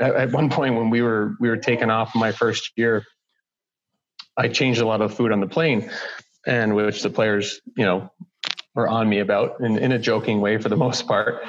at, 0.00 0.14
at 0.14 0.32
one 0.32 0.50
point 0.50 0.74
when 0.74 0.90
we 0.90 1.02
were 1.02 1.34
we 1.40 1.48
were 1.48 1.56
taking 1.56 1.90
off 1.90 2.14
my 2.14 2.32
first 2.32 2.72
year, 2.76 3.04
I 4.36 4.48
changed 4.48 4.80
a 4.80 4.86
lot 4.86 5.00
of 5.00 5.14
food 5.14 5.32
on 5.32 5.40
the 5.40 5.46
plane, 5.46 5.90
and 6.46 6.74
which 6.76 7.02
the 7.02 7.10
players, 7.10 7.60
you 7.76 7.84
know, 7.84 8.12
were 8.76 8.86
on 8.86 9.08
me 9.08 9.18
about 9.18 9.58
in, 9.60 9.78
in 9.78 9.90
a 9.90 9.98
joking 9.98 10.42
way 10.42 10.58
for 10.58 10.68
the 10.68 10.76
most 10.76 11.06
part. 11.06 11.42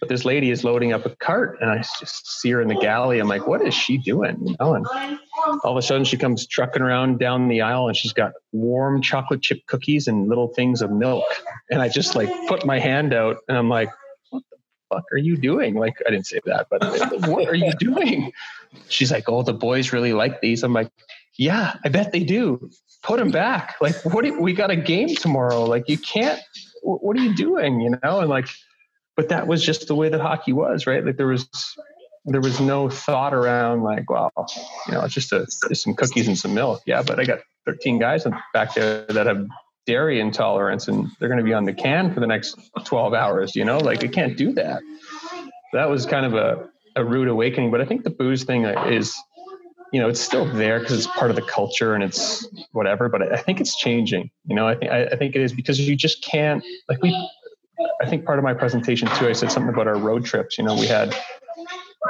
But 0.00 0.08
this 0.10 0.26
lady 0.26 0.50
is 0.50 0.64
loading 0.64 0.92
up 0.92 1.06
a 1.06 1.16
cart 1.16 1.56
and 1.60 1.70
I 1.70 1.78
just 1.78 2.40
see 2.40 2.50
her 2.50 2.60
in 2.60 2.68
the 2.68 2.74
galley. 2.74 3.18
I'm 3.18 3.26
like, 3.26 3.46
what 3.46 3.62
is 3.62 3.72
she 3.72 3.96
doing? 3.96 4.36
You 4.46 4.54
know, 4.60 4.74
and 4.74 4.86
all 5.64 5.72
of 5.72 5.76
a 5.78 5.82
sudden 5.82 6.04
she 6.04 6.18
comes 6.18 6.46
trucking 6.46 6.82
around 6.82 7.18
down 7.18 7.48
the 7.48 7.62
aisle 7.62 7.88
and 7.88 7.96
she's 7.96 8.12
got 8.12 8.32
warm 8.52 9.00
chocolate 9.00 9.40
chip 9.40 9.66
cookies 9.66 10.06
and 10.06 10.28
little 10.28 10.48
things 10.48 10.82
of 10.82 10.90
milk. 10.90 11.24
And 11.70 11.80
I 11.80 11.88
just 11.88 12.14
like 12.14 12.28
put 12.48 12.66
my 12.66 12.78
hand 12.78 13.14
out 13.14 13.38
and 13.48 13.56
I'm 13.56 13.70
like, 13.70 13.88
what 14.28 14.42
the 14.50 14.58
fuck 14.94 15.04
are 15.10 15.18
you 15.18 15.38
doing? 15.38 15.74
Like, 15.76 15.94
I 16.06 16.10
didn't 16.10 16.26
say 16.26 16.40
that, 16.44 16.66
but 16.70 16.82
what 17.26 17.48
are 17.48 17.54
you 17.54 17.72
doing? 17.78 18.30
She's 18.88 19.10
like, 19.10 19.28
oh, 19.28 19.42
the 19.42 19.54
boys 19.54 19.90
really 19.90 20.12
like 20.12 20.42
these. 20.42 20.62
I'm 20.62 20.74
like, 20.74 20.90
yeah, 21.36 21.76
I 21.84 21.88
bet 21.88 22.12
they 22.12 22.24
do. 22.24 22.70
Put 23.02 23.18
them 23.18 23.30
back. 23.30 23.76
Like, 23.80 23.96
what? 24.04 24.24
Do, 24.24 24.40
we 24.40 24.52
got 24.52 24.70
a 24.70 24.76
game 24.76 25.08
tomorrow. 25.08 25.64
Like, 25.64 25.88
you 25.88 25.98
can't 25.98 26.40
what 26.84 27.16
are 27.16 27.20
you 27.20 27.34
doing? 27.34 27.80
You 27.80 27.98
know, 28.02 28.20
and 28.20 28.28
like, 28.28 28.48
but 29.16 29.30
that 29.30 29.46
was 29.46 29.64
just 29.64 29.86
the 29.86 29.94
way 29.94 30.08
that 30.08 30.20
hockey 30.20 30.52
was, 30.52 30.86
right? 30.86 31.04
Like 31.04 31.16
there 31.16 31.26
was 31.26 31.48
there 32.26 32.40
was 32.40 32.60
no 32.60 32.88
thought 32.88 33.34
around 33.34 33.82
like, 33.82 34.08
well, 34.08 34.32
you 34.86 34.94
know, 34.94 35.02
it's 35.04 35.14
just 35.14 35.32
a 35.32 35.46
some 35.74 35.94
cookies 35.94 36.28
and 36.28 36.38
some 36.38 36.54
milk. 36.54 36.82
Yeah, 36.86 37.02
but 37.02 37.20
I 37.20 37.24
got 37.24 37.40
13 37.66 37.98
guys 37.98 38.26
back 38.52 38.74
there 38.74 39.06
that 39.06 39.26
have 39.26 39.46
dairy 39.86 40.20
intolerance 40.20 40.88
and 40.88 41.10
they're 41.18 41.28
going 41.28 41.38
to 41.38 41.44
be 41.44 41.52
on 41.52 41.64
the 41.64 41.72
can 41.72 42.12
for 42.12 42.20
the 42.20 42.26
next 42.26 42.56
12 42.84 43.12
hours, 43.12 43.54
you 43.54 43.64
know, 43.64 43.78
like 43.78 44.02
I 44.02 44.08
can't 44.08 44.36
do 44.36 44.52
that. 44.54 44.82
That 45.72 45.90
was 45.90 46.06
kind 46.06 46.24
of 46.24 46.34
a, 46.34 46.68
a 46.96 47.04
rude 47.04 47.28
awakening, 47.28 47.70
but 47.70 47.80
I 47.80 47.84
think 47.84 48.04
the 48.04 48.10
booze 48.10 48.44
thing 48.44 48.64
is 48.64 49.14
you 49.94 50.00
know, 50.00 50.08
it's 50.08 50.20
still 50.20 50.44
there 50.44 50.80
because 50.80 50.98
it's 50.98 51.16
part 51.16 51.30
of 51.30 51.36
the 51.36 51.42
culture 51.42 51.94
and 51.94 52.02
it's 52.02 52.48
whatever. 52.72 53.08
But 53.08 53.32
I 53.32 53.36
think 53.36 53.60
it's 53.60 53.76
changing. 53.76 54.28
You 54.44 54.56
know, 54.56 54.66
I 54.66 54.74
think 54.74 54.90
I, 54.90 55.14
think 55.14 55.36
it 55.36 55.40
is 55.40 55.52
because 55.52 55.78
you 55.78 55.94
just 55.94 56.20
can't 56.20 56.64
like 56.88 57.00
we. 57.00 57.16
I 58.02 58.06
think 58.10 58.24
part 58.24 58.40
of 58.40 58.42
my 58.42 58.54
presentation 58.54 59.06
too. 59.16 59.28
I 59.28 59.34
said 59.34 59.52
something 59.52 59.72
about 59.72 59.86
our 59.86 59.96
road 59.96 60.24
trips. 60.24 60.58
You 60.58 60.64
know, 60.64 60.74
we 60.74 60.88
had 60.88 61.14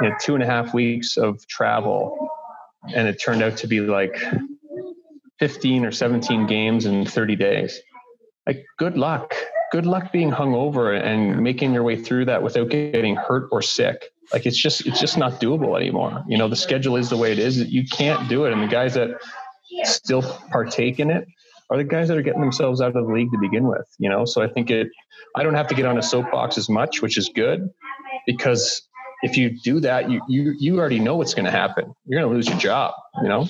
you 0.01 0.09
know, 0.09 0.15
two 0.19 0.33
and 0.33 0.41
a 0.41 0.47
half 0.47 0.73
weeks 0.73 1.15
of 1.15 1.45
travel, 1.45 2.27
and 2.91 3.07
it 3.07 3.21
turned 3.21 3.43
out 3.43 3.55
to 3.57 3.67
be 3.67 3.81
like 3.81 4.19
fifteen 5.37 5.85
or 5.85 5.91
seventeen 5.91 6.47
games 6.47 6.87
in 6.87 7.05
thirty 7.05 7.35
days. 7.35 7.79
Like, 8.47 8.65
good 8.79 8.97
luck. 8.97 9.35
Good 9.71 9.85
luck 9.85 10.11
being 10.11 10.31
hungover 10.31 10.99
and 10.99 11.43
making 11.43 11.71
your 11.71 11.83
way 11.83 12.01
through 12.01 12.25
that 12.25 12.41
without 12.41 12.69
getting 12.69 13.15
hurt 13.15 13.47
or 13.51 13.61
sick 13.61 14.11
like 14.33 14.45
it's 14.45 14.57
just 14.57 14.85
it's 14.85 14.99
just 14.99 15.17
not 15.17 15.39
doable 15.39 15.79
anymore. 15.79 16.23
You 16.27 16.37
know 16.37 16.47
the 16.47 16.55
schedule 16.55 16.97
is 16.97 17.09
the 17.09 17.17
way 17.17 17.31
it 17.31 17.39
is. 17.39 17.57
You 17.57 17.85
can't 17.85 18.27
do 18.27 18.45
it. 18.45 18.53
And 18.53 18.61
the 18.61 18.67
guys 18.67 18.93
that 18.95 19.19
still 19.83 20.21
partake 20.51 20.99
in 20.99 21.09
it 21.09 21.27
are 21.69 21.77
the 21.77 21.83
guys 21.83 22.07
that 22.07 22.17
are 22.17 22.21
getting 22.21 22.41
themselves 22.41 22.81
out 22.81 22.95
of 22.95 23.07
the 23.07 23.13
league 23.13 23.31
to 23.31 23.37
begin 23.39 23.67
with 23.67 23.85
you 23.99 24.09
know? 24.09 24.25
So 24.25 24.41
i 24.41 24.47
think 24.47 24.69
it 24.69 24.87
i 25.35 25.43
don't 25.43 25.55
have 25.55 25.67
to 25.67 25.75
get 25.75 25.85
on 25.85 25.97
a 25.97 26.01
soapbox 26.01 26.57
as 26.57 26.69
much 26.69 27.01
which 27.01 27.17
is 27.17 27.29
good 27.33 27.69
because 28.25 28.81
if 29.23 29.37
you 29.37 29.49
do 29.63 29.79
that 29.81 30.09
you 30.09 30.21
you 30.27 30.53
you 30.59 30.79
already 30.79 30.99
know 30.99 31.15
what's 31.15 31.33
going 31.33 31.45
to 31.45 31.51
happen. 31.51 31.93
You're 32.05 32.21
going 32.21 32.29
to 32.29 32.35
lose 32.35 32.47
your 32.47 32.59
job 32.59 32.93
you 33.21 33.29
know? 33.29 33.47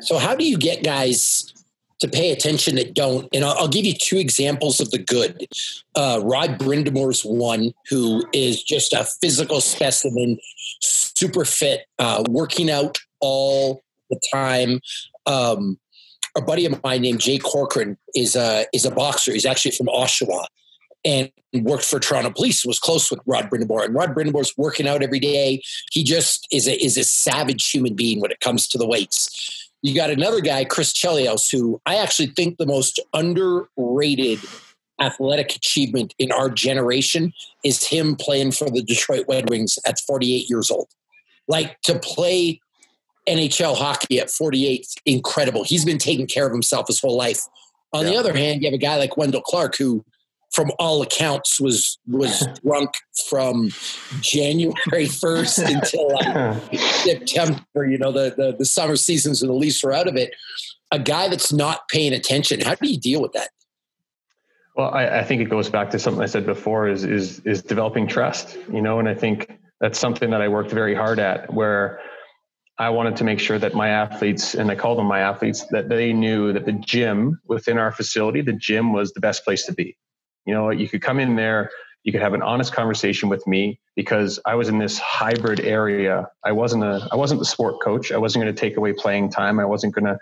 So 0.00 0.18
how 0.18 0.34
do 0.34 0.44
you 0.44 0.58
get 0.58 0.84
guys 0.84 1.52
to 2.00 2.08
pay 2.08 2.30
attention 2.30 2.76
that 2.76 2.94
don't. 2.94 3.28
And 3.32 3.44
I'll, 3.44 3.56
I'll 3.58 3.68
give 3.68 3.84
you 3.84 3.94
two 3.94 4.18
examples 4.18 4.80
of 4.80 4.90
the 4.90 4.98
good. 4.98 5.46
Uh, 5.94 6.20
Rod 6.22 6.58
Brind'Amour's 6.58 7.22
one, 7.22 7.72
who 7.88 8.24
is 8.32 8.62
just 8.62 8.92
a 8.92 9.04
physical 9.04 9.60
specimen, 9.60 10.38
super 10.82 11.44
fit, 11.44 11.86
uh, 11.98 12.24
working 12.28 12.70
out 12.70 12.98
all 13.20 13.82
the 14.10 14.20
time. 14.32 14.80
Um, 15.26 15.78
a 16.36 16.42
buddy 16.42 16.66
of 16.66 16.82
mine 16.84 17.02
named 17.02 17.20
Jay 17.20 17.38
Corcoran 17.38 17.96
is 18.14 18.36
a 18.36 18.66
is 18.72 18.84
a 18.84 18.90
boxer. 18.90 19.32
He's 19.32 19.46
actually 19.46 19.70
from 19.70 19.86
Oshawa 19.86 20.44
and 21.04 21.30
worked 21.54 21.84
for 21.84 21.98
Toronto 21.98 22.30
Police. 22.30 22.64
Was 22.66 22.78
close 22.78 23.10
with 23.10 23.20
Rod 23.26 23.48
Brind'Amour, 23.48 23.86
and 23.86 23.94
Rod 23.94 24.14
Brind'Amour's 24.14 24.52
working 24.58 24.86
out 24.86 25.02
every 25.02 25.20
day. 25.20 25.62
He 25.90 26.04
just 26.04 26.46
is 26.52 26.68
a 26.68 26.84
is 26.84 26.98
a 26.98 27.04
savage 27.04 27.70
human 27.70 27.94
being 27.94 28.20
when 28.20 28.30
it 28.30 28.40
comes 28.40 28.68
to 28.68 28.78
the 28.78 28.86
weights. 28.86 29.65
You 29.82 29.94
got 29.94 30.10
another 30.10 30.40
guy, 30.40 30.64
Chris 30.64 30.92
Chelios, 30.92 31.50
who 31.50 31.80
I 31.86 31.96
actually 31.96 32.28
think 32.28 32.58
the 32.58 32.66
most 32.66 33.00
underrated 33.12 34.40
athletic 35.00 35.54
achievement 35.54 36.14
in 36.18 36.32
our 36.32 36.48
generation 36.48 37.32
is 37.62 37.86
him 37.86 38.16
playing 38.16 38.52
for 38.52 38.70
the 38.70 38.82
Detroit 38.82 39.26
Red 39.28 39.50
Wings 39.50 39.78
at 39.86 40.00
48 40.00 40.48
years 40.48 40.70
old. 40.70 40.88
Like 41.48 41.80
to 41.82 41.98
play 41.98 42.60
NHL 43.28 43.76
hockey 43.76 44.18
at 44.18 44.30
48, 44.30 44.86
incredible. 45.04 45.64
He's 45.64 45.84
been 45.84 45.98
taking 45.98 46.26
care 46.26 46.46
of 46.46 46.52
himself 46.52 46.86
his 46.86 47.00
whole 47.00 47.16
life. 47.16 47.42
On 47.92 48.04
yeah. 48.04 48.12
the 48.12 48.16
other 48.16 48.36
hand, 48.36 48.62
you 48.62 48.68
have 48.68 48.74
a 48.74 48.78
guy 48.78 48.96
like 48.96 49.16
Wendel 49.16 49.42
Clark 49.42 49.76
who 49.76 50.04
from 50.52 50.70
all 50.78 51.02
accounts 51.02 51.60
was 51.60 51.98
was 52.06 52.46
drunk 52.62 52.90
from 53.28 53.70
January 54.20 55.06
first 55.06 55.58
until 55.58 56.14
like 56.14 56.80
September. 56.80 57.86
You 57.86 57.98
know, 57.98 58.12
the, 58.12 58.34
the 58.36 58.56
the 58.58 58.64
summer 58.64 58.96
seasons 58.96 59.42
and 59.42 59.50
the 59.50 59.54
Leafs 59.54 59.82
were 59.82 59.92
out 59.92 60.08
of 60.08 60.16
it. 60.16 60.34
A 60.92 60.98
guy 60.98 61.28
that's 61.28 61.52
not 61.52 61.88
paying 61.88 62.12
attention. 62.12 62.60
How 62.60 62.74
do 62.74 62.88
you 62.88 62.98
deal 62.98 63.20
with 63.20 63.32
that? 63.32 63.50
Well, 64.76 64.90
I, 64.90 65.20
I 65.20 65.24
think 65.24 65.40
it 65.40 65.46
goes 65.46 65.68
back 65.70 65.90
to 65.90 65.98
something 65.98 66.22
I 66.22 66.26
said 66.26 66.46
before: 66.46 66.88
is 66.88 67.04
is 67.04 67.40
is 67.40 67.62
developing 67.62 68.06
trust. 68.06 68.56
You 68.72 68.82
know, 68.82 68.98
and 68.98 69.08
I 69.08 69.14
think 69.14 69.58
that's 69.80 69.98
something 69.98 70.30
that 70.30 70.40
I 70.40 70.48
worked 70.48 70.70
very 70.70 70.94
hard 70.94 71.18
at. 71.18 71.52
Where 71.52 72.00
I 72.78 72.90
wanted 72.90 73.16
to 73.16 73.24
make 73.24 73.40
sure 73.40 73.58
that 73.58 73.74
my 73.74 73.88
athletes, 73.88 74.54
and 74.54 74.70
I 74.70 74.74
call 74.74 74.96
them 74.96 75.06
my 75.06 75.20
athletes, 75.20 75.64
that 75.70 75.88
they 75.88 76.12
knew 76.12 76.52
that 76.52 76.66
the 76.66 76.72
gym 76.72 77.40
within 77.46 77.78
our 77.78 77.90
facility, 77.90 78.42
the 78.42 78.52
gym 78.52 78.92
was 78.92 79.12
the 79.12 79.20
best 79.20 79.44
place 79.44 79.64
to 79.66 79.72
be. 79.72 79.96
You 80.46 80.54
know, 80.54 80.70
you 80.70 80.88
could 80.88 81.02
come 81.02 81.20
in 81.20 81.36
there, 81.36 81.70
you 82.06 82.12
could 82.12 82.22
have 82.22 82.34
an 82.34 82.42
honest 82.42 82.72
conversation 82.72 83.28
with 83.28 83.44
me 83.48 83.80
because 83.96 84.38
I 84.46 84.54
was 84.54 84.68
in 84.68 84.78
this 84.78 84.96
hybrid 84.98 85.58
area. 85.58 86.28
I 86.44 86.52
wasn't 86.52 86.84
a 86.84 87.06
I 87.10 87.16
wasn't 87.16 87.40
the 87.40 87.46
sport 87.46 87.82
coach. 87.82 88.12
I 88.12 88.16
wasn't 88.16 88.44
going 88.44 88.54
to 88.54 88.60
take 88.60 88.76
away 88.76 88.92
playing 88.92 89.30
time. 89.30 89.58
I 89.58 89.64
wasn't 89.64 89.92
going 89.92 90.04
to, 90.04 90.18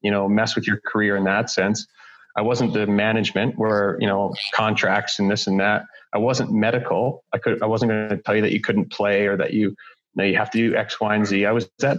you 0.00 0.10
know, 0.10 0.26
mess 0.26 0.56
with 0.56 0.66
your 0.66 0.80
career 0.86 1.16
in 1.16 1.24
that 1.24 1.50
sense. 1.50 1.86
I 2.34 2.40
wasn't 2.40 2.72
the 2.72 2.86
management 2.86 3.58
where, 3.58 3.98
you 4.00 4.06
know, 4.06 4.34
contracts 4.54 5.18
and 5.18 5.30
this 5.30 5.46
and 5.46 5.60
that. 5.60 5.84
I 6.14 6.18
wasn't 6.18 6.50
medical. 6.50 7.24
I 7.34 7.38
could 7.38 7.62
I 7.62 7.66
wasn't 7.66 7.90
going 7.90 8.08
to 8.08 8.18
tell 8.18 8.34
you 8.34 8.42
that 8.42 8.52
you 8.52 8.62
couldn't 8.62 8.90
play 8.90 9.26
or 9.26 9.36
that 9.36 9.52
you, 9.52 9.68
you 9.68 9.76
know 10.14 10.24
you 10.24 10.36
have 10.36 10.50
to 10.52 10.58
do 10.58 10.74
X, 10.76 10.98
Y, 10.98 11.14
and 11.14 11.26
Z. 11.26 11.44
I 11.44 11.52
was 11.52 11.68
that 11.80 11.98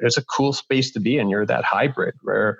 it's 0.00 0.16
a 0.16 0.24
cool 0.24 0.52
space 0.52 0.90
to 0.92 1.00
be 1.00 1.18
in. 1.18 1.28
You're 1.28 1.46
that 1.46 1.64
hybrid 1.64 2.14
where 2.22 2.58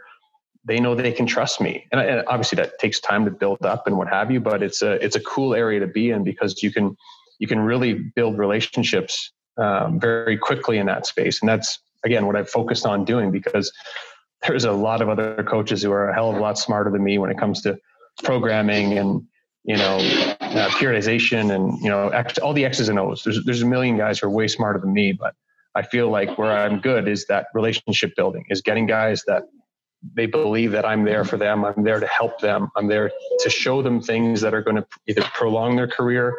they 0.66 0.80
know 0.80 0.94
they 0.94 1.12
can 1.12 1.26
trust 1.26 1.60
me. 1.60 1.86
And, 1.92 2.00
and, 2.00 2.26
obviously 2.26 2.56
that 2.56 2.78
takes 2.78 3.00
time 3.00 3.24
to 3.24 3.30
build 3.30 3.64
up 3.64 3.86
and 3.86 3.96
what 3.96 4.08
have 4.08 4.30
you 4.30 4.40
but 4.40 4.62
it's 4.62 4.82
a 4.82 4.92
it's 5.04 5.16
a 5.16 5.20
cool 5.20 5.54
area 5.54 5.80
to 5.80 5.86
be 5.86 6.10
in 6.10 6.24
because 6.24 6.62
you 6.62 6.72
can 6.72 6.96
you 7.38 7.46
can 7.46 7.60
really 7.60 7.94
build 7.94 8.38
relationships 8.38 9.32
um, 9.58 10.00
very 10.00 10.36
quickly 10.36 10.78
in 10.78 10.86
that 10.86 11.06
space. 11.06 11.40
And 11.40 11.48
that's 11.48 11.78
again 12.04 12.26
what 12.26 12.36
i've 12.36 12.48
focused 12.48 12.86
on 12.86 13.04
doing 13.04 13.30
because 13.30 13.72
there's 14.46 14.64
a 14.64 14.72
lot 14.72 15.00
of 15.00 15.08
other 15.08 15.42
coaches 15.42 15.82
who 15.82 15.90
are 15.90 16.08
a 16.10 16.14
hell 16.14 16.30
of 16.30 16.36
a 16.36 16.40
lot 16.40 16.58
smarter 16.58 16.90
than 16.90 17.02
me 17.02 17.18
when 17.18 17.30
it 17.30 17.38
comes 17.38 17.62
to 17.62 17.78
programming 18.22 18.98
and 18.98 19.22
you 19.64 19.76
know 19.76 19.96
uh, 20.40 20.68
periodization 20.70 21.54
and 21.54 21.78
you 21.82 21.88
know 21.88 22.10
all 22.42 22.52
the 22.52 22.64
x's 22.64 22.88
and 22.88 22.98
o's. 22.98 23.22
There's, 23.24 23.44
there's 23.44 23.62
a 23.62 23.66
million 23.66 23.96
guys 23.96 24.18
who 24.18 24.26
are 24.26 24.30
way 24.30 24.46
smarter 24.46 24.78
than 24.78 24.92
me 24.92 25.12
but 25.12 25.34
i 25.74 25.82
feel 25.82 26.10
like 26.10 26.36
where 26.38 26.52
i'm 26.52 26.80
good 26.80 27.08
is 27.08 27.26
that 27.26 27.46
relationship 27.54 28.14
building 28.16 28.44
is 28.50 28.60
getting 28.60 28.86
guys 28.86 29.24
that 29.26 29.44
they 30.12 30.26
believe 30.26 30.72
that 30.72 30.84
I'm 30.84 31.04
there 31.04 31.24
for 31.24 31.36
them. 31.36 31.64
I'm 31.64 31.82
there 31.82 32.00
to 32.00 32.06
help 32.06 32.40
them. 32.40 32.70
I'm 32.76 32.88
there 32.88 33.10
to 33.40 33.50
show 33.50 33.82
them 33.82 34.00
things 34.00 34.40
that 34.42 34.54
are 34.54 34.62
going 34.62 34.76
to 34.76 34.86
either 35.06 35.22
prolong 35.22 35.76
their 35.76 35.88
career, 35.88 36.36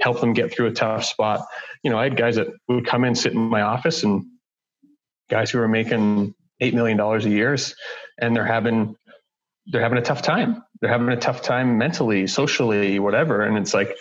help 0.00 0.20
them 0.20 0.32
get 0.32 0.52
through 0.52 0.66
a 0.66 0.72
tough 0.72 1.04
spot. 1.04 1.44
You 1.82 1.90
know, 1.90 1.98
I 1.98 2.04
had 2.04 2.16
guys 2.16 2.36
that 2.36 2.48
would 2.68 2.86
come 2.86 3.04
in, 3.04 3.14
sit 3.14 3.32
in 3.32 3.40
my 3.40 3.62
office, 3.62 4.04
and 4.04 4.24
guys 5.28 5.50
who 5.50 5.58
are 5.58 5.68
making 5.68 6.34
eight 6.60 6.74
million 6.74 6.96
dollars 6.96 7.24
a 7.24 7.30
year, 7.30 7.56
and 8.20 8.36
they're 8.36 8.46
having 8.46 8.96
they're 9.66 9.82
having 9.82 9.98
a 9.98 10.02
tough 10.02 10.22
time. 10.22 10.62
They're 10.80 10.90
having 10.90 11.08
a 11.08 11.16
tough 11.16 11.42
time 11.42 11.76
mentally, 11.76 12.26
socially, 12.26 12.98
whatever. 12.98 13.42
And 13.42 13.58
it's 13.58 13.74
like 13.74 13.96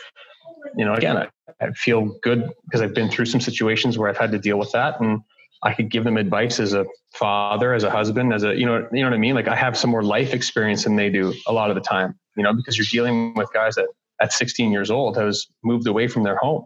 you 0.75 0.85
know, 0.85 0.93
again, 0.93 1.17
I, 1.17 1.27
I 1.59 1.71
feel 1.71 2.17
good 2.21 2.51
because 2.65 2.81
I've 2.81 2.93
been 2.93 3.09
through 3.09 3.25
some 3.25 3.41
situations 3.41 3.97
where 3.97 4.09
I've 4.09 4.17
had 4.17 4.31
to 4.31 4.39
deal 4.39 4.59
with 4.59 4.71
that, 4.73 4.99
and 5.01 5.21
I 5.63 5.73
could 5.73 5.89
give 5.89 6.03
them 6.03 6.17
advice 6.17 6.59
as 6.59 6.73
a 6.73 6.85
father, 7.13 7.73
as 7.73 7.83
a 7.83 7.89
husband, 7.89 8.33
as 8.33 8.43
a 8.43 8.55
you 8.55 8.65
know, 8.65 8.87
you 8.91 9.01
know 9.01 9.09
what 9.09 9.15
I 9.15 9.19
mean. 9.19 9.35
Like 9.35 9.47
I 9.47 9.55
have 9.55 9.77
some 9.77 9.89
more 9.89 10.03
life 10.03 10.33
experience 10.33 10.83
than 10.83 10.95
they 10.95 11.09
do 11.09 11.33
a 11.47 11.53
lot 11.53 11.69
of 11.69 11.75
the 11.75 11.81
time, 11.81 12.17
you 12.35 12.43
know, 12.43 12.53
because 12.53 12.77
you're 12.77 12.85
dealing 12.89 13.33
with 13.33 13.51
guys 13.53 13.75
that 13.75 13.87
at 14.21 14.33
16 14.33 14.71
years 14.71 14.91
old 14.91 15.17
has 15.17 15.47
moved 15.63 15.87
away 15.87 16.07
from 16.07 16.23
their 16.23 16.37
home, 16.37 16.65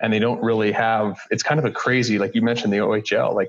and 0.00 0.12
they 0.12 0.18
don't 0.18 0.42
really 0.42 0.72
have. 0.72 1.18
It's 1.30 1.42
kind 1.42 1.58
of 1.58 1.64
a 1.64 1.70
crazy, 1.70 2.18
like 2.18 2.34
you 2.34 2.42
mentioned, 2.42 2.72
the 2.72 2.78
OHL, 2.78 3.34
like 3.34 3.48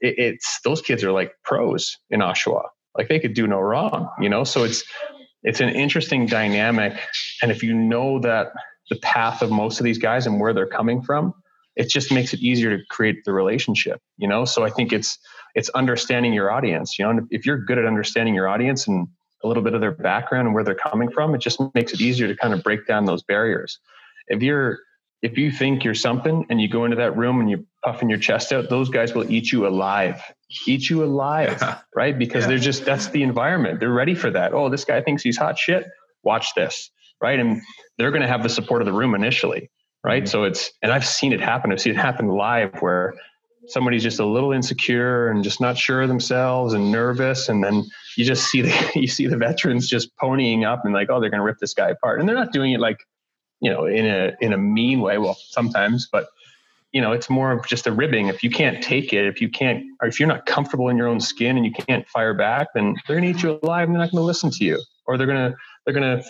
it, 0.00 0.18
it's 0.18 0.60
those 0.64 0.80
kids 0.80 1.04
are 1.04 1.12
like 1.12 1.32
pros 1.44 1.96
in 2.10 2.20
Oshawa, 2.20 2.64
like 2.96 3.08
they 3.08 3.20
could 3.20 3.34
do 3.34 3.46
no 3.46 3.60
wrong, 3.60 4.08
you 4.18 4.30
know. 4.30 4.44
So 4.44 4.64
it's 4.64 4.82
it's 5.42 5.60
an 5.60 5.68
interesting 5.68 6.24
dynamic, 6.24 6.94
and 7.42 7.50
if 7.50 7.62
you 7.62 7.74
know 7.74 8.18
that 8.20 8.52
the 8.88 8.96
path 8.96 9.42
of 9.42 9.50
most 9.50 9.78
of 9.78 9.84
these 9.84 9.98
guys 9.98 10.26
and 10.26 10.40
where 10.40 10.54
they're 10.54 10.66
coming 10.66 11.02
from 11.02 11.34
it 11.76 11.88
just 11.88 12.12
makes 12.12 12.32
it 12.32 12.40
easier 12.40 12.76
to 12.76 12.84
create 12.90 13.24
the 13.24 13.32
relationship 13.32 14.00
you 14.16 14.28
know? 14.28 14.44
So 14.44 14.64
i 14.64 14.70
think 14.70 14.92
it's 14.92 15.18
it's 15.54 15.68
understanding 15.70 16.32
your 16.32 16.50
audience 16.50 16.98
you 16.98 17.04
know? 17.04 17.26
If 17.30 17.46
you're 17.46 17.58
good 17.58 17.78
at 17.78 17.86
understanding 17.86 18.34
your 18.34 18.48
audience 18.48 18.86
and 18.86 19.08
a 19.42 19.48
little 19.48 19.62
bit 19.62 19.74
of 19.74 19.80
their 19.80 19.92
background 19.92 20.46
and 20.46 20.54
where 20.54 20.64
they're 20.64 20.74
coming 20.74 21.10
from 21.10 21.34
it 21.34 21.38
just 21.38 21.60
makes 21.74 21.92
it 21.92 22.00
easier 22.00 22.28
to 22.28 22.36
kind 22.36 22.54
of 22.54 22.62
break 22.62 22.86
down 22.86 23.04
those 23.04 23.22
barriers. 23.22 23.78
If 24.28 24.42
you're 24.42 24.78
if 25.22 25.38
you 25.38 25.50
think 25.50 25.84
you're 25.84 25.94
something 25.94 26.44
and 26.50 26.60
you 26.60 26.68
go 26.68 26.84
into 26.84 26.98
that 26.98 27.16
room 27.16 27.40
and 27.40 27.48
you're 27.48 27.62
puffing 27.82 28.10
your 28.10 28.18
chest 28.18 28.52
out 28.52 28.68
those 28.68 28.90
guys 28.90 29.14
will 29.14 29.30
eat 29.30 29.52
you 29.52 29.66
alive. 29.66 30.22
Eat 30.66 30.88
you 30.88 31.02
alive 31.02 31.58
yeah. 31.60 31.78
right? 31.94 32.18
Because 32.18 32.44
yeah. 32.44 32.48
they're 32.48 32.58
just 32.58 32.84
that's 32.84 33.08
the 33.08 33.22
environment. 33.22 33.80
They're 33.80 33.92
ready 33.92 34.14
for 34.14 34.30
that. 34.30 34.52
Oh 34.54 34.68
this 34.68 34.84
guy 34.84 35.00
thinks 35.02 35.22
he's 35.22 35.36
hot 35.36 35.58
shit. 35.58 35.86
Watch 36.22 36.54
this 36.54 36.90
right? 37.20 37.38
And 37.40 37.62
they're 37.96 38.10
going 38.10 38.22
to 38.22 38.28
have 38.28 38.42
the 38.42 38.48
support 38.48 38.82
of 38.82 38.86
the 38.86 38.92
room 38.92 39.14
initially 39.14 39.70
right 40.04 40.24
mm-hmm. 40.24 40.30
so 40.30 40.44
it's 40.44 40.70
and 40.82 40.92
i've 40.92 41.06
seen 41.06 41.32
it 41.32 41.40
happen 41.40 41.72
i've 41.72 41.80
seen 41.80 41.92
it 41.92 41.98
happen 41.98 42.28
live 42.28 42.70
where 42.80 43.14
somebody's 43.66 44.02
just 44.02 44.20
a 44.20 44.26
little 44.26 44.52
insecure 44.52 45.28
and 45.28 45.42
just 45.42 45.60
not 45.60 45.76
sure 45.76 46.02
of 46.02 46.08
themselves 46.08 46.74
and 46.74 46.92
nervous 46.92 47.48
and 47.48 47.64
then 47.64 47.82
you 48.16 48.24
just 48.24 48.50
see 48.50 48.60
the 48.60 48.90
you 48.94 49.06
see 49.06 49.26
the 49.26 49.36
veterans 49.36 49.88
just 49.88 50.14
ponying 50.16 50.64
up 50.64 50.84
and 50.84 50.94
like 50.94 51.08
oh 51.10 51.20
they're 51.20 51.30
going 51.30 51.40
to 51.40 51.44
rip 51.44 51.58
this 51.58 51.74
guy 51.74 51.88
apart 51.88 52.20
and 52.20 52.28
they're 52.28 52.36
not 52.36 52.52
doing 52.52 52.72
it 52.72 52.80
like 52.80 52.98
you 53.60 53.70
know 53.70 53.86
in 53.86 54.06
a 54.06 54.32
in 54.40 54.52
a 54.52 54.58
mean 54.58 55.00
way 55.00 55.18
well 55.18 55.36
sometimes 55.48 56.08
but 56.12 56.28
you 56.92 57.00
know 57.00 57.12
it's 57.12 57.30
more 57.30 57.52
of 57.52 57.66
just 57.66 57.86
a 57.86 57.92
ribbing 57.92 58.28
if 58.28 58.42
you 58.42 58.50
can't 58.50 58.82
take 58.82 59.12
it 59.12 59.26
if 59.26 59.40
you 59.40 59.48
can't 59.48 59.84
or 60.02 60.08
if 60.08 60.20
you're 60.20 60.28
not 60.28 60.44
comfortable 60.46 60.88
in 60.88 60.96
your 60.96 61.08
own 61.08 61.18
skin 61.18 61.56
and 61.56 61.64
you 61.64 61.72
can't 61.72 62.06
fire 62.08 62.34
back 62.34 62.68
then 62.74 62.94
they're 63.06 63.18
going 63.18 63.32
to 63.32 63.38
eat 63.38 63.42
you 63.42 63.58
alive 63.62 63.88
and 63.88 63.94
they're 63.94 64.02
not 64.02 64.12
going 64.12 64.20
to 64.20 64.26
listen 64.26 64.50
to 64.50 64.64
you 64.64 64.80
or 65.06 65.16
they're 65.16 65.26
going 65.26 65.50
to 65.50 65.56
they're 65.84 65.94
going 65.94 66.18
to 66.18 66.24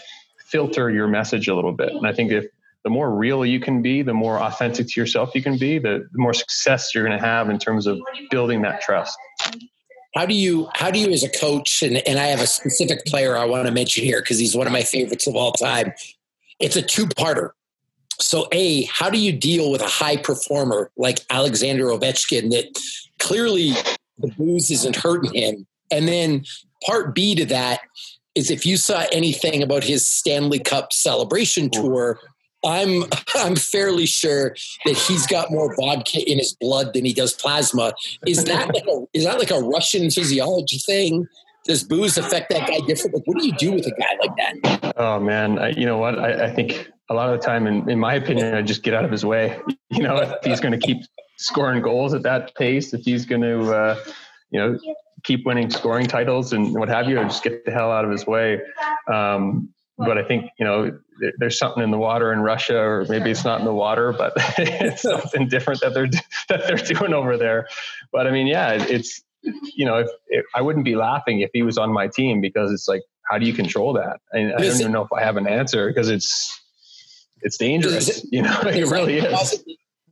filter 0.54 0.90
your 0.90 1.08
message 1.08 1.48
a 1.48 1.54
little 1.54 1.72
bit. 1.72 1.90
And 1.90 2.06
I 2.06 2.12
think 2.12 2.30
if 2.30 2.46
the 2.84 2.90
more 2.90 3.10
real 3.10 3.44
you 3.44 3.58
can 3.58 3.80
be, 3.80 4.02
the 4.02 4.14
more 4.14 4.38
authentic 4.40 4.88
to 4.88 5.00
yourself 5.00 5.34
you 5.34 5.42
can 5.42 5.56
be, 5.56 5.78
the, 5.78 6.06
the 6.12 6.18
more 6.18 6.34
success 6.34 6.94
you're 6.94 7.04
going 7.04 7.18
to 7.18 7.24
have 7.24 7.48
in 7.48 7.58
terms 7.58 7.86
of 7.86 7.98
building 8.30 8.62
that 8.62 8.82
trust. 8.82 9.16
How 10.14 10.26
do 10.26 10.34
you 10.34 10.68
how 10.74 10.92
do 10.92 11.00
you 11.00 11.10
as 11.10 11.24
a 11.24 11.28
coach 11.28 11.82
and, 11.82 11.96
and 12.06 12.20
I 12.20 12.26
have 12.26 12.40
a 12.40 12.46
specific 12.46 13.04
player 13.04 13.36
I 13.36 13.46
want 13.46 13.66
to 13.66 13.72
mention 13.72 14.04
here 14.04 14.20
because 14.20 14.38
he's 14.38 14.54
one 14.54 14.66
of 14.66 14.72
my 14.72 14.82
favorites 14.82 15.26
of 15.26 15.34
all 15.34 15.52
time. 15.52 15.92
It's 16.60 16.76
a 16.76 16.82
two-parter. 16.82 17.50
So 18.20 18.46
A, 18.52 18.84
how 18.84 19.10
do 19.10 19.18
you 19.18 19.32
deal 19.32 19.72
with 19.72 19.80
a 19.80 19.88
high 19.88 20.16
performer 20.16 20.92
like 20.96 21.18
Alexander 21.30 21.86
Ovechkin 21.86 22.50
that 22.50 22.80
clearly 23.18 23.72
the 24.18 24.28
booze 24.38 24.70
isn't 24.70 24.94
hurting 24.94 25.34
him? 25.34 25.66
And 25.90 26.06
then 26.06 26.44
part 26.86 27.12
B 27.12 27.34
to 27.34 27.44
that 27.46 27.80
is 28.36 28.50
if 28.50 28.64
you 28.64 28.76
saw 28.76 29.04
anything 29.10 29.64
about 29.64 29.82
his 29.82 30.06
Stanley 30.06 30.60
Cup 30.60 30.92
celebration 30.92 31.70
tour, 31.70 32.20
I'm 32.64 33.04
I'm 33.36 33.56
fairly 33.56 34.06
sure 34.06 34.54
that 34.84 34.96
he's 34.96 35.26
got 35.26 35.50
more 35.50 35.74
vodka 35.76 36.20
in 36.30 36.38
his 36.38 36.54
blood 36.54 36.94
than 36.94 37.04
he 37.04 37.12
does 37.12 37.32
plasma. 37.32 37.92
Is 38.26 38.44
that 38.44 38.74
like 38.74 38.86
a, 38.86 39.04
is 39.12 39.24
that 39.24 39.38
like 39.38 39.50
a 39.50 39.60
Russian 39.60 40.10
physiology 40.10 40.78
thing? 40.78 41.26
Does 41.66 41.82
booze 41.82 42.18
affect 42.18 42.50
that 42.50 42.68
guy 42.68 42.80
differently? 42.86 43.22
What 43.24 43.38
do 43.38 43.46
you 43.46 43.52
do 43.52 43.72
with 43.72 43.86
a 43.86 43.92
guy 43.92 44.16
like 44.20 44.36
that? 44.36 44.94
Oh 44.96 45.18
man, 45.18 45.58
I, 45.58 45.70
you 45.70 45.86
know 45.86 45.96
what? 45.96 46.18
I, 46.18 46.46
I, 46.46 46.50
think 46.50 46.90
a 47.08 47.14
lot 47.14 47.32
of 47.32 47.40
the 47.40 47.46
time, 47.46 47.66
in, 47.66 47.88
in 47.88 47.98
my 47.98 48.14
opinion, 48.14 48.54
I 48.54 48.60
just 48.60 48.82
get 48.82 48.92
out 48.92 49.04
of 49.04 49.10
his 49.10 49.24
way. 49.24 49.58
You 49.90 50.02
know, 50.02 50.16
if 50.16 50.44
he's 50.44 50.58
going 50.58 50.72
to 50.72 50.84
keep 50.84 51.04
scoring 51.36 51.80
goals 51.80 52.14
at 52.14 52.24
that 52.24 52.52
pace, 52.56 52.92
if 52.92 53.02
he's 53.02 53.24
going 53.24 53.42
to, 53.42 53.72
uh, 53.72 53.96
you 54.50 54.58
know, 54.58 54.76
keep 55.22 55.46
winning 55.46 55.70
scoring 55.70 56.06
titles 56.06 56.52
and 56.52 56.74
what 56.74 56.88
have 56.88 57.08
you, 57.08 57.16
or 57.20 57.22
just 57.22 57.44
get 57.44 57.64
the 57.64 57.70
hell 57.70 57.92
out 57.92 58.04
of 58.04 58.10
his 58.10 58.26
way. 58.26 58.60
Um, 59.06 59.68
but 59.98 60.18
I 60.18 60.24
think 60.24 60.50
you 60.58 60.64
know 60.64 60.98
there's 61.38 61.58
something 61.58 61.82
in 61.82 61.90
the 61.90 61.98
water 61.98 62.32
in 62.32 62.40
Russia, 62.40 62.78
or 62.78 63.06
maybe 63.08 63.30
it's 63.30 63.44
not 63.44 63.60
in 63.60 63.64
the 63.64 63.74
water, 63.74 64.12
but 64.12 64.32
it's 64.58 65.02
something 65.02 65.48
different 65.48 65.80
that 65.80 65.94
they're 65.94 66.08
that 66.48 66.66
they're 66.66 66.76
doing 66.76 67.14
over 67.14 67.36
there. 67.36 67.68
But 68.12 68.26
I 68.26 68.30
mean, 68.30 68.46
yeah, 68.46 68.72
it's 68.72 69.22
you 69.42 69.84
know, 69.84 69.98
if, 69.98 70.08
if 70.28 70.46
I 70.54 70.62
wouldn't 70.62 70.84
be 70.84 70.96
laughing 70.96 71.40
if 71.40 71.50
he 71.52 71.62
was 71.62 71.78
on 71.78 71.92
my 71.92 72.08
team 72.08 72.40
because 72.40 72.72
it's 72.72 72.88
like, 72.88 73.02
how 73.30 73.38
do 73.38 73.46
you 73.46 73.52
control 73.52 73.92
that? 73.92 74.20
And 74.32 74.54
I 74.54 74.58
don't 74.58 74.80
even 74.80 74.92
know 74.92 75.02
if 75.02 75.12
I 75.12 75.22
have 75.22 75.36
an 75.36 75.46
answer 75.46 75.88
because 75.88 76.08
it's 76.08 76.60
it's 77.42 77.58
dangerous. 77.58 78.24
you 78.32 78.42
know, 78.42 78.60
it 78.62 78.88
really 78.88 79.18
is 79.18 79.64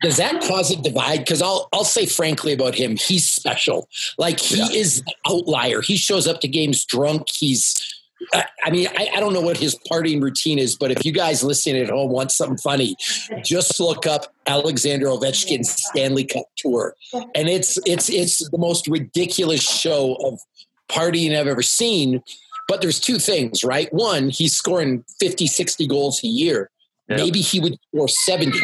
does 0.03 0.17
that 0.17 0.43
cause 0.43 0.71
a 0.73 0.77
divide? 0.77 1.19
Because 1.19 1.41
I'll 1.41 1.69
I'll 1.73 1.85
say 1.85 2.07
frankly 2.07 2.53
about 2.53 2.75
him, 2.75 2.97
he's 2.97 3.27
special. 3.27 3.89
Like 4.19 4.41
he 4.41 4.59
yeah. 4.59 4.69
is 4.71 5.03
the 5.03 5.15
outlier. 5.29 5.81
He 5.81 5.97
shows 5.97 6.27
up 6.27 6.41
to 6.41 6.49
games 6.49 6.85
drunk. 6.85 7.29
He's 7.33 8.02
I 8.65 8.71
mean, 8.71 8.89
I, 8.97 9.11
I, 9.17 9.21
don't 9.21 9.33
know 9.33 9.41
what 9.41 9.57
his 9.57 9.77
partying 9.91 10.23
routine 10.23 10.59
is, 10.59 10.77
but 10.77 10.91
if 10.91 11.05
you 11.05 11.13
guys 11.13 11.43
listening 11.43 11.83
at 11.83 11.91
home 11.91 12.11
want 12.11 12.31
something 12.31 12.59
funny, 12.59 12.97
just 13.45 13.79
look 13.81 14.07
up 14.07 14.33
Alexander 14.47 15.07
Ovechkin's 15.07 15.71
Stanley 15.71 16.25
Cup 16.25 16.47
tour, 16.57 16.95
and 17.35 17.49
it's 17.49 17.79
it's 17.87 18.09
it's 18.09 18.49
the 18.51 18.59
most 18.59 18.87
ridiculous 18.87 19.63
show 19.63 20.15
of 20.25 20.41
partying 20.89 21.39
I've 21.39 21.47
ever 21.47 21.63
seen. 21.63 22.23
But 22.69 22.81
there's 22.81 23.01
two 23.01 23.19
things, 23.19 23.65
right? 23.65 23.93
One, 23.93 24.31
he's 24.31 24.55
scoring 24.55 25.05
50, 25.19 25.47
60 25.47 25.87
goals 25.89 26.23
a 26.23 26.29
year. 26.29 26.71
Maybe 27.09 27.41
he 27.41 27.61
would 27.61 27.77
score 27.89 28.09
70. 28.09 28.59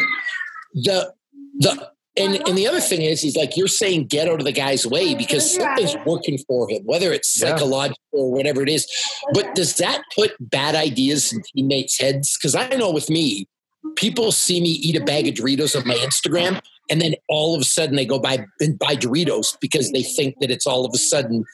The 0.73 1.13
the 1.59 1.91
and 2.19 2.47
and 2.47 2.57
the 2.57 2.67
other 2.67 2.81
thing 2.81 3.01
is, 3.01 3.21
he's 3.21 3.35
like 3.35 3.55
you're 3.55 3.67
saying, 3.67 4.07
get 4.07 4.27
out 4.27 4.39
of 4.39 4.45
the 4.45 4.51
guy's 4.51 4.85
way 4.85 5.15
because 5.15 5.55
something's 5.55 5.95
working 6.05 6.37
for 6.47 6.69
him, 6.69 6.83
whether 6.83 7.11
it's 7.11 7.39
psychological 7.39 7.97
yeah. 8.13 8.19
or 8.19 8.31
whatever 8.31 8.61
it 8.61 8.69
is. 8.69 8.87
But 9.33 9.55
does 9.55 9.75
that 9.75 10.01
put 10.15 10.31
bad 10.39 10.75
ideas 10.75 11.31
in 11.33 11.41
teammates' 11.41 11.99
heads? 11.99 12.37
Because 12.37 12.55
I 12.55 12.67
know 12.75 12.91
with 12.91 13.09
me, 13.09 13.47
people 13.95 14.31
see 14.31 14.61
me 14.61 14.69
eat 14.69 14.95
a 14.95 15.03
bag 15.03 15.27
of 15.27 15.35
Doritos 15.35 15.79
on 15.79 15.87
my 15.87 15.95
Instagram, 15.95 16.61
and 16.89 17.01
then 17.01 17.15
all 17.27 17.55
of 17.55 17.61
a 17.61 17.65
sudden 17.65 17.95
they 17.95 18.05
go 18.05 18.19
buy 18.19 18.45
and 18.59 18.77
buy 18.77 18.95
Doritos 18.95 19.57
because 19.59 19.91
they 19.91 20.03
think 20.03 20.35
that 20.41 20.51
it's 20.51 20.67
all 20.67 20.85
of 20.85 20.91
a 20.93 20.97
sudden 20.97 21.45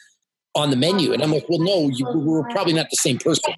on 0.56 0.70
the 0.70 0.78
menu. 0.78 1.14
And 1.14 1.22
I'm 1.22 1.32
like, 1.32 1.46
well, 1.50 1.60
no, 1.60 1.90
you, 1.90 2.06
we're 2.14 2.48
probably 2.50 2.74
not 2.74 2.88
the 2.90 2.98
same 2.98 3.18
person. 3.18 3.54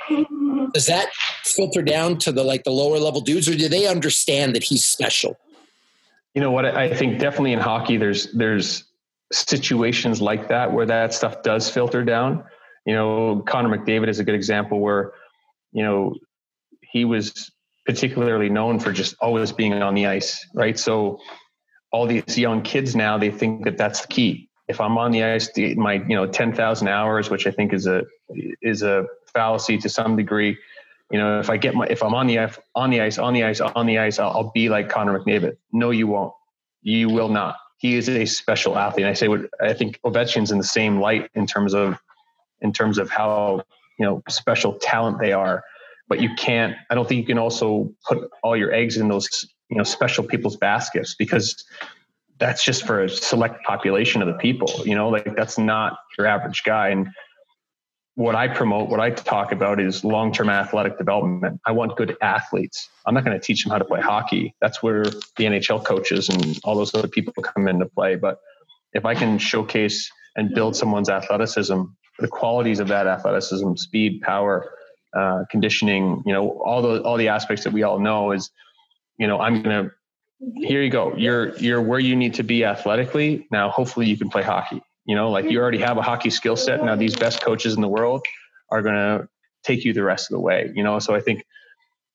Does 0.73 0.87
that 0.87 1.09
filter 1.43 1.81
down 1.81 2.17
to 2.19 2.31
the 2.31 2.43
like 2.43 2.63
the 2.63 2.71
lower 2.71 2.97
level 2.97 3.21
dudes, 3.21 3.47
or 3.47 3.55
do 3.55 3.69
they 3.69 3.87
understand 3.87 4.55
that 4.55 4.63
he's 4.63 4.83
special? 4.83 5.37
You 6.37 6.41
know 6.41 6.51
what? 6.51 6.65
I 6.65 6.93
think 6.93 7.17
definitely 7.17 7.53
in 7.53 7.59
hockey, 7.59 7.97
there's 7.97 8.31
there's 8.31 8.83
situations 9.31 10.21
like 10.21 10.49
that 10.49 10.71
where 10.71 10.85
that 10.85 11.11
stuff 11.11 11.41
does 11.41 11.67
filter 11.67 12.03
down. 12.03 12.43
You 12.85 12.93
know, 12.93 13.43
Connor 13.47 13.75
McDavid 13.75 14.07
is 14.07 14.19
a 14.19 14.23
good 14.23 14.35
example 14.35 14.79
where, 14.79 15.13
you 15.71 15.81
know, 15.81 16.13
he 16.83 17.05
was 17.05 17.51
particularly 17.87 18.49
known 18.49 18.79
for 18.79 18.91
just 18.91 19.15
always 19.19 19.51
being 19.51 19.73
on 19.81 19.95
the 19.95 20.05
ice, 20.05 20.45
right? 20.53 20.77
So 20.77 21.17
all 21.91 22.05
these 22.05 22.37
young 22.37 22.61
kids 22.61 22.95
now 22.95 23.17
they 23.17 23.31
think 23.31 23.63
that 23.63 23.75
that's 23.75 24.01
the 24.01 24.07
key. 24.07 24.47
If 24.67 24.79
I'm 24.79 24.95
on 24.99 25.09
the 25.09 25.23
ice, 25.23 25.49
my 25.75 25.93
you 25.93 26.15
know 26.15 26.27
ten 26.27 26.53
thousand 26.53 26.89
hours, 26.89 27.31
which 27.31 27.47
I 27.47 27.51
think 27.51 27.73
is 27.73 27.87
a 27.87 28.03
is 28.61 28.83
a 28.83 29.07
fallacy 29.33 29.79
to 29.79 29.89
some 29.89 30.15
degree 30.15 30.55
you 31.11 31.17
know, 31.17 31.39
if 31.39 31.49
I 31.49 31.57
get 31.57 31.73
my, 31.73 31.85
if 31.85 32.03
I'm 32.03 32.13
on 32.13 32.27
the 32.27 32.39
ice, 32.39 32.57
on 32.75 32.89
the 32.89 33.01
ice, 33.01 33.17
on 33.17 33.33
the 33.33 33.43
ice, 33.43 33.61
on 33.61 33.85
the 33.85 33.97
ice, 33.97 34.19
I'll, 34.19 34.31
I'll 34.31 34.51
be 34.53 34.69
like 34.69 34.89
Connor 34.89 35.17
McDavid. 35.17 35.57
No, 35.71 35.91
you 35.91 36.07
won't. 36.07 36.33
You 36.81 37.09
will 37.09 37.29
not. 37.29 37.55
He 37.77 37.95
is 37.95 38.09
a 38.09 38.25
special 38.25 38.77
athlete. 38.77 39.05
And 39.05 39.11
I 39.11 39.13
say 39.13 39.27
what 39.27 39.41
I 39.61 39.73
think 39.73 39.99
Ovechkin's 40.01 40.51
in 40.51 40.57
the 40.57 40.63
same 40.63 40.99
light 40.99 41.29
in 41.33 41.47
terms 41.47 41.73
of, 41.73 41.97
in 42.61 42.73
terms 42.73 42.97
of 42.97 43.09
how 43.09 43.63
you 43.97 44.05
know 44.05 44.21
special 44.27 44.73
talent 44.73 45.19
they 45.19 45.31
are. 45.31 45.63
But 46.09 46.21
you 46.21 46.29
can't. 46.37 46.75
I 46.89 46.95
don't 46.95 47.07
think 47.07 47.19
you 47.19 47.27
can 47.27 47.37
also 47.37 47.93
put 48.07 48.29
all 48.43 48.55
your 48.57 48.73
eggs 48.73 48.97
in 48.97 49.07
those 49.07 49.45
you 49.69 49.77
know 49.77 49.83
special 49.83 50.23
people's 50.23 50.57
baskets 50.57 51.15
because 51.15 51.63
that's 52.39 52.63
just 52.63 52.85
for 52.85 53.03
a 53.03 53.09
select 53.09 53.63
population 53.63 54.21
of 54.21 54.27
the 54.27 54.33
people. 54.33 54.71
You 54.85 54.95
know, 54.95 55.09
like 55.09 55.35
that's 55.35 55.57
not 55.57 55.97
your 56.17 56.27
average 56.27 56.63
guy. 56.63 56.89
And 56.89 57.09
what 58.17 58.33
I 58.33 58.47
promote, 58.47 58.89
what 58.89 58.99
I 58.99 59.11
talk 59.11 59.51
about 59.51 59.79
is 59.79 60.03
long 60.03 60.33
term 60.33 60.49
athletic 60.49 60.97
development. 60.97 61.61
I 61.67 61.71
want 61.71 61.95
good 61.97 62.17
athletes. 62.19 62.89
I'm 63.05 63.13
not 63.13 63.23
going 63.23 63.39
to 63.39 63.45
teach 63.45 63.63
them 63.63 63.71
how 63.71 63.77
to 63.77 63.85
play 63.85 64.01
hockey. 64.01 64.55
That's 64.59 64.81
where 64.81 65.03
the 65.03 65.43
NHL 65.45 65.85
coaches 65.85 66.27
and 66.27 66.59
all 66.63 66.73
those 66.73 66.95
other 66.95 67.07
people 67.07 67.43
come 67.43 67.67
into 67.67 67.85
play. 67.85 68.15
But 68.15 68.39
if 68.93 69.05
I 69.05 69.13
can 69.13 69.37
showcase 69.37 70.09
and 70.35 70.51
build 70.51 70.75
someone's 70.75 71.09
athleticism, 71.09 71.79
the 72.17 72.27
qualities 72.27 72.79
of 72.79 72.87
that 72.87 73.05
athleticism, 73.05 73.75
speed, 73.75 74.21
power, 74.21 74.73
uh, 75.15 75.43
conditioning, 75.51 76.23
you 76.25 76.33
know, 76.33 76.59
all 76.65 76.81
the 76.81 77.03
all 77.03 77.17
the 77.17 77.27
aspects 77.27 77.65
that 77.65 77.73
we 77.73 77.83
all 77.83 77.99
know 77.99 78.31
is, 78.31 78.49
you 79.19 79.27
know, 79.27 79.39
I'm 79.39 79.61
gonna 79.61 79.91
here 80.55 80.81
you 80.81 80.89
go. 80.89 81.15
You're 81.15 81.55
you're 81.57 81.83
where 81.83 81.99
you 81.99 82.15
need 82.15 82.33
to 82.35 82.43
be 82.43 82.65
athletically. 82.65 83.45
Now 83.51 83.69
hopefully 83.69 84.07
you 84.07 84.17
can 84.17 84.29
play 84.31 84.41
hockey. 84.41 84.81
You 85.07 85.15
know, 85.15 85.31
like 85.31 85.49
you 85.49 85.59
already 85.59 85.79
have 85.79 85.97
a 85.97 86.01
hockey 86.01 86.29
skill 86.29 86.55
set. 86.55 86.83
Now 86.83 86.95
these 86.95 87.15
best 87.15 87.41
coaches 87.41 87.73
in 87.75 87.81
the 87.81 87.87
world 87.87 88.23
are 88.69 88.81
gonna 88.81 89.27
take 89.63 89.83
you 89.85 89.93
the 89.93 90.03
rest 90.03 90.29
of 90.29 90.35
the 90.35 90.39
way. 90.39 90.71
You 90.75 90.83
know, 90.83 90.99
so 90.99 91.15
I 91.15 91.21
think 91.21 91.45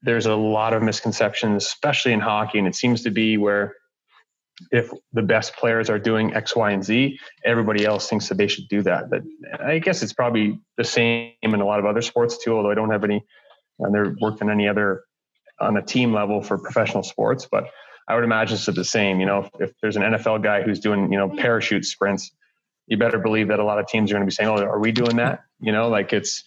there's 0.03 0.27
a 0.27 0.35
lot 0.35 0.75
of 0.75 0.83
misconceptions, 0.83 1.65
especially 1.65 2.13
in 2.13 2.21
hockey, 2.21 2.59
and 2.59 2.69
it 2.69 2.75
seems 2.75 3.03
to 3.03 3.11
be 3.11 3.37
where 3.39 3.75
if 4.71 4.91
the 5.13 5.23
best 5.23 5.57
players 5.57 5.89
are 5.89 5.99
doing 5.99 6.35
X, 6.35 6.55
Y, 6.55 6.71
and 6.71 6.85
Z, 6.85 7.19
everybody 7.45 7.85
else 7.85 8.09
thinks 8.09 8.29
that 8.29 8.37
they 8.37 8.47
should 8.47 8.69
do 8.69 8.83
that. 8.83 9.11
But 9.11 9.23
I 9.61 9.79
guess 9.79 10.03
it's 10.03 10.13
probably 10.13 10.61
the 10.77 10.85
same 10.85 11.33
in 11.43 11.61
a 11.61 11.65
lot 11.65 11.79
of 11.79 11.87
other 11.87 12.03
sports 12.03 12.39
too. 12.39 12.57
Although 12.57 12.71
I 12.71 12.75
don't 12.75 12.91
have 12.91 13.05
any, 13.05 13.25
uh, 13.81 13.87
and 13.87 13.95
they're 13.95 14.15
worked 14.21 14.43
in 14.43 14.51
any 14.51 14.69
other 14.69 15.05
on 15.61 15.77
a 15.77 15.83
team 15.83 16.13
level 16.13 16.43
for 16.43 16.59
professional 16.59 17.03
sports, 17.03 17.49
but 17.51 17.69
I 18.09 18.15
would 18.15 18.25
imagine 18.25 18.57
it's 18.57 18.67
the 18.67 18.85
same. 18.85 19.21
You 19.21 19.27
know, 19.27 19.39
if, 19.39 19.51
if 19.61 19.73
there's 19.81 19.97
an 19.97 20.03
NFL 20.03 20.43
guy 20.43 20.63
who's 20.63 20.81
doing 20.81 21.13
you 21.13 21.19
know 21.19 21.31
parachute 21.31 21.85
sprints, 21.85 22.31
you 22.87 22.97
better 22.97 23.19
believe 23.19 23.49
that 23.49 23.59
a 23.59 23.65
lot 23.65 23.79
of 23.79 23.87
teams 23.87 24.11
are 24.11 24.15
going 24.15 24.23
to 24.23 24.27
be 24.27 24.35
saying, 24.35 24.49
"Oh, 24.49 24.63
are 24.63 24.79
we 24.79 24.93
doing 24.93 25.17
that?" 25.17 25.41
You 25.61 25.73
know, 25.73 25.89
like 25.89 26.13
it's 26.13 26.45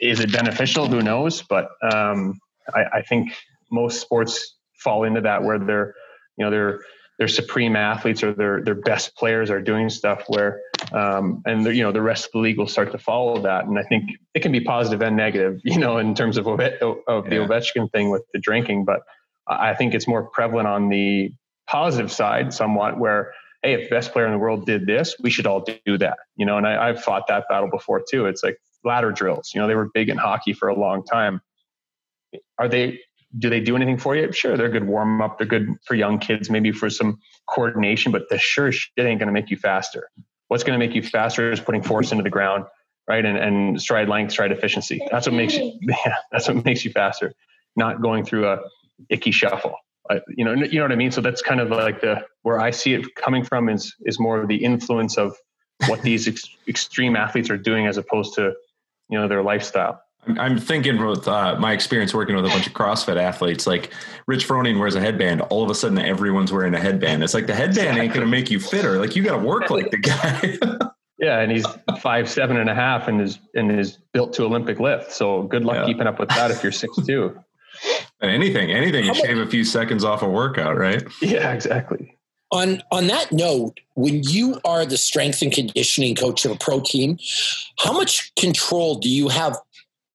is 0.00 0.20
it 0.20 0.32
beneficial? 0.32 0.86
Who 0.86 1.02
knows? 1.02 1.42
But 1.42 1.68
um, 1.82 2.38
I, 2.74 2.84
I 2.94 3.02
think 3.02 3.32
most 3.70 4.00
sports 4.00 4.54
fall 4.78 5.04
into 5.04 5.20
that 5.22 5.42
where 5.42 5.58
they're 5.58 5.94
you 6.36 6.44
know 6.44 6.50
they're 6.50 6.80
their 7.18 7.28
supreme 7.28 7.76
athletes 7.76 8.22
or 8.22 8.32
their 8.32 8.62
their 8.62 8.74
best 8.74 9.16
players 9.16 9.50
are 9.50 9.60
doing 9.60 9.88
stuff 9.88 10.24
where 10.28 10.60
um, 10.92 11.42
and 11.46 11.64
you 11.74 11.82
know 11.82 11.92
the 11.92 12.02
rest 12.02 12.26
of 12.26 12.32
the 12.32 12.38
league 12.38 12.58
will 12.58 12.66
start 12.66 12.92
to 12.92 12.98
follow 12.98 13.40
that 13.40 13.64
and 13.64 13.78
I 13.78 13.82
think 13.82 14.10
it 14.34 14.40
can 14.40 14.52
be 14.52 14.60
positive 14.60 15.02
and 15.02 15.16
negative 15.16 15.60
you 15.64 15.78
know 15.78 15.98
in 15.98 16.14
terms 16.14 16.36
of 16.36 16.46
of 16.46 16.58
the 16.58 17.36
Ovechkin 17.36 17.90
thing 17.90 18.10
with 18.10 18.22
the 18.32 18.38
drinking 18.38 18.84
but 18.84 19.00
I 19.46 19.74
think 19.74 19.94
it's 19.94 20.08
more 20.08 20.24
prevalent 20.24 20.68
on 20.68 20.88
the 20.88 21.32
positive 21.66 22.12
side 22.12 22.52
somewhat 22.52 22.98
where 22.98 23.32
hey 23.66 23.74
if 23.74 23.88
the 23.88 23.94
best 23.94 24.12
player 24.12 24.26
in 24.26 24.32
the 24.32 24.38
world 24.38 24.66
did 24.66 24.86
this 24.86 25.16
we 25.20 25.30
should 25.30 25.46
all 25.46 25.64
do 25.84 25.98
that 25.98 26.18
you 26.36 26.46
know 26.46 26.56
and 26.56 26.66
I, 26.66 26.88
I've 26.88 27.02
fought 27.02 27.26
that 27.28 27.44
battle 27.48 27.70
before 27.70 28.02
too 28.08 28.26
it's 28.26 28.42
like 28.42 28.58
ladder 28.84 29.12
drills 29.12 29.50
you 29.54 29.60
know 29.60 29.66
they 29.66 29.74
were 29.74 29.90
big 29.92 30.08
in 30.08 30.16
hockey 30.16 30.52
for 30.52 30.68
a 30.68 30.78
long 30.78 31.04
time 31.04 31.40
are 32.58 32.68
they 32.68 33.00
do 33.38 33.50
they 33.50 33.60
do 33.60 33.76
anything 33.76 33.98
for 33.98 34.16
you? 34.16 34.32
Sure, 34.32 34.56
they're 34.56 34.68
good 34.68 34.86
warm 34.86 35.20
up. 35.20 35.38
They're 35.38 35.46
good 35.46 35.74
for 35.84 35.94
young 35.94 36.18
kids, 36.18 36.48
maybe 36.48 36.72
for 36.72 36.88
some 36.88 37.18
coordination, 37.48 38.12
but 38.12 38.28
the 38.28 38.38
sure 38.38 38.72
shit 38.72 38.90
ain't 38.98 39.18
going 39.18 39.26
to 39.26 39.32
make 39.32 39.50
you 39.50 39.56
faster. 39.56 40.08
What's 40.48 40.64
going 40.64 40.78
to 40.78 40.84
make 40.84 40.94
you 40.94 41.02
faster 41.02 41.50
is 41.50 41.60
putting 41.60 41.82
force 41.82 42.12
into 42.12 42.22
the 42.22 42.30
ground, 42.30 42.64
right? 43.08 43.24
And, 43.24 43.36
and 43.36 43.80
stride 43.80 44.08
length, 44.08 44.32
stride 44.32 44.52
efficiency. 44.52 45.00
That's 45.10 45.26
what 45.26 45.34
makes 45.34 45.54
you, 45.54 45.78
yeah, 45.82 46.16
that's 46.30 46.48
what 46.48 46.64
makes 46.64 46.84
you 46.84 46.92
faster, 46.92 47.32
not 47.74 48.00
going 48.00 48.24
through 48.24 48.46
a 48.48 48.60
Ickey 49.10 49.32
shuffle. 49.32 49.74
You 50.28 50.44
know, 50.44 50.54
you 50.54 50.78
know 50.78 50.84
what 50.84 50.92
I 50.92 50.96
mean? 50.96 51.10
So 51.10 51.20
that's 51.20 51.42
kind 51.42 51.60
of 51.60 51.70
like 51.70 52.00
the, 52.00 52.24
where 52.42 52.60
I 52.60 52.70
see 52.70 52.94
it 52.94 53.14
coming 53.14 53.44
from 53.44 53.68
is, 53.68 53.94
is 54.04 54.18
more 54.18 54.40
of 54.40 54.48
the 54.48 54.56
influence 54.56 55.18
of 55.18 55.36
what 55.86 56.02
these 56.02 56.28
ex- 56.28 56.44
extreme 56.68 57.16
athletes 57.16 57.50
are 57.50 57.58
doing 57.58 57.86
as 57.86 57.96
opposed 57.96 58.34
to, 58.34 58.54
you 59.08 59.18
know, 59.18 59.28
their 59.28 59.42
lifestyle. 59.42 60.00
I'm 60.38 60.58
thinking 60.58 61.04
with 61.04 61.28
uh, 61.28 61.56
my 61.58 61.72
experience 61.72 62.12
working 62.12 62.34
with 62.34 62.44
a 62.44 62.48
bunch 62.48 62.66
of 62.66 62.72
CrossFit 62.72 63.16
athletes, 63.16 63.66
like 63.66 63.92
Rich 64.26 64.48
Froning 64.48 64.78
wears 64.78 64.96
a 64.96 65.00
headband. 65.00 65.40
All 65.42 65.62
of 65.62 65.70
a 65.70 65.74
sudden, 65.74 65.98
everyone's 65.98 66.52
wearing 66.52 66.74
a 66.74 66.80
headband. 66.80 67.22
It's 67.22 67.34
like 67.34 67.46
the 67.46 67.54
headband 67.54 67.96
ain't 67.98 68.12
going 68.12 68.26
to 68.26 68.30
make 68.30 68.50
you 68.50 68.58
fitter. 68.58 68.98
Like 68.98 69.14
you 69.14 69.22
got 69.22 69.38
to 69.38 69.46
work 69.46 69.70
like 69.70 69.92
the 69.92 69.98
guy. 69.98 70.58
yeah, 71.18 71.38
and 71.40 71.52
he's 71.52 71.64
five 72.00 72.28
seven 72.28 72.56
and 72.56 72.68
a 72.68 72.74
half, 72.74 73.06
and 73.06 73.20
is 73.20 73.38
and 73.54 73.70
is 73.70 73.98
built 74.12 74.32
to 74.34 74.44
Olympic 74.44 74.80
lift. 74.80 75.12
So 75.12 75.44
good 75.44 75.64
luck 75.64 75.76
yeah. 75.76 75.86
keeping 75.86 76.08
up 76.08 76.18
with 76.18 76.30
that 76.30 76.50
if 76.50 76.62
you're 76.62 76.72
six 76.72 76.96
two. 77.06 77.38
Anything, 78.22 78.72
anything, 78.72 79.04
you 79.04 79.14
shave 79.14 79.38
a 79.38 79.46
few 79.46 79.64
seconds 79.64 80.04
off 80.04 80.22
a 80.22 80.28
workout, 80.28 80.76
right? 80.76 81.02
Yeah, 81.20 81.52
exactly. 81.52 82.16
On 82.52 82.82
on 82.92 83.08
that 83.08 83.32
note, 83.32 83.80
when 83.94 84.22
you 84.22 84.60
are 84.64 84.86
the 84.86 84.96
strength 84.96 85.42
and 85.42 85.52
conditioning 85.52 86.14
coach 86.14 86.44
of 86.44 86.52
a 86.52 86.56
pro 86.56 86.80
team, 86.80 87.18
how 87.78 87.92
much 87.92 88.34
control 88.36 88.94
do 88.96 89.08
you 89.08 89.28
have 89.28 89.56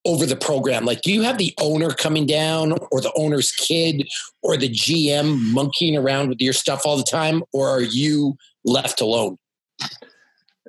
over 0.05 0.25
the 0.25 0.35
program? 0.35 0.85
Like, 0.85 1.01
do 1.01 1.11
you 1.11 1.21
have 1.21 1.37
the 1.37 1.53
owner 1.59 1.91
coming 1.91 2.25
down 2.25 2.73
or 2.91 3.01
the 3.01 3.11
owner's 3.15 3.51
kid 3.51 4.09
or 4.41 4.57
the 4.57 4.69
GM 4.69 5.53
monkeying 5.53 5.97
around 5.97 6.29
with 6.29 6.41
your 6.41 6.53
stuff 6.53 6.85
all 6.85 6.97
the 6.97 7.03
time, 7.03 7.43
or 7.53 7.69
are 7.69 7.81
you 7.81 8.37
left 8.63 9.01
alone? 9.01 9.37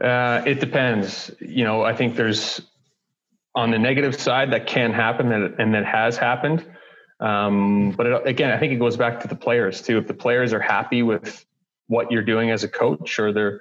Uh, 0.01 0.43
it 0.47 0.59
depends. 0.59 1.31
You 1.41 1.65
know, 1.65 1.83
I 1.83 1.95
think 1.95 2.17
there's 2.17 2.61
on 3.55 3.71
the 3.71 3.79
negative 3.79 4.19
side 4.19 4.53
that 4.53 4.67
can 4.67 4.93
happen 4.93 5.31
and, 5.33 5.55
and 5.61 5.75
that 5.75 5.85
has 5.85 6.17
happened. 6.17 6.65
Um, 7.23 7.93
but 7.93 8.07
it, 8.07 8.27
again, 8.27 8.51
I 8.51 8.59
think 8.59 8.73
it 8.73 8.79
goes 8.79 8.97
back 8.97 9.21
to 9.21 9.29
the 9.29 9.37
players 9.37 9.81
too. 9.81 9.99
If 9.99 10.09
the 10.09 10.15
players 10.15 10.53
are 10.53 10.61
happy 10.61 11.03
with 11.03 11.47
what 11.87 12.11
you're 12.11 12.25
doing 12.25 12.51
as 12.51 12.65
a 12.65 12.69
coach 12.69 13.19
or 13.19 13.33
they're 13.33 13.61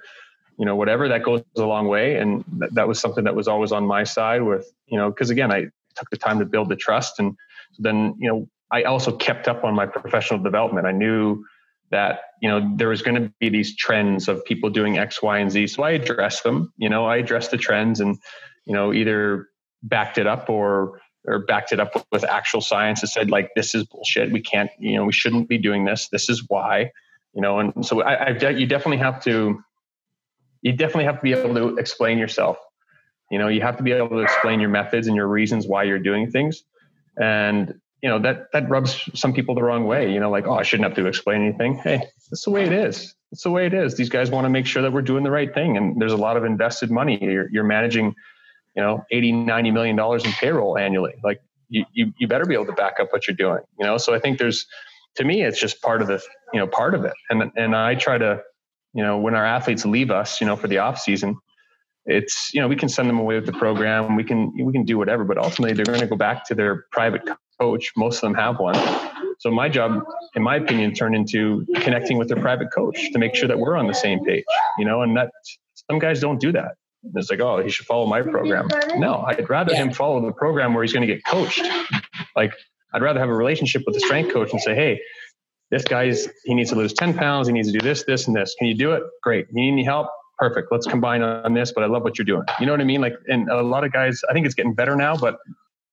you 0.58 0.66
know 0.66 0.76
whatever 0.76 1.08
that 1.08 1.22
goes 1.22 1.42
a 1.56 1.62
long 1.62 1.88
way. 1.88 2.16
And 2.16 2.44
that, 2.58 2.74
that 2.74 2.88
was 2.88 3.00
something 3.00 3.24
that 3.24 3.34
was 3.34 3.48
always 3.48 3.72
on 3.72 3.86
my 3.86 4.04
side 4.04 4.42
with 4.42 4.72
you 4.86 4.98
know 4.98 5.10
because 5.10 5.30
again 5.30 5.52
i 5.52 5.66
took 5.96 6.10
the 6.10 6.16
time 6.16 6.38
to 6.38 6.44
build 6.44 6.68
the 6.68 6.76
trust 6.76 7.18
and 7.18 7.36
then 7.78 8.14
you 8.18 8.28
know 8.28 8.48
i 8.70 8.82
also 8.82 9.14
kept 9.16 9.48
up 9.48 9.64
on 9.64 9.74
my 9.74 9.86
professional 9.86 10.42
development. 10.42 10.86
I 10.86 10.92
knew 10.92 11.44
that 11.90 12.20
you 12.40 12.48
know 12.48 12.72
there 12.76 12.88
was 12.88 13.02
going 13.02 13.22
to 13.22 13.32
be 13.38 13.48
these 13.48 13.76
trends 13.76 14.28
of 14.28 14.44
people 14.44 14.70
doing 14.70 14.98
x 14.98 15.22
y 15.22 15.38
and 15.38 15.50
z. 15.50 15.66
So 15.66 15.82
i 15.82 15.90
addressed 15.90 16.42
them 16.42 16.72
you 16.78 16.88
know 16.88 17.06
i 17.06 17.16
addressed 17.16 17.50
the 17.50 17.58
trends 17.58 18.00
and 18.00 18.18
you 18.64 18.72
know 18.72 18.92
either 18.92 19.48
backed 19.82 20.16
it 20.16 20.26
up 20.26 20.48
or 20.48 21.00
or 21.24 21.38
backed 21.40 21.72
it 21.72 21.80
up 21.80 22.06
with 22.10 22.24
actual 22.24 22.60
science 22.60 23.00
that 23.00 23.06
said 23.08 23.30
like 23.30 23.50
this 23.54 23.74
is 23.74 23.84
bullshit 23.84 24.32
we 24.32 24.40
can't 24.40 24.70
you 24.78 24.96
know 24.96 25.04
we 25.04 25.12
shouldn't 25.12 25.48
be 25.48 25.58
doing 25.58 25.84
this 25.84 26.08
this 26.08 26.28
is 26.28 26.44
why 26.48 26.90
you 27.32 27.40
know 27.40 27.58
and 27.58 27.86
so 27.86 28.02
I, 28.02 28.30
I 28.30 28.48
you 28.50 28.66
definitely 28.66 28.98
have 28.98 29.22
to 29.24 29.62
you 30.62 30.72
definitely 30.72 31.04
have 31.04 31.16
to 31.16 31.22
be 31.22 31.32
able 31.32 31.54
to 31.54 31.76
explain 31.76 32.18
yourself. 32.18 32.56
You 33.30 33.38
know, 33.38 33.48
you 33.48 33.60
have 33.60 33.76
to 33.76 33.82
be 33.82 33.92
able 33.92 34.10
to 34.10 34.18
explain 34.18 34.60
your 34.60 34.70
methods 34.70 35.06
and 35.06 35.16
your 35.16 35.26
reasons 35.26 35.66
why 35.66 35.84
you're 35.84 35.98
doing 35.98 36.30
things. 36.30 36.62
And, 37.20 37.80
you 38.00 38.08
know, 38.08 38.20
that 38.20 38.52
that 38.52 38.68
rubs 38.68 39.08
some 39.14 39.32
people 39.32 39.54
the 39.54 39.62
wrong 39.62 39.84
way. 39.84 40.12
You 40.12 40.20
know, 40.20 40.30
like, 40.30 40.46
oh, 40.46 40.54
I 40.54 40.62
shouldn't 40.62 40.88
have 40.88 40.96
to 40.96 41.06
explain 41.06 41.42
anything. 41.42 41.74
Hey, 41.74 42.02
that's 42.30 42.44
the 42.44 42.50
way 42.50 42.64
it 42.64 42.72
is. 42.72 43.14
It's 43.32 43.42
the 43.42 43.50
way 43.50 43.66
it 43.66 43.74
is. 43.74 43.96
These 43.96 44.08
guys 44.08 44.30
want 44.30 44.44
to 44.44 44.50
make 44.50 44.66
sure 44.66 44.82
that 44.82 44.92
we're 44.92 45.02
doing 45.02 45.24
the 45.24 45.30
right 45.30 45.52
thing. 45.52 45.76
And 45.76 46.00
there's 46.00 46.12
a 46.12 46.16
lot 46.16 46.36
of 46.36 46.44
invested 46.44 46.90
money. 46.90 47.18
You're, 47.20 47.50
you're 47.50 47.64
managing, 47.64 48.14
you 48.74 48.82
know, 48.82 49.04
80, 49.10 49.32
90 49.32 49.70
million 49.70 49.96
dollars 49.96 50.24
in 50.24 50.32
payroll 50.32 50.78
annually. 50.78 51.14
Like 51.22 51.40
you, 51.68 51.84
you, 51.92 52.12
you 52.18 52.28
better 52.28 52.46
be 52.46 52.54
able 52.54 52.66
to 52.66 52.72
back 52.72 53.00
up 53.00 53.12
what 53.12 53.26
you're 53.26 53.36
doing, 53.36 53.62
you 53.78 53.86
know? 53.86 53.98
So 53.98 54.14
I 54.14 54.18
think 54.18 54.38
there's, 54.38 54.66
to 55.16 55.24
me, 55.24 55.42
it's 55.42 55.60
just 55.60 55.82
part 55.82 56.00
of 56.00 56.08
the, 56.08 56.22
you 56.52 56.60
know, 56.60 56.66
part 56.66 56.94
of 56.94 57.04
it. 57.04 57.12
And, 57.30 57.50
and 57.56 57.76
I 57.76 57.94
try 57.94 58.18
to, 58.18 58.42
you 58.94 59.02
know 59.02 59.18
when 59.18 59.34
our 59.34 59.44
athletes 59.44 59.84
leave 59.84 60.10
us 60.10 60.40
you 60.40 60.46
know 60.46 60.56
for 60.56 60.68
the 60.68 60.78
off 60.78 60.98
season 60.98 61.36
it's 62.06 62.52
you 62.52 62.60
know 62.60 62.68
we 62.68 62.76
can 62.76 62.88
send 62.88 63.08
them 63.08 63.18
away 63.18 63.36
with 63.36 63.46
the 63.46 63.52
program 63.52 64.16
we 64.16 64.24
can 64.24 64.52
we 64.64 64.72
can 64.72 64.84
do 64.84 64.98
whatever 64.98 65.24
but 65.24 65.38
ultimately 65.38 65.74
they're 65.74 65.84
going 65.84 66.00
to 66.00 66.06
go 66.06 66.16
back 66.16 66.44
to 66.46 66.54
their 66.54 66.84
private 66.92 67.22
coach 67.60 67.92
most 67.96 68.16
of 68.16 68.22
them 68.22 68.34
have 68.34 68.58
one 68.58 68.74
so 69.38 69.50
my 69.50 69.68
job 69.68 70.02
in 70.34 70.42
my 70.42 70.56
opinion 70.56 70.92
turned 70.92 71.14
into 71.14 71.64
connecting 71.76 72.18
with 72.18 72.28
their 72.28 72.40
private 72.40 72.72
coach 72.72 73.10
to 73.12 73.18
make 73.18 73.34
sure 73.34 73.48
that 73.48 73.58
we're 73.58 73.76
on 73.76 73.86
the 73.86 73.94
same 73.94 74.24
page 74.24 74.44
you 74.78 74.84
know 74.84 75.02
and 75.02 75.16
that 75.16 75.30
some 75.90 75.98
guys 75.98 76.20
don't 76.20 76.40
do 76.40 76.52
that 76.52 76.74
it's 77.14 77.30
like 77.30 77.40
oh 77.40 77.62
he 77.62 77.70
should 77.70 77.86
follow 77.86 78.06
my 78.06 78.22
program. 78.22 78.68
no 78.96 79.22
i'd 79.28 79.48
rather 79.48 79.74
him 79.74 79.92
follow 79.92 80.20
the 80.24 80.32
program 80.32 80.74
where 80.74 80.82
he's 80.82 80.92
going 80.92 81.06
to 81.06 81.12
get 81.12 81.24
coached. 81.24 81.66
Like 82.36 82.54
i'd 82.94 83.02
rather 83.02 83.20
have 83.20 83.28
a 83.28 83.34
relationship 83.34 83.82
with 83.86 83.94
the 83.94 84.00
strength 84.00 84.32
coach 84.32 84.52
and 84.52 84.60
say 84.60 84.74
hey 84.74 85.00
this 85.70 85.84
guy's 85.84 86.28
he 86.44 86.54
needs 86.54 86.70
to 86.70 86.76
lose 86.76 86.92
10 86.92 87.14
pounds 87.14 87.48
he 87.48 87.52
needs 87.52 87.70
to 87.70 87.78
do 87.78 87.82
this 87.82 88.04
this 88.04 88.26
and 88.26 88.36
this. 88.36 88.54
Can 88.58 88.68
you 88.68 88.74
do 88.74 88.92
it? 88.92 89.02
Great. 89.22 89.46
You 89.50 89.62
need 89.62 89.72
any 89.72 89.84
help? 89.84 90.08
Perfect. 90.38 90.68
Let's 90.70 90.86
combine 90.86 91.22
on 91.22 91.54
this 91.54 91.72
but 91.72 91.82
i 91.82 91.86
love 91.86 92.02
what 92.02 92.18
you're 92.18 92.24
doing. 92.24 92.44
You 92.60 92.66
know 92.66 92.72
what 92.72 92.80
i 92.80 92.84
mean? 92.84 93.00
Like 93.00 93.14
and 93.28 93.48
a 93.48 93.62
lot 93.62 93.84
of 93.84 93.92
guys 93.92 94.20
i 94.28 94.32
think 94.32 94.46
it's 94.46 94.54
getting 94.54 94.74
better 94.74 94.96
now 94.96 95.16
but 95.16 95.38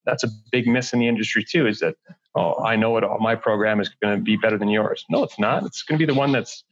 that's 0.06 0.24
a 0.24 0.30
big 0.52 0.68
miss 0.68 0.94
in 0.94 1.00
the 1.00 1.08
industry 1.08 1.44
too 1.44 1.68
is 1.68 1.80
that 1.80 1.96
oh 2.36 2.64
i 2.64 2.76
know 2.76 2.98
it 2.98 3.04
all 3.04 3.20
my 3.20 3.36
program 3.36 3.80
is 3.80 3.90
going 4.02 4.16
to 4.18 4.24
be 4.24 4.38
better 4.38 4.58
than 4.58 4.70
yours. 4.70 5.06
No 5.10 5.24
it's 5.24 5.40
not. 5.40 5.66
It's 5.66 5.84
going 5.84 6.00
to 6.00 6.06
be 6.06 6.12
the 6.12 6.18
one 6.18 6.32
that's 6.32 6.64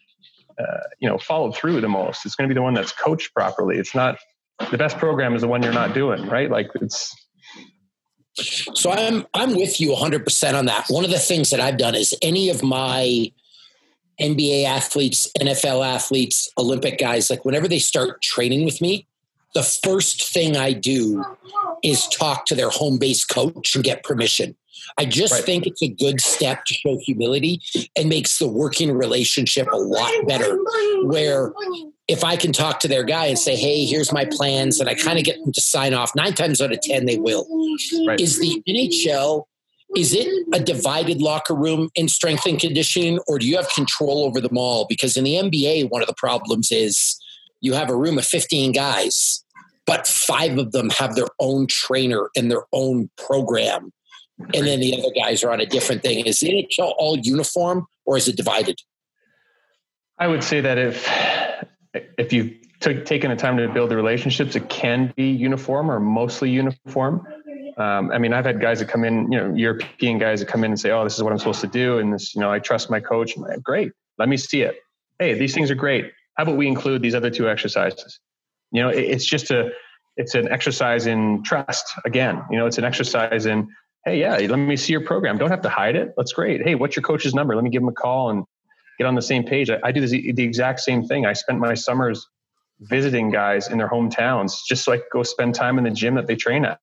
uh, 0.59 0.83
you 0.99 1.07
know 1.07 1.17
followed 1.17 1.55
through 1.55 1.81
the 1.81 1.89
most 1.89 2.25
it's 2.25 2.35
going 2.35 2.47
to 2.47 2.53
be 2.53 2.57
the 2.57 2.63
one 2.63 2.73
that's 2.73 2.91
coached 2.91 3.33
properly 3.33 3.77
it's 3.77 3.93
not 3.95 4.17
the 4.71 4.77
best 4.77 4.97
program 4.97 5.35
is 5.35 5.41
the 5.41 5.47
one 5.47 5.61
you're 5.61 5.71
not 5.73 5.93
doing 5.93 6.25
right 6.27 6.49
like 6.49 6.67
it's 6.81 7.15
so 8.37 8.91
I'm 8.91 9.25
I'm 9.33 9.55
with 9.55 9.81
you 9.81 9.91
100% 9.91 10.53
on 10.53 10.65
that. 10.65 10.85
One 10.89 11.03
of 11.03 11.09
the 11.09 11.19
things 11.19 11.49
that 11.49 11.59
I've 11.59 11.77
done 11.77 11.95
is 11.95 12.15
any 12.21 12.49
of 12.49 12.61
my 12.63 13.31
NBA 14.21 14.65
athletes, 14.65 15.29
NFL 15.39 15.85
athletes, 15.85 16.51
Olympic 16.57 16.99
guys, 16.99 17.29
like 17.29 17.45
whenever 17.45 17.67
they 17.67 17.79
start 17.79 18.21
training 18.21 18.65
with 18.65 18.81
me, 18.81 19.07
the 19.53 19.63
first 19.63 20.31
thing 20.31 20.55
I 20.55 20.73
do 20.73 21.23
is 21.83 22.07
talk 22.07 22.45
to 22.47 22.55
their 22.55 22.69
home 22.69 22.97
base 22.97 23.25
coach 23.25 23.75
and 23.75 23.83
get 23.83 24.03
permission. 24.03 24.55
I 24.97 25.05
just 25.05 25.33
right. 25.33 25.43
think 25.43 25.67
it's 25.67 25.81
a 25.81 25.89
good 25.89 26.21
step 26.21 26.65
to 26.65 26.73
show 26.73 26.97
humility 27.01 27.61
and 27.95 28.09
makes 28.09 28.37
the 28.37 28.47
working 28.47 28.91
relationship 28.91 29.67
a 29.71 29.77
lot 29.77 30.11
better. 30.27 30.57
Where 31.03 31.53
if 32.07 32.23
I 32.23 32.37
can 32.37 32.53
talk 32.53 32.79
to 32.81 32.87
their 32.87 33.03
guy 33.03 33.25
and 33.25 33.37
say, 33.37 33.55
hey, 33.55 33.85
here's 33.85 34.13
my 34.13 34.25
plans, 34.25 34.79
and 34.79 34.89
I 34.89 34.95
kind 34.95 35.17
of 35.17 35.25
get 35.25 35.37
them 35.43 35.51
to 35.51 35.61
sign 35.61 35.93
off, 35.93 36.15
nine 36.15 36.33
times 36.33 36.61
out 36.61 36.71
of 36.71 36.79
10, 36.81 37.05
they 37.05 37.17
will. 37.17 37.45
Right. 38.07 38.19
Is 38.19 38.39
the 38.39 38.63
NHL, 38.67 39.43
is 39.95 40.13
it 40.13 40.27
a 40.53 40.59
divided 40.59 41.21
locker 41.21 41.53
room 41.53 41.89
in 41.95 42.07
strength 42.07 42.45
and 42.45 42.59
conditioning, 42.59 43.19
or 43.27 43.39
do 43.39 43.47
you 43.47 43.57
have 43.57 43.69
control 43.69 44.23
over 44.23 44.39
them 44.39 44.57
all? 44.57 44.85
Because 44.87 45.17
in 45.17 45.25
the 45.25 45.33
NBA, 45.33 45.89
one 45.89 46.01
of 46.01 46.07
the 46.07 46.15
problems 46.15 46.71
is 46.71 47.21
you 47.59 47.73
have 47.73 47.89
a 47.89 47.95
room 47.95 48.17
of 48.17 48.25
15 48.25 48.71
guys, 48.71 49.43
but 49.85 50.07
five 50.07 50.57
of 50.57 50.71
them 50.71 50.89
have 50.91 51.15
their 51.15 51.27
own 51.39 51.67
trainer 51.67 52.29
and 52.35 52.49
their 52.49 52.63
own 52.71 53.09
program. 53.17 53.91
And 54.39 54.67
then 54.67 54.79
the 54.79 54.97
other 54.97 55.11
guys 55.15 55.43
are 55.43 55.51
on 55.51 55.59
a 55.59 55.65
different 55.65 56.03
thing. 56.03 56.25
Is 56.25 56.39
the 56.39 56.49
NHL 56.49 56.93
all 56.97 57.17
uniform 57.17 57.87
or 58.05 58.17
is 58.17 58.27
it 58.27 58.37
divided? 58.37 58.79
I 60.19 60.27
would 60.27 60.43
say 60.43 60.61
that 60.61 60.77
if 60.77 61.07
if 62.17 62.33
you've 62.33 62.53
t- 62.79 63.01
taken 63.01 63.31
the 63.31 63.35
time 63.35 63.57
to 63.57 63.67
build 63.67 63.89
the 63.89 63.95
relationships, 63.95 64.55
it 64.55 64.69
can 64.69 65.13
be 65.15 65.29
uniform 65.29 65.89
or 65.89 65.99
mostly 65.99 66.49
uniform. 66.49 67.25
Um, 67.77 68.11
I 68.11 68.17
mean, 68.17 68.33
I've 68.33 68.45
had 68.45 68.59
guys 68.59 68.79
that 68.79 68.87
come 68.87 69.03
in, 69.03 69.31
you 69.31 69.37
know, 69.37 69.53
European 69.53 70.17
guys 70.17 70.39
that 70.39 70.47
come 70.47 70.63
in 70.63 70.71
and 70.71 70.79
say, 70.79 70.91
"Oh, 70.91 71.03
this 71.03 71.15
is 71.15 71.23
what 71.23 71.31
I'm 71.31 71.37
supposed 71.37 71.61
to 71.61 71.67
do," 71.67 71.99
and 71.99 72.13
this, 72.13 72.33
you 72.33 72.41
know, 72.41 72.51
I 72.51 72.59
trust 72.59 72.89
my 72.89 72.99
coach. 72.99 73.37
Like, 73.37 73.61
great, 73.61 73.91
let 74.17 74.29
me 74.29 74.37
see 74.37 74.61
it. 74.61 74.77
Hey, 75.19 75.35
these 75.35 75.53
things 75.53 75.69
are 75.69 75.75
great. 75.75 76.11
How 76.35 76.43
about 76.43 76.57
we 76.57 76.67
include 76.67 77.01
these 77.01 77.15
other 77.15 77.29
two 77.29 77.49
exercises? 77.49 78.19
You 78.71 78.81
know, 78.81 78.89
it, 78.89 79.03
it's 79.03 79.25
just 79.25 79.51
a, 79.51 79.71
it's 80.15 80.33
an 80.33 80.47
exercise 80.49 81.05
in 81.05 81.43
trust. 81.43 81.85
Again, 82.05 82.41
you 82.49 82.57
know, 82.57 82.65
it's 82.65 82.79
an 82.79 82.83
exercise 82.83 83.45
in, 83.45 83.67
hey, 84.07 84.19
yeah, 84.19 84.37
let 84.49 84.57
me 84.57 84.77
see 84.77 84.93
your 84.93 85.01
program. 85.01 85.37
Don't 85.37 85.49
have 85.49 85.61
to 85.63 85.69
hide 85.69 85.95
it. 85.95 86.13
That's 86.17 86.33
great. 86.33 86.61
Hey, 86.63 86.75
what's 86.75 86.95
your 86.95 87.03
coach's 87.03 87.33
number? 87.33 87.55
Let 87.55 87.63
me 87.63 87.69
give 87.69 87.81
him 87.81 87.89
a 87.89 87.93
call 87.93 88.29
and 88.29 88.45
get 88.97 89.05
on 89.05 89.15
the 89.15 89.21
same 89.21 89.43
page. 89.43 89.69
I, 89.69 89.79
I 89.83 89.91
do 89.91 90.01
this, 90.01 90.11
the 90.11 90.43
exact 90.43 90.79
same 90.79 91.05
thing. 91.05 91.25
I 91.25 91.33
spent 91.33 91.59
my 91.59 91.73
summers 91.73 92.27
visiting 92.79 93.31
guys 93.31 93.67
in 93.69 93.77
their 93.77 93.89
hometowns 93.89 94.59
just 94.67 94.83
so 94.83 94.91
I 94.91 94.97
could 94.97 95.09
go 95.11 95.23
spend 95.23 95.55
time 95.55 95.77
in 95.77 95.83
the 95.83 95.91
gym 95.91 96.15
that 96.15 96.27
they 96.27 96.35
train 96.35 96.63
at 96.63 96.79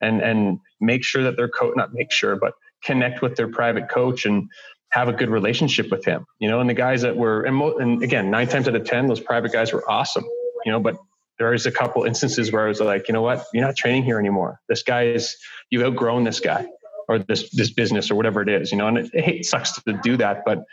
and 0.00 0.20
and 0.20 0.58
make 0.80 1.04
sure 1.04 1.22
that 1.24 1.36
their 1.36 1.48
coach 1.48 1.74
not 1.74 1.94
make 1.94 2.12
sure 2.12 2.36
but 2.36 2.52
connect 2.84 3.22
with 3.22 3.36
their 3.36 3.48
private 3.48 3.88
coach 3.88 4.26
and 4.26 4.48
have 4.90 5.08
a 5.08 5.12
good 5.12 5.30
relationship 5.30 5.90
with 5.90 6.04
him 6.04 6.26
you 6.38 6.50
know 6.50 6.60
and 6.60 6.68
the 6.68 6.74
guys 6.74 7.00
that 7.00 7.16
were 7.16 7.44
and, 7.44 7.56
mo- 7.56 7.78
and 7.78 8.02
again 8.02 8.30
nine 8.30 8.46
times 8.46 8.68
out 8.68 8.74
of 8.74 8.84
ten 8.84 9.06
those 9.06 9.20
private 9.20 9.52
guys 9.52 9.72
were 9.72 9.88
awesome 9.90 10.24
you 10.66 10.72
know 10.72 10.80
but 10.80 10.96
there 11.38 11.52
is 11.54 11.66
a 11.66 11.72
couple 11.72 12.04
instances 12.04 12.52
where 12.52 12.64
I 12.64 12.68
was 12.68 12.80
like 12.80 13.08
you 13.08 13.14
know 13.14 13.22
what 13.22 13.44
you're 13.52 13.64
not 13.64 13.76
training 13.76 14.04
here 14.04 14.18
anymore 14.18 14.60
this 14.68 14.82
guy 14.82 15.06
is 15.06 15.36
you've 15.70 15.84
outgrown 15.84 16.24
this 16.24 16.40
guy 16.40 16.66
or 17.08 17.18
this 17.18 17.50
this 17.50 17.72
business 17.72 18.10
or 18.10 18.14
whatever 18.14 18.42
it 18.42 18.48
is 18.48 18.72
you 18.72 18.78
know 18.78 18.88
and 18.88 18.98
it, 18.98 19.10
it 19.14 19.44
sucks 19.44 19.72
to 19.82 20.00
do 20.02 20.16
that 20.16 20.42
but 20.44 20.64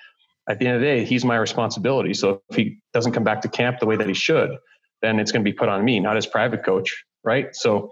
at 0.50 0.58
the 0.58 0.66
end 0.66 0.76
of 0.76 0.82
the 0.82 0.88
day, 0.88 1.06
he's 1.06 1.24
my 1.24 1.38
responsibility. 1.38 2.14
So 2.16 2.42
if 2.50 2.56
he 2.56 2.80
doesn't 2.92 3.12
come 3.12 3.24
back 3.24 3.42
to 3.42 3.48
camp 3.48 3.80
the 3.80 3.86
way 3.86 3.96
that 3.96 4.08
he 4.08 4.16
should, 4.16 4.58
then 5.02 5.20
it's 5.20 5.32
going 5.32 5.46
to 5.46 5.50
be 5.50 5.56
put 5.56 5.70
on 5.70 5.86
me, 5.86 6.00
not 6.00 6.16
his 6.16 6.26
private 6.26 6.66
coach, 6.66 7.06
right? 7.24 7.56
So 7.56 7.92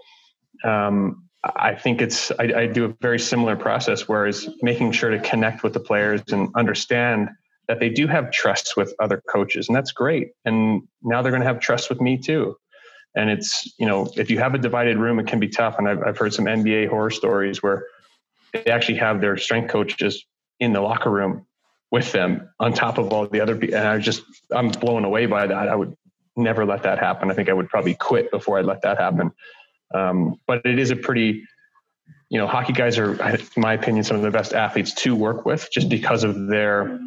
um, 0.64 1.28
I 1.44 1.76
think 1.76 2.02
it's 2.02 2.32
I, 2.32 2.52
I, 2.56 2.66
do 2.66 2.84
a 2.86 2.94
very 3.00 3.20
similar 3.20 3.54
process, 3.54 4.08
whereas 4.08 4.48
making 4.60 4.90
sure 4.90 5.10
to 5.10 5.20
connect 5.20 5.62
with 5.62 5.72
the 5.72 5.80
players 5.80 6.20
and 6.32 6.48
understand 6.56 7.28
that 7.68 7.80
they 7.80 7.90
do 7.90 8.06
have 8.06 8.30
trust 8.32 8.76
with 8.76 8.94
other 8.98 9.22
coaches, 9.30 9.68
and 9.68 9.76
that's 9.76 9.92
great. 9.92 10.30
And 10.44 10.82
now 11.02 11.22
they're 11.22 11.32
going 11.32 11.42
to 11.42 11.48
have 11.48 11.60
trust 11.60 11.90
with 11.90 12.00
me 12.00 12.18
too. 12.18 12.56
And 13.14 13.30
it's 13.30 13.74
you 13.78 13.86
know 13.86 14.10
if 14.16 14.30
you 14.30 14.38
have 14.38 14.54
a 14.54 14.58
divided 14.58 14.98
room, 14.98 15.18
it 15.18 15.26
can 15.26 15.38
be 15.38 15.48
tough. 15.48 15.76
And 15.78 15.88
I've, 15.88 16.02
I've 16.02 16.18
heard 16.18 16.34
some 16.34 16.46
NBA 16.46 16.88
horror 16.88 17.10
stories 17.10 17.62
where 17.62 17.86
they 18.52 18.66
actually 18.66 18.98
have 18.98 19.20
their 19.20 19.36
strength 19.36 19.70
coaches 19.70 20.24
in 20.60 20.72
the 20.72 20.80
locker 20.80 21.10
room 21.10 21.46
with 21.90 22.12
them 22.12 22.48
on 22.60 22.72
top 22.72 22.98
of 22.98 23.12
all 23.12 23.26
the 23.26 23.40
other. 23.40 23.54
And 23.54 23.74
I 23.74 23.98
just, 23.98 24.22
I'm 24.50 24.68
blown 24.68 25.04
away 25.04 25.26
by 25.26 25.46
that. 25.46 25.68
I 25.68 25.74
would 25.74 25.96
never 26.36 26.64
let 26.64 26.82
that 26.82 26.98
happen. 26.98 27.30
I 27.30 27.34
think 27.34 27.48
I 27.48 27.52
would 27.52 27.68
probably 27.68 27.94
quit 27.94 28.30
before 28.30 28.58
I 28.58 28.62
let 28.62 28.82
that 28.82 28.98
happen. 28.98 29.32
Um, 29.94 30.36
but 30.46 30.64
it 30.66 30.78
is 30.78 30.90
a 30.90 30.96
pretty, 30.96 31.44
you 32.28 32.38
know, 32.38 32.46
hockey 32.46 32.72
guys 32.72 32.98
are, 32.98 33.14
in 33.32 33.40
my 33.56 33.72
opinion, 33.72 34.04
some 34.04 34.16
of 34.16 34.22
the 34.22 34.30
best 34.30 34.52
athletes 34.52 34.92
to 34.94 35.14
work 35.14 35.46
with 35.46 35.68
just 35.72 35.88
because 35.88 36.24
of 36.24 36.48
their, 36.48 37.00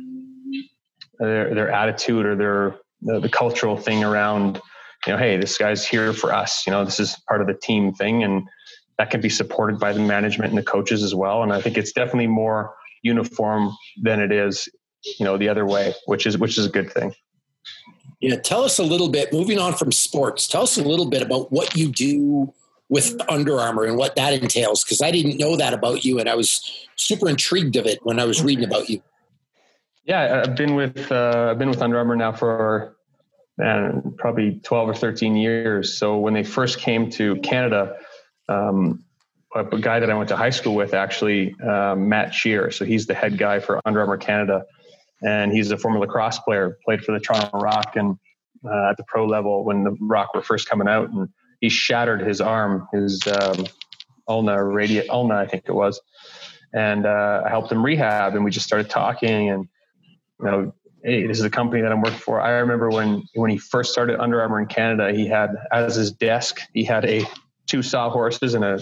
their, 1.22 1.56
their 1.56 1.72
attitude 1.72 2.26
or 2.26 2.36
their, 2.36 2.76
the, 3.02 3.22
the 3.22 3.30
cultural 3.30 3.78
thing 3.78 4.04
around, 4.04 4.62
you 5.08 5.14
know, 5.14 5.18
hey, 5.18 5.38
this 5.38 5.58
guy's 5.58 5.88
here 5.88 6.12
for 6.14 6.34
us. 6.34 6.66
You 6.68 6.72
know, 6.72 6.84
this 6.84 7.00
is 7.00 7.18
part 7.28 7.42
of 7.42 7.48
the 7.48 7.54
team 7.54 7.94
thing. 7.94 8.24
And 8.24 8.48
that 8.98 9.10
can 9.10 9.22
be 9.22 9.30
supported 9.30 9.80
by 9.80 9.94
the 9.94 10.00
management 10.00 10.50
and 10.50 10.58
the 10.58 10.64
coaches 10.64 11.02
as 11.04 11.16
well. 11.16 11.44
And 11.44 11.54
I 11.54 11.62
think 11.62 11.78
it's 11.78 11.92
definitely 11.92 12.28
more, 12.28 12.76
uniform 13.04 13.76
than 14.02 14.20
it 14.20 14.32
is, 14.32 14.70
you 15.20 15.26
know, 15.26 15.38
the 15.38 15.50
other 15.50 15.66
way, 15.66 15.94
which 16.06 16.26
is 16.26 16.38
which 16.38 16.58
is 16.58 16.66
a 16.66 16.70
good 16.70 16.92
thing. 16.92 17.14
Yeah, 18.20 18.36
tell 18.36 18.64
us 18.64 18.78
a 18.78 18.84
little 18.84 19.10
bit. 19.10 19.34
Moving 19.34 19.58
on 19.58 19.74
from 19.74 19.92
sports, 19.92 20.48
tell 20.48 20.64
us 20.64 20.78
a 20.78 20.84
little 20.84 21.10
bit 21.10 21.22
about 21.22 21.52
what 21.52 21.76
you 21.76 21.92
do 21.92 22.54
with 22.90 23.20
Under 23.30 23.60
Armour 23.60 23.86
and 23.86 23.98
what 23.98 24.16
that 24.16 24.34
entails, 24.34 24.84
because 24.84 25.02
I 25.02 25.12
didn't 25.12 25.40
know 25.40 25.56
that 25.56 25.74
about 25.74 26.04
you, 26.04 26.20
and 26.20 26.30
I 26.30 26.36
was 26.36 26.62
super 26.98 27.30
intrigued 27.30 27.76
of 27.78 27.86
it 27.86 28.00
when 28.04 28.20
I 28.20 28.26
was 28.26 28.44
reading 28.44 28.66
about 28.66 28.90
you. 28.90 29.02
Yeah, 30.04 30.44
I've 30.46 30.56
been 30.56 30.76
with 30.76 31.12
uh, 31.12 31.50
I've 31.52 31.60
been 31.60 31.70
with 31.70 31.82
Under 31.82 31.98
Armour 31.98 32.16
now 32.16 32.32
for 32.32 32.96
man, 33.58 34.16
probably 34.18 34.60
twelve 34.64 34.90
or 34.90 34.96
thirteen 34.96 35.36
years. 35.36 35.98
So 35.98 36.18
when 36.18 36.34
they 36.34 36.44
first 36.44 36.80
came 36.80 37.12
to 37.12 37.36
Canada, 37.38 37.98
um, 38.50 39.04
a 39.56 39.64
guy 39.64 40.00
that 40.00 40.10
I 40.10 40.16
went 40.16 40.30
to 40.30 40.38
high 40.38 40.50
school 40.50 40.74
with, 40.74 40.94
actually, 40.94 41.54
um, 41.62 42.10
Matt 42.10 42.34
Shear. 42.34 42.72
So 42.72 42.86
he's 42.86 43.06
the 43.06 43.14
head 43.14 43.38
guy 43.38 43.60
for 43.60 43.80
Under 43.86 44.00
Armour 44.00 44.18
Canada, 44.18 44.66
and 45.22 45.52
he's 45.52 45.70
a 45.72 45.78
former 45.78 46.00
lacrosse 46.00 46.40
player. 46.40 46.78
Played 46.84 47.04
for 47.04 47.12
the 47.12 47.20
Toronto 47.20 47.60
Rock 47.60 47.96
and 47.96 48.18
uh, 48.66 48.90
at 48.90 48.98
the 48.98 49.04
pro 49.04 49.28
level 49.28 49.64
when 49.64 49.84
the 49.84 49.96
Rock 50.02 50.34
were 50.34 50.42
first 50.42 50.68
coming 50.68 50.88
out, 50.88 51.10
and 51.10 51.30
he 51.60 51.70
shattered 51.70 52.22
his 52.22 52.42
arm, 52.42 52.88
his 52.92 53.22
um, 53.28 53.66
ulna 54.28 54.64
radius, 54.64 55.08
ulna, 55.10 55.36
I 55.36 55.46
think 55.46 55.66
it 55.68 55.74
was, 55.74 56.02
and 56.74 57.06
uh, 57.06 57.44
I 57.46 57.50
helped 57.50 57.72
him 57.72 57.86
rehab, 57.86 58.34
and 58.34 58.44
we 58.44 58.50
just 58.50 58.66
started 58.66 58.90
talking, 58.90 59.50
and 59.50 59.68
you 60.42 60.52
know. 60.52 60.76
Hey, 61.04 61.26
this 61.26 61.40
is 61.40 61.46
a 61.46 61.50
company 61.50 61.82
that 61.82 61.92
I'm 61.92 62.02
working 62.02 62.20
for. 62.20 62.40
I 62.40 62.52
remember 62.60 62.92
when 62.92 63.24
when 63.34 63.50
he 63.50 63.58
first 63.58 63.92
started 63.92 64.20
Under 64.20 64.40
Armour 64.40 64.60
in 64.60 64.68
Canada, 64.68 65.12
he 65.12 65.28
had 65.28 65.50
as 65.72 65.96
his 65.96 66.12
desk, 66.12 66.60
he 66.74 66.84
had 66.84 67.06
a 67.06 67.26
two 67.66 67.82
sawhorses 67.82 68.54
and 68.54 68.64
a 68.64 68.80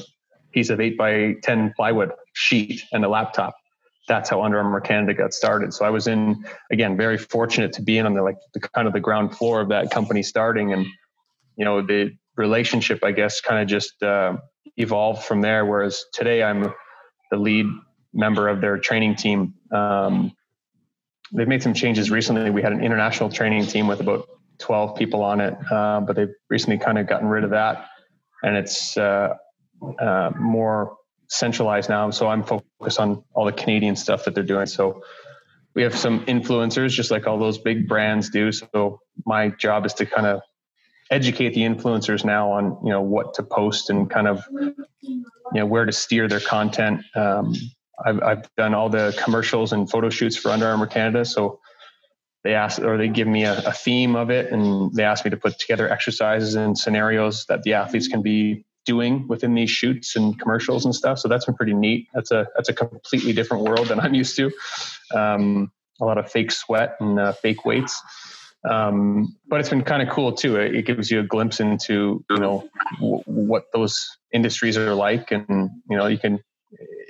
piece 0.51 0.69
of 0.69 0.79
eight 0.79 0.97
by 0.97 1.35
10 1.43 1.73
plywood 1.75 2.11
sheet 2.33 2.81
and 2.91 3.05
a 3.05 3.09
laptop. 3.09 3.55
That's 4.07 4.29
how 4.29 4.41
Under 4.41 4.57
Armour 4.57 4.81
Canada 4.81 5.13
got 5.13 5.33
started. 5.33 5.73
So 5.73 5.85
I 5.85 5.91
was 5.91 6.07
in, 6.07 6.43
again, 6.71 6.97
very 6.97 7.17
fortunate 7.17 7.73
to 7.73 7.81
be 7.81 7.99
in 7.99 8.05
on 8.05 8.15
the 8.15 8.23
like 8.23 8.37
the 8.53 8.59
kind 8.59 8.87
of 8.87 8.93
the 8.93 8.99
ground 8.99 9.37
floor 9.37 9.61
of 9.61 9.69
that 9.69 9.91
company 9.91 10.23
starting. 10.23 10.73
And, 10.73 10.85
you 11.55 11.65
know, 11.65 11.81
the 11.85 12.17
relationship, 12.35 13.03
I 13.03 13.11
guess, 13.11 13.41
kind 13.41 13.61
of 13.61 13.67
just 13.67 14.01
uh, 14.01 14.37
evolved 14.77 15.23
from 15.25 15.41
there. 15.41 15.65
Whereas 15.65 16.05
today 16.11 16.41
I'm 16.41 16.73
the 17.29 17.37
lead 17.37 17.67
member 18.13 18.47
of 18.47 18.61
their 18.61 18.79
training 18.79 19.15
team. 19.15 19.53
Um, 19.71 20.31
they've 21.33 21.47
made 21.47 21.63
some 21.63 21.73
changes 21.73 22.11
recently. 22.11 22.49
We 22.49 22.61
had 22.61 22.73
an 22.73 22.83
international 22.83 23.29
training 23.29 23.65
team 23.67 23.87
with 23.87 23.99
about 23.99 24.27
12 24.59 24.97
people 24.97 25.23
on 25.23 25.39
it, 25.39 25.55
uh, 25.71 26.01
but 26.01 26.15
they've 26.15 26.33
recently 26.49 26.77
kind 26.77 26.97
of 26.97 27.07
gotten 27.07 27.27
rid 27.27 27.43
of 27.43 27.51
that. 27.51 27.87
And 28.43 28.55
it's 28.55 28.97
uh, 28.97 29.35
uh, 29.99 30.31
more 30.37 30.97
centralized 31.27 31.89
now. 31.89 32.09
So 32.09 32.27
I'm 32.27 32.43
focused 32.43 32.99
on 32.99 33.23
all 33.33 33.45
the 33.45 33.51
Canadian 33.51 33.95
stuff 33.95 34.25
that 34.25 34.35
they're 34.35 34.43
doing. 34.43 34.65
So 34.65 35.03
we 35.75 35.83
have 35.83 35.95
some 35.95 36.25
influencers, 36.25 36.89
just 36.89 37.11
like 37.11 37.27
all 37.27 37.37
those 37.37 37.57
big 37.57 37.87
brands 37.87 38.29
do. 38.29 38.51
So 38.51 38.99
my 39.25 39.49
job 39.49 39.85
is 39.85 39.93
to 39.95 40.05
kind 40.05 40.27
of 40.27 40.41
educate 41.11 41.53
the 41.53 41.61
influencers 41.61 42.23
now 42.23 42.51
on 42.51 42.77
you 42.83 42.91
know 42.91 43.01
what 43.01 43.33
to 43.33 43.43
post 43.43 43.89
and 43.89 44.09
kind 44.09 44.27
of 44.27 44.43
you 45.01 45.23
know 45.53 45.65
where 45.65 45.85
to 45.85 45.91
steer 45.91 46.27
their 46.27 46.39
content. 46.39 47.01
Um, 47.15 47.53
I've, 48.05 48.21
I've 48.21 48.55
done 48.55 48.73
all 48.73 48.89
the 48.89 49.17
commercials 49.23 49.73
and 49.73 49.89
photo 49.89 50.09
shoots 50.09 50.35
for 50.35 50.49
Under 50.49 50.67
Armour 50.67 50.87
Canada. 50.87 51.25
So 51.25 51.59
they 52.43 52.53
ask 52.53 52.81
or 52.81 52.97
they 52.97 53.09
give 53.09 53.27
me 53.27 53.43
a, 53.43 53.59
a 53.65 53.73
theme 53.73 54.15
of 54.15 54.29
it 54.29 54.51
and 54.51 54.93
they 54.93 55.03
ask 55.03 55.25
me 55.25 55.31
to 55.31 55.37
put 55.37 55.59
together 55.59 55.89
exercises 55.89 56.55
and 56.55 56.77
scenarios 56.77 57.45
that 57.49 57.63
the 57.63 57.73
athletes 57.73 58.07
can 58.07 58.21
be 58.21 58.65
doing 58.85 59.27
within 59.27 59.53
these 59.53 59.69
shoots 59.69 60.15
and 60.15 60.39
commercials 60.39 60.85
and 60.85 60.95
stuff. 60.95 61.19
So 61.19 61.27
that's 61.27 61.45
been 61.45 61.55
pretty 61.55 61.73
neat. 61.73 62.07
That's 62.13 62.31
a 62.31 62.47
that's 62.55 62.69
a 62.69 62.73
completely 62.73 63.33
different 63.33 63.63
world 63.63 63.87
than 63.87 63.99
I'm 64.03 64.13
used 64.13 64.35
to. 64.37 64.51
Um, 65.13 65.71
a 66.01 66.05
lot 66.05 66.17
of 66.17 66.31
fake 66.31 66.51
sweat 66.51 66.95
and 66.99 67.19
uh, 67.19 67.33
fake 67.33 67.65
weights. 67.65 68.01
Um, 68.69 69.37
but 69.47 69.59
it's 69.59 69.69
been 69.69 69.83
kind 69.83 70.01
of 70.01 70.09
cool 70.09 70.33
too. 70.33 70.57
It, 70.57 70.75
it, 70.75 70.85
gives 70.85 71.09
you 71.09 71.19
a 71.21 71.23
glimpse 71.23 71.59
into 71.59 72.25
you 72.29 72.37
know 72.37 72.69
w- 72.99 73.23
what 73.25 73.65
those 73.73 74.17
industries 74.33 74.77
are 74.77 74.93
like, 74.93 75.31
and 75.31 75.69
you 75.89 75.97
know 75.97 76.07
you 76.07 76.17
can. 76.17 76.39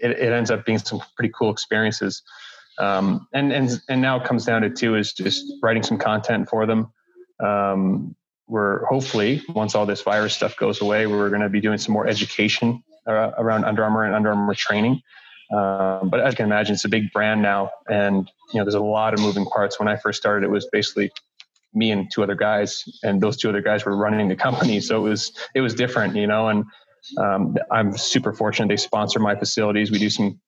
It, 0.01 0.11
it 0.11 0.31
ends 0.31 0.51
up 0.51 0.65
being 0.65 0.79
some 0.79 1.01
pretty 1.15 1.33
cool 1.37 1.51
experiences. 1.51 2.23
Um, 2.77 3.27
and 3.33 3.51
and 3.51 3.81
and 3.89 4.01
now 4.01 4.21
it 4.21 4.23
comes 4.23 4.45
down 4.45 4.61
to 4.61 4.69
two 4.69 4.95
is 4.95 5.13
just 5.13 5.45
writing 5.61 5.83
some 5.83 5.97
content 5.97 6.49
for 6.49 6.65
them. 6.65 6.91
Um, 7.39 8.15
we're 8.47 8.85
hopefully 8.85 9.43
once 9.49 9.75
all 9.75 9.85
this 9.85 10.01
virus 10.01 10.33
stuff 10.33 10.57
goes 10.57 10.81
away, 10.81 11.05
we're 11.05 11.29
going 11.29 11.41
to 11.41 11.49
be 11.49 11.61
doing 11.61 11.77
some 11.77 11.93
more 11.93 12.07
education 12.07 12.83
uh, 13.05 13.31
around 13.37 13.65
Under 13.65 13.83
Armour 13.83 14.05
and 14.05 14.15
Under 14.15 14.29
Armour 14.29 14.55
training. 14.55 15.01
Um, 15.51 16.09
but 16.09 16.19
as 16.19 16.33
you 16.33 16.37
can 16.37 16.45
imagine, 16.45 16.75
it's 16.75 16.85
a 16.85 16.89
big 16.89 17.11
brand 17.11 17.41
now, 17.41 17.71
and 17.89 18.29
you 18.53 18.59
know 18.59 18.63
there's 18.63 18.75
a 18.75 18.79
lot 18.79 19.13
of 19.13 19.19
moving 19.19 19.45
parts. 19.45 19.79
When 19.79 19.87
I 19.87 19.95
first 19.95 20.19
started, 20.19 20.45
it 20.45 20.49
was 20.49 20.67
basically 20.71 21.11
me 21.73 21.91
and 21.91 22.09
two 22.11 22.23
other 22.23 22.35
guys, 22.35 22.83
and 23.03 23.21
those 23.21 23.37
two 23.37 23.49
other 23.49 23.61
guys 23.61 23.85
were 23.85 23.95
running 23.95 24.27
the 24.27 24.35
company. 24.35 24.79
So 24.79 25.05
it 25.05 25.09
was 25.09 25.31
it 25.55 25.61
was 25.61 25.73
different, 25.73 26.15
you 26.15 26.27
know. 26.27 26.49
And 26.49 26.65
um, 27.17 27.55
I'm 27.71 27.95
super 27.97 28.33
fortunate 28.33 28.69
they 28.69 28.77
sponsor 28.77 29.19
my 29.19 29.35
facilities. 29.35 29.91
We 29.91 29.99
do 29.99 30.09
some 30.09 30.39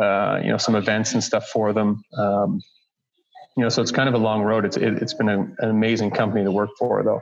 uh, 0.00 0.40
you 0.42 0.50
know 0.50 0.58
some 0.58 0.74
events 0.74 1.12
and 1.12 1.22
stuff 1.22 1.48
for 1.48 1.72
them. 1.72 2.02
Um, 2.16 2.60
you 3.56 3.64
know, 3.64 3.68
so 3.68 3.82
it's 3.82 3.90
kind 3.90 4.08
of 4.08 4.14
a 4.14 4.18
long 4.18 4.42
road. 4.42 4.64
It's 4.64 4.76
it, 4.76 4.98
has 5.00 5.14
been 5.14 5.28
a, 5.28 5.40
an 5.40 5.70
amazing 5.70 6.12
company 6.12 6.44
to 6.44 6.50
work 6.52 6.70
for, 6.78 7.02
though. 7.02 7.20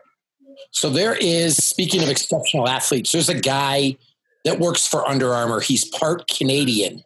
So 0.70 0.90
there 0.90 1.14
is, 1.14 1.56
speaking 1.56 2.02
of 2.02 2.10
exceptional 2.10 2.68
athletes, 2.68 3.12
there's 3.12 3.30
a 3.30 3.40
guy 3.40 3.96
that 4.44 4.58
works 4.58 4.86
for 4.86 5.06
Under 5.08 5.32
Armour. 5.32 5.60
He's 5.60 5.86
part 5.86 6.28
Canadian. 6.28 7.02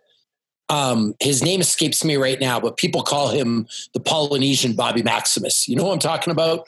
Um, 0.68 1.14
his 1.20 1.42
name 1.42 1.61
escapes 1.61 2.04
me 2.04 2.16
right 2.16 2.40
now, 2.40 2.61
but 2.61 2.76
people 2.76 3.02
call 3.02 3.28
him 3.28 3.68
the 3.94 4.00
Polynesian 4.00 4.74
Bobby 4.74 5.02
Maximus. 5.02 5.68
You 5.68 5.76
know 5.76 5.84
what 5.84 5.92
I'm 5.92 5.98
talking 6.00 6.32
about? 6.32 6.66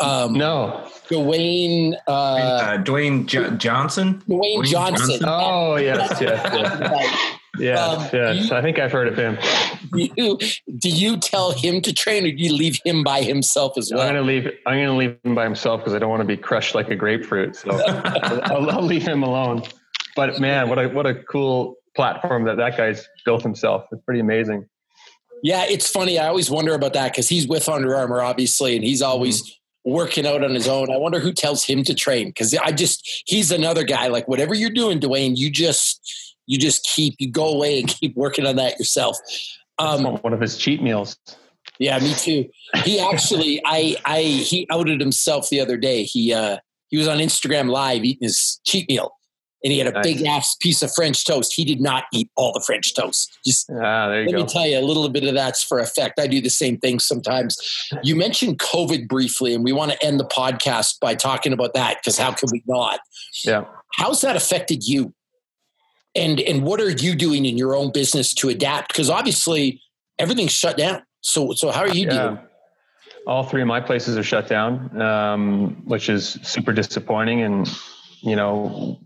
Um, 0.00 0.34
no. 0.34 0.88
Dwayne. 1.08 1.94
Uh, 2.06 2.12
uh, 2.12 2.78
Dwayne 2.78 3.26
J- 3.26 3.50
Johnson. 3.56 4.22
Dwayne, 4.28 4.58
Dwayne 4.58 4.64
Johnson. 4.64 5.20
Johnson. 5.20 5.28
Oh 5.28 5.76
yes, 5.76 6.20
yes, 6.20 6.50
yes. 6.52 7.28
Yeah, 7.58 7.84
um, 7.84 8.08
yes. 8.12 8.48
You, 8.48 8.56
I 8.56 8.62
think 8.62 8.78
I've 8.78 8.92
heard 8.92 9.08
of 9.08 9.16
him. 9.16 9.36
Do 9.92 10.08
you, 10.16 10.38
do 10.78 10.88
you 10.88 11.18
tell 11.18 11.52
him 11.52 11.82
to 11.82 11.92
train, 11.92 12.24
or 12.24 12.30
do 12.30 12.36
you 12.36 12.52
leave 12.54 12.78
him 12.82 13.04
by 13.04 13.22
himself 13.22 13.76
as 13.76 13.90
well? 13.92 14.00
I'm 14.02 14.14
gonna 14.14 14.22
leave. 14.22 14.50
I'm 14.66 14.78
gonna 14.78 14.96
leave 14.96 15.18
him 15.22 15.34
by 15.34 15.44
himself 15.44 15.80
because 15.80 15.92
I 15.92 15.98
don't 15.98 16.08
want 16.08 16.22
to 16.22 16.26
be 16.26 16.38
crushed 16.38 16.74
like 16.74 16.88
a 16.88 16.96
grapefruit. 16.96 17.56
So 17.56 17.70
I'll, 17.86 18.70
I'll, 18.70 18.82
leave 18.82 19.06
him 19.06 19.22
alone. 19.22 19.64
But 20.16 20.40
man, 20.40 20.70
what 20.70 20.78
a 20.78 20.88
what 20.88 21.06
a 21.06 21.14
cool 21.14 21.76
platform 21.94 22.44
that 22.44 22.56
that 22.56 22.78
guy's 22.78 23.06
built 23.26 23.42
himself. 23.42 23.84
It's 23.92 24.02
pretty 24.02 24.20
amazing. 24.20 24.66
Yeah, 25.42 25.66
it's 25.68 25.90
funny. 25.90 26.18
I 26.18 26.28
always 26.28 26.50
wonder 26.50 26.72
about 26.72 26.94
that 26.94 27.12
because 27.12 27.28
he's 27.28 27.46
with 27.46 27.68
Under 27.68 27.94
Armour, 27.94 28.22
obviously, 28.22 28.76
and 28.76 28.84
he's 28.84 29.02
always. 29.02 29.42
Mm-hmm 29.42 29.58
working 29.84 30.26
out 30.26 30.44
on 30.44 30.54
his 30.54 30.68
own. 30.68 30.92
I 30.92 30.96
wonder 30.96 31.18
who 31.18 31.32
tells 31.32 31.64
him 31.64 31.82
to 31.84 31.94
train 31.94 32.28
because 32.28 32.54
I 32.54 32.72
just 32.72 33.24
he's 33.26 33.50
another 33.50 33.84
guy. 33.84 34.08
Like 34.08 34.28
whatever 34.28 34.54
you're 34.54 34.70
doing, 34.70 35.00
Dwayne, 35.00 35.36
you 35.36 35.50
just 35.50 36.00
you 36.46 36.58
just 36.58 36.84
keep 36.94 37.14
you 37.18 37.30
go 37.30 37.48
away 37.48 37.80
and 37.80 37.88
keep 38.00 38.16
working 38.16 38.46
on 38.46 38.56
that 38.56 38.78
yourself. 38.78 39.16
Um, 39.78 40.04
one 40.04 40.32
of 40.32 40.40
his 40.40 40.56
cheat 40.56 40.82
meals. 40.82 41.16
Yeah, 41.78 41.98
me 41.98 42.14
too. 42.14 42.48
He 42.84 43.00
actually, 43.00 43.60
I, 43.64 43.96
I, 44.04 44.22
he 44.22 44.66
outed 44.70 45.00
himself 45.00 45.48
the 45.48 45.60
other 45.60 45.76
day. 45.76 46.04
He, 46.04 46.32
uh, 46.32 46.58
he 46.88 46.98
was 46.98 47.08
on 47.08 47.18
Instagram 47.18 47.70
Live 47.70 48.04
eating 48.04 48.26
his 48.26 48.60
cheat 48.64 48.88
meal, 48.88 49.12
and 49.64 49.72
he 49.72 49.78
had 49.78 49.88
a 49.88 49.92
nice. 49.92 50.02
big 50.04 50.26
ass 50.26 50.56
piece 50.60 50.82
of 50.82 50.92
French 50.94 51.24
toast. 51.24 51.52
He 51.54 51.64
did 51.64 51.80
not 51.80 52.04
eat 52.12 52.28
all 52.36 52.52
the 52.52 52.60
French 52.60 52.94
toast. 52.94 53.38
Just 53.44 53.70
ah, 53.70 54.08
let 54.08 54.30
go. 54.30 54.38
me 54.38 54.46
tell 54.46 54.66
you, 54.66 54.78
a 54.78 54.80
little 54.80 55.08
bit 55.08 55.24
of 55.24 55.34
that's 55.34 55.62
for 55.62 55.78
effect. 55.78 56.18
I 56.18 56.26
do 56.26 56.40
the 56.40 56.50
same 56.50 56.78
thing 56.78 56.98
sometimes. 56.98 57.58
You 58.02 58.16
mentioned 58.16 58.58
COVID 58.58 59.08
briefly, 59.08 59.54
and 59.54 59.64
we 59.64 59.72
want 59.72 59.92
to 59.92 60.04
end 60.04 60.18
the 60.20 60.26
podcast 60.26 61.00
by 61.00 61.14
talking 61.14 61.52
about 61.52 61.74
that 61.74 61.98
because 61.98 62.18
how 62.18 62.32
can 62.32 62.48
we 62.52 62.62
not? 62.66 63.00
Yeah. 63.44 63.64
How's 63.94 64.20
that 64.22 64.36
affected 64.36 64.86
you? 64.86 65.12
and 66.14 66.40
and 66.40 66.62
what 66.62 66.80
are 66.80 66.90
you 66.90 67.14
doing 67.14 67.46
in 67.46 67.56
your 67.56 67.74
own 67.74 67.90
business 67.92 68.34
to 68.34 68.48
adapt 68.48 68.88
because 68.88 69.08
obviously 69.08 69.80
everything's 70.18 70.52
shut 70.52 70.76
down 70.76 71.02
so 71.20 71.52
so 71.52 71.70
how 71.70 71.80
are 71.80 71.88
you 71.88 72.06
yeah. 72.06 72.28
doing 72.28 72.38
all 73.26 73.44
three 73.44 73.62
of 73.62 73.68
my 73.68 73.80
places 73.80 74.16
are 74.16 74.22
shut 74.22 74.48
down 74.48 75.00
um, 75.00 75.82
which 75.84 76.08
is 76.08 76.38
super 76.42 76.72
disappointing 76.72 77.42
and 77.42 77.68
you 78.20 78.36
know 78.36 78.98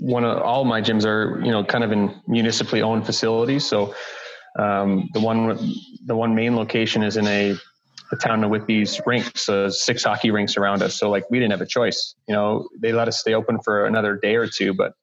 one 0.00 0.24
of 0.24 0.40
all 0.42 0.64
my 0.64 0.80
gyms 0.80 1.04
are 1.04 1.40
you 1.44 1.50
know 1.50 1.64
kind 1.64 1.84
of 1.84 1.92
in 1.92 2.14
municipally 2.26 2.82
owned 2.82 3.04
facilities 3.04 3.66
so 3.66 3.94
um, 4.58 5.08
the 5.12 5.20
one 5.20 5.74
the 6.06 6.16
one 6.16 6.34
main 6.34 6.56
location 6.56 7.02
is 7.02 7.16
in 7.16 7.26
a 7.26 7.56
the 8.10 8.16
town 8.16 8.48
with 8.48 8.66
these 8.66 9.00
rinks, 9.06 9.48
uh, 9.48 9.70
six 9.70 10.04
hockey 10.04 10.30
rinks 10.30 10.56
around 10.56 10.82
us. 10.82 10.94
So 10.94 11.10
like 11.10 11.24
we 11.30 11.38
didn't 11.38 11.52
have 11.52 11.60
a 11.60 11.66
choice. 11.66 12.14
You 12.26 12.34
know, 12.34 12.68
they 12.78 12.92
let 12.92 13.08
us 13.08 13.18
stay 13.18 13.34
open 13.34 13.60
for 13.60 13.84
another 13.84 14.16
day 14.16 14.36
or 14.36 14.46
two, 14.46 14.72
but 14.72 14.94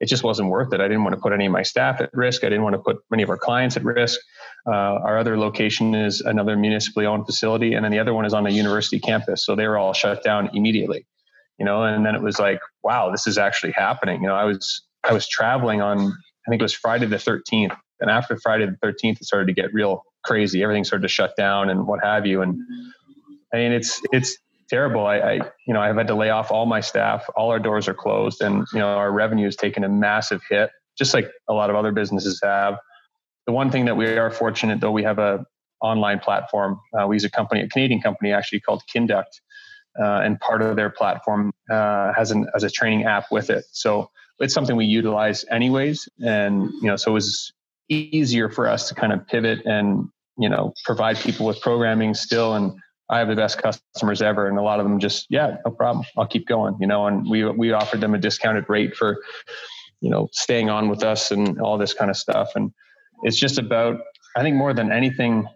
it 0.00 0.06
just 0.06 0.22
wasn't 0.22 0.50
worth 0.50 0.72
it. 0.72 0.80
I 0.80 0.88
didn't 0.88 1.04
want 1.04 1.14
to 1.14 1.20
put 1.20 1.32
any 1.32 1.46
of 1.46 1.52
my 1.52 1.62
staff 1.62 2.00
at 2.00 2.10
risk. 2.12 2.44
I 2.44 2.48
didn't 2.48 2.64
want 2.64 2.74
to 2.74 2.78
put 2.78 2.98
many 3.10 3.22
of 3.22 3.30
our 3.30 3.38
clients 3.38 3.76
at 3.76 3.84
risk. 3.84 4.20
Uh, 4.66 4.70
our 4.70 5.18
other 5.18 5.38
location 5.38 5.94
is 5.94 6.20
another 6.20 6.56
municipally 6.56 7.06
owned 7.06 7.24
facility, 7.24 7.74
and 7.74 7.84
then 7.84 7.92
the 7.92 7.98
other 7.98 8.12
one 8.12 8.26
is 8.26 8.34
on 8.34 8.46
a 8.46 8.50
university 8.50 8.98
campus. 8.98 9.44
So 9.44 9.54
they 9.54 9.66
were 9.66 9.78
all 9.78 9.94
shut 9.94 10.22
down 10.22 10.50
immediately. 10.54 11.06
You 11.58 11.64
know, 11.64 11.84
and 11.84 12.04
then 12.04 12.14
it 12.14 12.22
was 12.22 12.38
like, 12.38 12.60
wow, 12.82 13.10
this 13.10 13.26
is 13.26 13.38
actually 13.38 13.72
happening. 13.72 14.22
You 14.22 14.28
know, 14.28 14.34
I 14.34 14.44
was 14.44 14.82
I 15.04 15.12
was 15.12 15.26
traveling 15.26 15.80
on 15.80 15.98
I 15.98 16.50
think 16.50 16.60
it 16.60 16.64
was 16.64 16.74
Friday 16.74 17.06
the 17.06 17.16
13th, 17.16 17.76
and 18.00 18.10
after 18.10 18.36
Friday 18.36 18.66
the 18.66 18.86
13th, 18.86 19.20
it 19.20 19.24
started 19.24 19.46
to 19.46 19.52
get 19.52 19.72
real 19.72 20.02
crazy. 20.24 20.62
Everything 20.62 20.84
started 20.84 21.02
to 21.02 21.08
shut 21.08 21.34
down 21.36 21.70
and 21.70 21.86
what 21.86 22.02
have 22.02 22.26
you. 22.26 22.42
And 22.42 22.60
I 23.54 23.56
mean, 23.56 23.72
it's 23.72 24.00
it's 24.12 24.36
terrible. 24.68 25.06
I, 25.06 25.18
I, 25.18 25.32
you 25.66 25.74
know, 25.74 25.80
I've 25.80 25.96
had 25.96 26.08
to 26.08 26.14
lay 26.14 26.30
off 26.30 26.50
all 26.50 26.66
my 26.66 26.80
staff. 26.80 27.24
All 27.36 27.50
our 27.50 27.58
doors 27.58 27.88
are 27.88 27.94
closed, 27.94 28.42
and 28.42 28.66
you 28.72 28.78
know, 28.78 28.88
our 28.88 29.10
revenue 29.10 29.44
has 29.44 29.56
taken 29.56 29.84
a 29.84 29.88
massive 29.88 30.42
hit, 30.48 30.70
just 30.98 31.14
like 31.14 31.30
a 31.48 31.54
lot 31.54 31.70
of 31.70 31.76
other 31.76 31.92
businesses 31.92 32.40
have. 32.42 32.76
The 33.46 33.52
one 33.52 33.70
thing 33.70 33.84
that 33.84 33.96
we 33.96 34.06
are 34.18 34.30
fortunate, 34.30 34.80
though, 34.80 34.90
we 34.90 35.04
have 35.04 35.18
a 35.18 35.46
online 35.80 36.18
platform. 36.18 36.80
Uh, 36.98 37.06
we 37.06 37.16
use 37.16 37.24
a 37.24 37.30
company, 37.30 37.60
a 37.60 37.68
Canadian 37.68 38.00
company, 38.00 38.32
actually 38.32 38.60
called 38.60 38.82
Kinduct, 38.92 39.40
uh, 40.00 40.20
and 40.24 40.38
part 40.40 40.62
of 40.62 40.76
their 40.76 40.90
platform 40.90 41.52
uh, 41.70 42.12
has 42.14 42.30
an 42.30 42.46
as 42.54 42.62
a 42.62 42.70
training 42.70 43.04
app 43.04 43.26
with 43.30 43.50
it. 43.50 43.64
So 43.72 44.10
it's 44.38 44.54
something 44.54 44.76
we 44.76 44.86
utilize 44.86 45.44
anyways, 45.50 46.08
and 46.20 46.70
you 46.82 46.88
know, 46.88 46.96
so 46.96 47.10
it 47.10 47.14
was 47.14 47.52
easier 47.88 48.50
for 48.50 48.68
us 48.68 48.88
to 48.88 48.94
kind 48.94 49.12
of 49.12 49.26
pivot 49.26 49.64
and 49.64 50.08
you 50.38 50.48
know 50.48 50.72
provide 50.84 51.16
people 51.18 51.46
with 51.46 51.60
programming 51.60 52.14
still 52.14 52.54
and 52.54 52.72
I 53.08 53.18
have 53.18 53.28
the 53.28 53.36
best 53.36 53.58
customers 53.58 54.20
ever, 54.20 54.48
and 54.48 54.58
a 54.58 54.62
lot 54.62 54.80
of 54.80 54.84
them 54.84 54.98
just, 54.98 55.26
yeah, 55.30 55.58
no 55.64 55.70
problem, 55.70 56.04
I'll 56.16 56.26
keep 56.26 56.46
going, 56.46 56.76
you 56.80 56.86
know. 56.86 57.06
And 57.06 57.28
we 57.28 57.44
we 57.44 57.72
offered 57.72 58.00
them 58.00 58.14
a 58.14 58.18
discounted 58.18 58.68
rate 58.68 58.96
for, 58.96 59.18
you 60.00 60.10
know, 60.10 60.28
staying 60.32 60.70
on 60.70 60.88
with 60.88 61.04
us 61.04 61.30
and 61.30 61.60
all 61.60 61.78
this 61.78 61.94
kind 61.94 62.10
of 62.10 62.16
stuff. 62.16 62.50
And 62.56 62.72
it's 63.22 63.38
just 63.38 63.58
about, 63.58 64.00
I 64.36 64.42
think, 64.42 64.56
more 64.56 64.74
than 64.74 64.90
anything, 64.90 65.46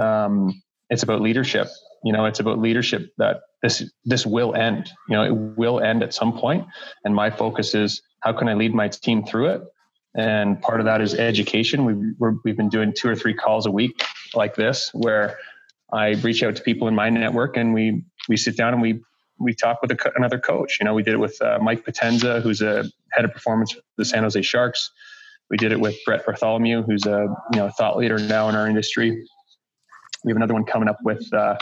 um, 0.00 0.62
it's 0.88 1.02
about 1.02 1.20
leadership. 1.20 1.68
You 2.04 2.12
know, 2.12 2.24
it's 2.24 2.40
about 2.40 2.58
leadership 2.58 3.12
that 3.18 3.40
this 3.62 3.84
this 4.04 4.26
will 4.26 4.54
end. 4.54 4.90
You 5.08 5.16
know, 5.16 5.24
it 5.24 5.34
will 5.56 5.80
end 5.80 6.02
at 6.02 6.14
some 6.14 6.38
point. 6.38 6.66
And 7.04 7.14
my 7.14 7.30
focus 7.30 7.74
is 7.74 8.02
how 8.20 8.32
can 8.32 8.48
I 8.48 8.54
lead 8.54 8.74
my 8.74 8.88
team 8.88 9.24
through 9.24 9.48
it. 9.48 9.62
And 10.16 10.60
part 10.62 10.80
of 10.80 10.86
that 10.86 11.00
is 11.00 11.14
education. 11.14 11.84
We've 11.84 12.36
we've 12.44 12.56
been 12.56 12.68
doing 12.68 12.92
two 12.96 13.08
or 13.08 13.16
three 13.16 13.34
calls 13.34 13.66
a 13.66 13.70
week 13.70 14.02
like 14.34 14.54
this, 14.54 14.90
where 14.94 15.38
I 15.92 16.10
reach 16.14 16.42
out 16.42 16.56
to 16.56 16.62
people 16.62 16.88
in 16.88 16.94
my 16.94 17.10
network 17.10 17.56
and 17.56 17.74
we 17.74 18.04
we 18.28 18.36
sit 18.36 18.56
down 18.56 18.72
and 18.72 18.82
we 18.82 19.00
we 19.38 19.54
talk 19.54 19.82
with 19.82 19.90
a, 19.90 20.12
another 20.16 20.38
coach. 20.38 20.78
You 20.80 20.84
know, 20.84 20.94
we 20.94 21.02
did 21.02 21.14
it 21.14 21.20
with 21.20 21.40
uh, 21.42 21.58
Mike 21.60 21.84
Potenza, 21.84 22.42
who's 22.42 22.62
a 22.62 22.84
head 23.12 23.24
of 23.24 23.32
performance 23.32 23.72
for 23.72 23.80
the 23.98 24.04
San 24.04 24.22
Jose 24.22 24.40
Sharks. 24.42 24.90
We 25.50 25.56
did 25.56 25.72
it 25.72 25.78
with 25.78 25.94
Brett 26.04 26.24
Bartholomew, 26.24 26.82
who's 26.82 27.06
a 27.06 27.26
you 27.52 27.58
know 27.58 27.70
thought 27.76 27.96
leader 27.96 28.18
now 28.18 28.48
in 28.48 28.54
our 28.54 28.66
industry. 28.66 29.10
We 30.24 30.30
have 30.30 30.36
another 30.36 30.54
one 30.54 30.64
coming 30.64 30.88
up 30.88 30.98
with 31.04 31.30
uh, 31.32 31.56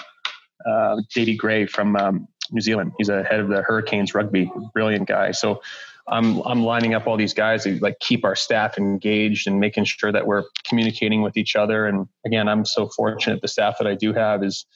uh, 0.67 0.97
Gray 1.37 1.67
from 1.67 1.97
um, 1.97 2.29
New 2.51 2.61
Zealand. 2.61 2.93
He's 2.99 3.09
a 3.09 3.23
head 3.23 3.41
of 3.41 3.49
the 3.49 3.63
Hurricanes 3.63 4.15
rugby, 4.15 4.51
brilliant 4.73 5.09
guy. 5.09 5.33
So 5.33 5.63
I'm 6.07 6.41
I'm 6.43 6.63
lining 6.63 6.95
up 6.95 7.07
all 7.07 7.17
these 7.17 7.35
guys 7.35 7.65
to 7.65 7.79
like 7.79 7.99
keep 8.01 8.25
our 8.25 8.37
staff 8.37 8.77
engaged 8.77 9.47
and 9.47 9.59
making 9.59 9.85
sure 9.85 10.13
that 10.13 10.27
we're 10.27 10.45
communicating 10.69 11.23
with 11.23 11.37
each 11.37 11.57
other. 11.57 11.87
And 11.87 12.07
again, 12.27 12.49
I'm 12.49 12.65
so 12.65 12.89
fortunate 12.89 13.41
the 13.41 13.49
staff 13.49 13.77
that 13.79 13.87
I 13.87 13.95
do 13.95 14.13
have 14.13 14.45
is, 14.45 14.67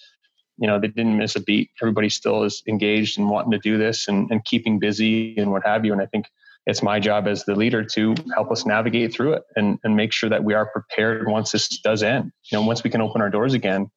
you 0.56 0.66
know, 0.66 0.80
they 0.80 0.88
didn't 0.88 1.18
miss 1.18 1.36
a 1.36 1.40
beat. 1.40 1.70
Everybody 1.82 2.08
still 2.08 2.44
is 2.44 2.62
engaged 2.66 3.18
and 3.18 3.28
wanting 3.28 3.50
to 3.52 3.58
do 3.58 3.76
this 3.76 4.08
and, 4.08 4.30
and 4.30 4.44
keeping 4.44 4.78
busy 4.78 5.36
and 5.36 5.52
what 5.52 5.66
have 5.66 5.84
you. 5.84 5.92
And 5.92 6.00
I 6.00 6.06
think 6.06 6.26
it's 6.66 6.82
my 6.82 6.98
job 6.98 7.26
as 7.26 7.44
the 7.44 7.54
leader 7.54 7.82
to 7.82 8.14
help 8.34 8.50
us 8.50 8.64
navigate 8.64 9.12
through 9.12 9.34
it 9.34 9.42
and, 9.56 9.78
and 9.84 9.96
make 9.96 10.12
sure 10.12 10.28
that 10.30 10.44
we 10.44 10.54
are 10.54 10.66
prepared 10.66 11.26
once 11.26 11.50
this 11.50 11.68
does 11.80 12.02
end. 12.02 12.30
You 12.50 12.58
know, 12.58 12.66
once 12.66 12.84
we 12.84 12.90
can 12.90 13.00
open 13.00 13.22
our 13.22 13.30
doors 13.30 13.54
again, 13.54 13.90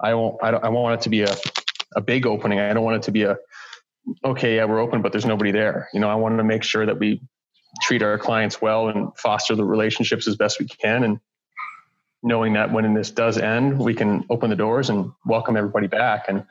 I 0.00 0.14
won't 0.14 0.36
I 0.42 0.50
don't 0.50 0.64
I 0.64 0.68
want 0.68 1.00
it 1.00 1.02
to 1.02 1.10
be 1.10 1.22
a 1.22 1.34
a 1.94 2.00
big 2.00 2.26
opening. 2.26 2.60
I 2.60 2.72
don't 2.72 2.84
want 2.84 2.96
it 2.96 3.02
to 3.02 3.12
be 3.12 3.22
a 3.22 3.36
okay, 4.24 4.56
yeah, 4.56 4.64
we're 4.64 4.80
open, 4.80 5.02
but 5.02 5.12
there's 5.12 5.26
nobody 5.26 5.50
there. 5.50 5.88
You 5.92 6.00
know, 6.00 6.08
I 6.08 6.14
wanted 6.14 6.36
to 6.36 6.44
make 6.44 6.62
sure 6.62 6.86
that 6.86 6.98
we 6.98 7.20
treat 7.82 8.02
our 8.02 8.18
clients 8.18 8.60
well 8.60 8.88
and 8.88 9.16
foster 9.16 9.54
the 9.54 9.64
relationships 9.64 10.26
as 10.28 10.36
best 10.36 10.58
we 10.58 10.66
can. 10.66 11.04
And 11.04 11.20
knowing 12.22 12.54
that 12.54 12.72
when 12.72 12.94
this 12.94 13.10
does 13.10 13.38
end, 13.38 13.78
we 13.78 13.94
can 13.94 14.24
open 14.30 14.50
the 14.50 14.56
doors 14.56 14.90
and 14.90 15.12
welcome 15.24 15.56
everybody 15.56 15.86
back. 15.86 16.26
And 16.28 16.44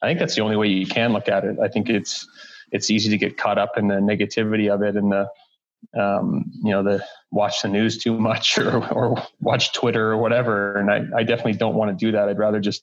I 0.00 0.06
think 0.06 0.18
that's 0.18 0.34
the 0.34 0.42
only 0.42 0.56
way 0.56 0.68
you 0.68 0.86
can 0.86 1.12
look 1.12 1.28
at 1.28 1.44
it. 1.44 1.56
I 1.62 1.68
think 1.68 1.88
it's 1.88 2.26
it's 2.72 2.90
easy 2.90 3.10
to 3.10 3.18
get 3.18 3.36
caught 3.36 3.58
up 3.58 3.76
in 3.76 3.88
the 3.88 3.96
negativity 3.96 4.72
of 4.72 4.82
it 4.82 4.96
and 4.96 5.12
the 5.12 5.28
um, 5.98 6.50
you 6.62 6.70
know 6.70 6.82
the 6.82 7.04
watch 7.30 7.62
the 7.62 7.68
news 7.68 7.98
too 7.98 8.18
much 8.18 8.58
or 8.58 8.92
or 8.92 9.22
watch 9.40 9.72
Twitter 9.72 10.10
or 10.10 10.16
whatever. 10.16 10.76
And 10.76 10.90
I, 10.90 11.20
I 11.20 11.22
definitely 11.22 11.54
don't 11.54 11.74
want 11.74 11.96
to 11.96 12.04
do 12.06 12.12
that. 12.12 12.28
I'd 12.28 12.38
rather 12.38 12.60
just 12.60 12.82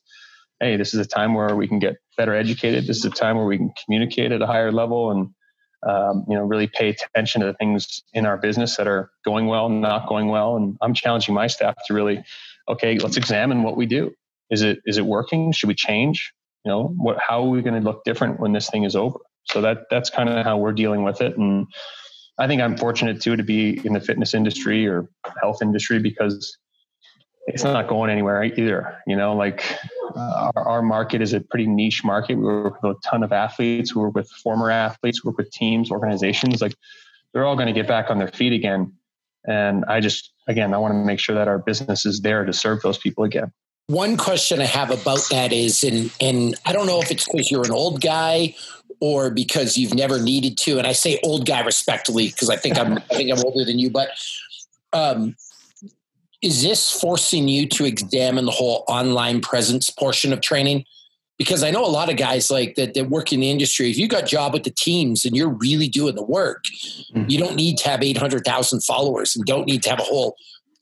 hey, 0.60 0.76
this 0.76 0.92
is 0.92 1.00
a 1.00 1.08
time 1.08 1.34
where 1.34 1.56
we 1.56 1.66
can 1.66 1.78
get 1.78 1.96
better 2.18 2.34
educated. 2.34 2.86
This 2.86 2.98
is 2.98 3.04
a 3.06 3.10
time 3.10 3.36
where 3.36 3.46
we 3.46 3.56
can 3.56 3.72
communicate 3.84 4.30
at 4.30 4.42
a 4.42 4.46
higher 4.46 4.70
level 4.70 5.10
and 5.10 5.30
um, 5.88 6.26
you 6.28 6.36
know 6.36 6.44
really 6.44 6.66
pay 6.66 6.90
attention 6.90 7.40
to 7.40 7.46
the 7.46 7.54
things 7.54 8.02
in 8.12 8.26
our 8.26 8.36
business 8.36 8.76
that 8.76 8.86
are 8.86 9.10
going 9.24 9.46
well, 9.46 9.68
not 9.68 10.08
going 10.08 10.28
well. 10.28 10.56
And 10.56 10.76
I'm 10.82 10.94
challenging 10.94 11.34
my 11.34 11.46
staff 11.46 11.74
to 11.86 11.94
really, 11.94 12.22
okay, 12.68 12.98
let's 12.98 13.16
examine 13.16 13.62
what 13.62 13.76
we 13.76 13.86
do. 13.86 14.12
Is 14.50 14.62
it 14.62 14.80
is 14.84 14.98
it 14.98 15.06
working? 15.06 15.52
Should 15.52 15.68
we 15.68 15.74
change? 15.74 16.32
you 16.64 16.70
know, 16.70 16.94
what, 16.96 17.18
how 17.26 17.42
are 17.42 17.48
we 17.48 17.62
going 17.62 17.80
to 17.80 17.86
look 17.86 18.04
different 18.04 18.40
when 18.40 18.52
this 18.52 18.68
thing 18.68 18.84
is 18.84 18.94
over? 18.94 19.18
So 19.44 19.60
that 19.62 19.86
that's 19.90 20.10
kind 20.10 20.28
of 20.28 20.44
how 20.44 20.58
we're 20.58 20.72
dealing 20.72 21.02
with 21.02 21.20
it. 21.20 21.36
And 21.36 21.66
I 22.40 22.46
think 22.46 22.62
I'm 22.62 22.76
fortunate 22.76 23.20
too 23.20 23.36
to 23.36 23.42
be 23.42 23.84
in 23.84 23.92
the 23.92 24.00
fitness 24.00 24.32
industry 24.32 24.86
or 24.86 25.08
health 25.42 25.60
industry 25.60 25.98
because 25.98 26.56
it's 27.46 27.62
not 27.62 27.86
going 27.86 28.10
anywhere 28.10 28.42
either. 28.42 28.98
You 29.06 29.14
know, 29.14 29.36
like 29.36 29.62
uh, 30.16 30.50
our, 30.56 30.68
our, 30.68 30.82
market 30.82 31.20
is 31.20 31.34
a 31.34 31.40
pretty 31.40 31.66
niche 31.66 32.02
market. 32.02 32.36
We 32.36 32.44
work 32.44 32.82
with 32.82 32.96
a 32.96 33.08
ton 33.08 33.22
of 33.22 33.32
athletes. 33.32 33.94
We 33.94 34.00
work 34.00 34.14
with 34.14 34.30
former 34.30 34.70
athletes. 34.70 35.22
We 35.22 35.28
work 35.28 35.36
with 35.36 35.50
teams, 35.50 35.90
organizations. 35.90 36.62
Like 36.62 36.74
they're 37.34 37.44
all 37.44 37.56
going 37.56 37.66
to 37.66 37.74
get 37.74 37.86
back 37.86 38.10
on 38.10 38.18
their 38.18 38.28
feet 38.28 38.54
again. 38.54 38.94
And 39.46 39.84
I 39.86 40.00
just, 40.00 40.32
again, 40.48 40.72
I 40.72 40.78
want 40.78 40.92
to 40.92 40.98
make 40.98 41.20
sure 41.20 41.34
that 41.34 41.46
our 41.46 41.58
business 41.58 42.06
is 42.06 42.20
there 42.20 42.46
to 42.46 42.54
serve 42.54 42.80
those 42.80 42.96
people 42.96 43.24
again. 43.24 43.52
One 43.88 44.16
question 44.16 44.60
I 44.60 44.66
have 44.66 44.90
about 44.90 45.26
that 45.30 45.52
is, 45.52 45.82
and 45.82 46.12
and 46.20 46.54
I 46.64 46.72
don't 46.72 46.86
know 46.86 47.00
if 47.00 47.10
it's 47.10 47.26
because 47.26 47.50
you're 47.50 47.64
an 47.64 47.72
old 47.72 48.00
guy 48.00 48.54
or 49.00 49.30
because 49.30 49.78
you've 49.78 49.94
never 49.94 50.20
needed 50.20 50.58
to. 50.58 50.78
And 50.78 50.86
I 50.86 50.92
say 50.92 51.18
old 51.22 51.46
guy 51.46 51.60
respectfully 51.62 52.28
because 52.28 52.50
I 52.50 52.56
think 52.56 52.78
I'm 52.78 52.98
I 52.98 53.14
think 53.14 53.30
I'm 53.30 53.42
older 53.44 53.64
than 53.64 53.78
you, 53.78 53.90
but 53.90 54.10
um, 54.92 55.36
is 56.42 56.62
this 56.62 56.90
forcing 56.90 57.48
you 57.48 57.66
to 57.68 57.84
examine 57.84 58.46
the 58.46 58.52
whole 58.52 58.84
online 58.88 59.40
presence 59.40 59.90
portion 59.90 60.32
of 60.32 60.40
training? 60.40 60.84
Because 61.38 61.62
I 61.62 61.70
know 61.70 61.84
a 61.84 61.88
lot 61.88 62.10
of 62.10 62.18
guys 62.18 62.50
like 62.50 62.74
that 62.74 62.92
that 62.94 63.08
work 63.08 63.32
in 63.32 63.40
the 63.40 63.50
industry. 63.50 63.90
If 63.90 63.96
you 63.96 64.08
got 64.08 64.26
job 64.26 64.52
with 64.52 64.64
the 64.64 64.70
teams 64.70 65.24
and 65.24 65.34
you're 65.34 65.48
really 65.48 65.88
doing 65.88 66.14
the 66.14 66.22
work, 66.22 66.64
mm-hmm. 67.14 67.28
you 67.28 67.38
don't 67.38 67.56
need 67.56 67.78
to 67.78 67.88
have 67.88 68.02
eight 68.02 68.18
hundred 68.18 68.44
thousand 68.44 68.82
followers 68.84 69.34
and 69.34 69.46
don't 69.46 69.66
need 69.66 69.82
to 69.84 69.90
have 69.90 70.00
a 70.00 70.04
whole 70.04 70.36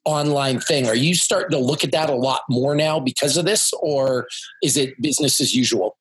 online 0.04 0.58
thing. 0.58 0.88
Are 0.88 0.96
you 0.96 1.14
starting 1.14 1.50
to 1.50 1.58
look 1.58 1.84
at 1.84 1.92
that 1.92 2.08
a 2.08 2.14
lot 2.14 2.42
more 2.48 2.74
now 2.74 2.98
because 2.98 3.36
of 3.36 3.44
this, 3.44 3.72
or 3.80 4.26
is 4.62 4.76
it 4.76 5.00
business 5.00 5.40
as 5.40 5.54
usual? 5.54 5.97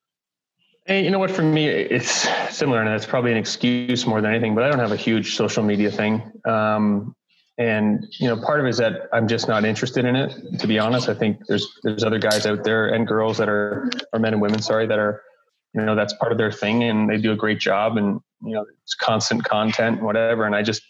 You 0.88 1.10
know 1.10 1.18
what? 1.18 1.30
For 1.30 1.42
me, 1.42 1.68
it's 1.68 2.28
similar, 2.54 2.80
and 2.80 2.88
that's 2.88 3.06
probably 3.06 3.30
an 3.30 3.36
excuse 3.36 4.06
more 4.06 4.20
than 4.20 4.30
anything. 4.30 4.54
But 4.54 4.64
I 4.64 4.68
don't 4.70 4.78
have 4.78 4.92
a 4.92 4.96
huge 4.96 5.36
social 5.36 5.62
media 5.62 5.90
thing. 5.90 6.32
Um, 6.46 7.14
and 7.58 8.06
you 8.18 8.28
know 8.28 8.36
part 8.40 8.60
of 8.60 8.66
it 8.66 8.68
is 8.70 8.76
that 8.78 9.08
i'm 9.12 9.26
just 9.26 9.48
not 9.48 9.64
interested 9.64 10.04
in 10.04 10.14
it 10.14 10.32
to 10.58 10.66
be 10.66 10.78
honest 10.78 11.08
i 11.08 11.14
think 11.14 11.44
there's 11.46 11.68
there's 11.82 12.04
other 12.04 12.18
guys 12.18 12.46
out 12.46 12.62
there 12.62 12.86
and 12.88 13.06
girls 13.06 13.36
that 13.36 13.48
are 13.48 13.90
or 14.12 14.20
men 14.20 14.32
and 14.32 14.40
women 14.40 14.62
sorry 14.62 14.86
that 14.86 14.98
are 14.98 15.22
you 15.74 15.82
know 15.82 15.96
that's 15.96 16.14
part 16.14 16.30
of 16.30 16.38
their 16.38 16.52
thing 16.52 16.84
and 16.84 17.10
they 17.10 17.18
do 17.18 17.32
a 17.32 17.36
great 17.36 17.58
job 17.58 17.96
and 17.96 18.20
you 18.42 18.54
know 18.54 18.64
it's 18.82 18.94
constant 18.94 19.42
content 19.44 19.96
and 19.96 20.06
whatever 20.06 20.44
and 20.44 20.54
i 20.54 20.62
just 20.62 20.82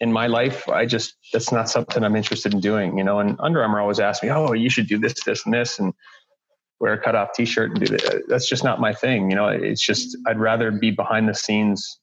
in 0.00 0.12
my 0.12 0.28
life 0.28 0.68
i 0.68 0.86
just 0.86 1.14
that's 1.32 1.50
not 1.50 1.68
something 1.68 2.04
i'm 2.04 2.16
interested 2.16 2.54
in 2.54 2.60
doing 2.60 2.96
you 2.96 3.04
know 3.04 3.18
and 3.18 3.36
under 3.40 3.60
armour 3.60 3.80
always 3.80 3.98
asks 3.98 4.22
me 4.22 4.30
oh 4.30 4.52
you 4.52 4.70
should 4.70 4.86
do 4.86 4.98
this 4.98 5.14
this 5.24 5.44
and 5.44 5.52
this 5.52 5.80
and 5.80 5.92
wear 6.82 6.92
a 6.92 6.98
cut 6.98 7.14
off 7.14 7.32
t-shirt 7.34 7.70
and 7.70 7.80
do 7.80 7.86
that 7.86 8.22
that's 8.28 8.46
just 8.46 8.62
not 8.62 8.80
my 8.80 8.92
thing 8.92 9.30
you 9.30 9.36
know 9.36 9.48
it's 9.48 9.80
just 9.80 10.16
i'd 10.26 10.38
rather 10.38 10.70
be 10.70 10.90
behind 10.90 11.28
the 11.28 11.34
scenes 11.34 11.98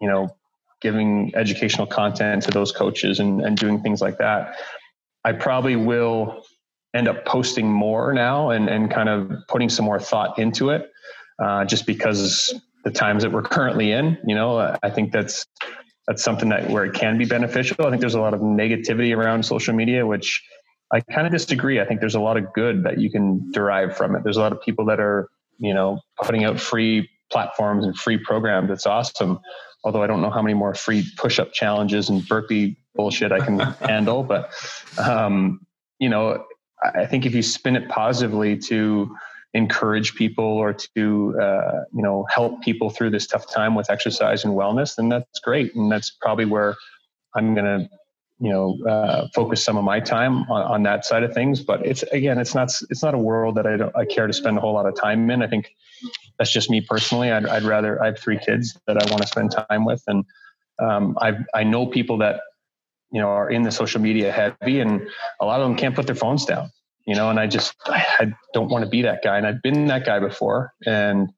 you 0.00 0.08
know 0.08 0.34
giving 0.80 1.32
educational 1.34 1.86
content 1.86 2.42
to 2.42 2.50
those 2.50 2.72
coaches 2.72 3.18
and, 3.18 3.40
and 3.40 3.56
doing 3.56 3.80
things 3.80 4.00
like 4.00 4.18
that. 4.18 4.56
I 5.24 5.32
probably 5.32 5.76
will 5.76 6.44
end 6.94 7.08
up 7.08 7.24
posting 7.24 7.70
more 7.70 8.12
now 8.12 8.50
and, 8.50 8.68
and 8.68 8.90
kind 8.90 9.08
of 9.08 9.32
putting 9.48 9.68
some 9.68 9.84
more 9.84 9.98
thought 9.98 10.38
into 10.38 10.70
it 10.70 10.90
uh, 11.42 11.64
just 11.64 11.86
because 11.86 12.54
the 12.84 12.90
times 12.90 13.22
that 13.22 13.32
we're 13.32 13.42
currently 13.42 13.92
in, 13.92 14.16
you 14.24 14.34
know, 14.34 14.76
I 14.82 14.90
think 14.90 15.12
that's, 15.12 15.46
that's 16.06 16.22
something 16.22 16.50
that 16.50 16.70
where 16.70 16.84
it 16.84 16.94
can 16.94 17.18
be 17.18 17.24
beneficial. 17.24 17.84
I 17.84 17.90
think 17.90 18.00
there's 18.00 18.14
a 18.14 18.20
lot 18.20 18.32
of 18.32 18.40
negativity 18.40 19.16
around 19.16 19.44
social 19.44 19.74
media, 19.74 20.06
which 20.06 20.42
I 20.92 21.00
kind 21.00 21.26
of 21.26 21.32
disagree. 21.32 21.80
I 21.80 21.84
think 21.84 22.00
there's 22.00 22.14
a 22.14 22.20
lot 22.20 22.36
of 22.36 22.52
good 22.52 22.84
that 22.84 22.98
you 22.98 23.10
can 23.10 23.50
derive 23.52 23.96
from 23.96 24.14
it. 24.14 24.22
There's 24.22 24.36
a 24.36 24.40
lot 24.40 24.52
of 24.52 24.60
people 24.62 24.84
that 24.86 25.00
are, 25.00 25.28
you 25.58 25.74
know, 25.74 26.00
putting 26.22 26.44
out 26.44 26.60
free 26.60 27.08
platforms 27.30 27.84
and 27.84 27.96
free 27.96 28.18
programs. 28.18 28.70
It's 28.70 28.86
awesome 28.86 29.40
although 29.86 30.02
I 30.02 30.08
don't 30.08 30.20
know 30.20 30.30
how 30.30 30.42
many 30.42 30.54
more 30.54 30.74
free 30.74 31.06
push 31.16 31.38
up 31.38 31.52
challenges 31.52 32.08
and 32.08 32.26
burpee 32.26 32.76
bullshit 32.96 33.30
I 33.30 33.38
can 33.38 33.58
handle. 33.80 34.24
But, 34.24 34.52
um, 34.98 35.60
you 36.00 36.08
know, 36.08 36.44
I 36.82 37.06
think 37.06 37.24
if 37.24 37.34
you 37.34 37.42
spin 37.42 37.76
it 37.76 37.88
positively 37.88 38.58
to 38.66 39.14
encourage 39.54 40.16
people 40.16 40.44
or 40.44 40.74
to, 40.74 41.38
uh, 41.40 41.84
you 41.94 42.02
know, 42.02 42.26
help 42.28 42.62
people 42.62 42.90
through 42.90 43.10
this 43.10 43.28
tough 43.28 43.50
time 43.50 43.76
with 43.76 43.88
exercise 43.88 44.44
and 44.44 44.54
wellness, 44.54 44.96
then 44.96 45.08
that's 45.08 45.38
great. 45.38 45.74
And 45.76 45.90
that's 45.90 46.10
probably 46.20 46.46
where 46.46 46.74
I'm 47.36 47.54
going 47.54 47.64
to 47.64 47.88
you 48.38 48.50
know 48.50 48.78
uh, 48.86 49.28
focus 49.34 49.64
some 49.64 49.76
of 49.76 49.84
my 49.84 50.00
time 50.00 50.42
on, 50.50 50.62
on, 50.62 50.82
that 50.82 51.04
side 51.04 51.22
of 51.22 51.32
things. 51.32 51.60
But 51.60 51.86
it's 51.86 52.02
again 52.04 52.38
it's 52.38 52.54
not 52.54 52.70
it's 52.90 53.02
not 53.02 53.14
a 53.14 53.18
world 53.18 53.54
that 53.56 53.66
I 53.66 53.76
don't 53.76 53.96
I 53.96 54.04
care 54.04 54.26
to 54.26 54.32
spend 54.32 54.58
a 54.58 54.60
whole 54.60 54.74
lot 54.74 54.86
of 54.86 54.94
time 54.94 55.30
in. 55.30 55.42
I 55.42 55.46
think 55.46 55.74
that's 56.38 56.52
just 56.52 56.68
me 56.68 56.80
personally. 56.82 57.30
I'd, 57.30 57.46
I'd 57.46 57.62
rather 57.62 58.02
I 58.02 58.06
have 58.06 58.18
three 58.18 58.38
kids 58.38 58.78
that 58.86 59.02
I 59.02 59.10
want 59.10 59.22
to 59.22 59.28
spend 59.28 59.52
time 59.52 59.84
with. 59.84 60.02
And 60.06 60.24
um, 60.78 61.16
I 61.20 61.38
I 61.54 61.64
know 61.64 61.86
people 61.86 62.18
that 62.18 62.40
you 63.10 63.20
know 63.20 63.28
are 63.28 63.48
in 63.48 63.62
the 63.62 63.70
social 63.70 64.00
media 64.00 64.32
heavy 64.32 64.80
and 64.80 65.08
a 65.40 65.46
lot 65.46 65.60
of 65.60 65.68
them 65.68 65.76
can't 65.76 65.94
put 65.94 66.06
their 66.06 66.16
phones 66.16 66.44
down 66.44 66.70
you 67.06 67.14
know 67.14 67.30
and 67.30 67.38
I 67.38 67.46
just 67.46 67.72
I, 67.86 68.34
don't 68.52 68.68
want 68.68 68.84
to 68.84 68.90
be 68.90 69.02
that 69.02 69.22
guy. 69.22 69.38
And 69.38 69.46
I've 69.46 69.62
been 69.62 69.86
that 69.86 70.04
guy 70.04 70.18
before 70.18 70.72
and 70.84 71.30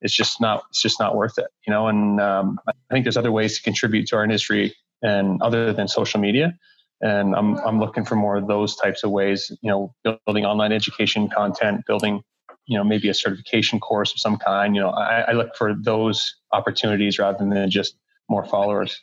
it's 0.00 0.14
just 0.14 0.40
not 0.40 0.64
it's 0.70 0.82
just 0.82 0.98
not 0.98 1.14
worth 1.14 1.38
it 1.38 1.46
you 1.66 1.72
know. 1.72 1.86
And 1.86 2.20
um, 2.20 2.58
I 2.66 2.72
think 2.90 3.04
there's 3.04 3.16
other 3.16 3.30
ways 3.30 3.56
to 3.56 3.62
contribute 3.62 4.08
to 4.08 4.16
our 4.16 4.24
industry 4.24 4.74
and 5.02 5.40
other 5.42 5.72
than 5.72 5.88
social 5.88 6.20
media 6.20 6.56
and 7.02 7.34
I'm 7.34 7.56
I'm 7.58 7.80
looking 7.80 8.04
for 8.04 8.14
more 8.14 8.36
of 8.36 8.46
those 8.46 8.76
types 8.76 9.02
of 9.02 9.10
ways. 9.10 9.50
You 9.60 9.70
know, 9.70 9.94
building 10.24 10.46
online 10.46 10.72
education 10.72 11.28
content, 11.28 11.84
building 11.86 12.22
you 12.66 12.78
know 12.78 12.84
maybe 12.84 13.08
a 13.08 13.14
certification 13.14 13.80
course 13.80 14.12
of 14.12 14.20
some 14.20 14.36
kind. 14.36 14.74
You 14.74 14.82
know, 14.82 14.90
I, 14.90 15.22
I 15.28 15.32
look 15.32 15.54
for 15.56 15.74
those 15.74 16.36
opportunities 16.52 17.18
rather 17.18 17.44
than 17.44 17.70
just 17.70 17.96
more 18.28 18.44
followers. 18.46 18.98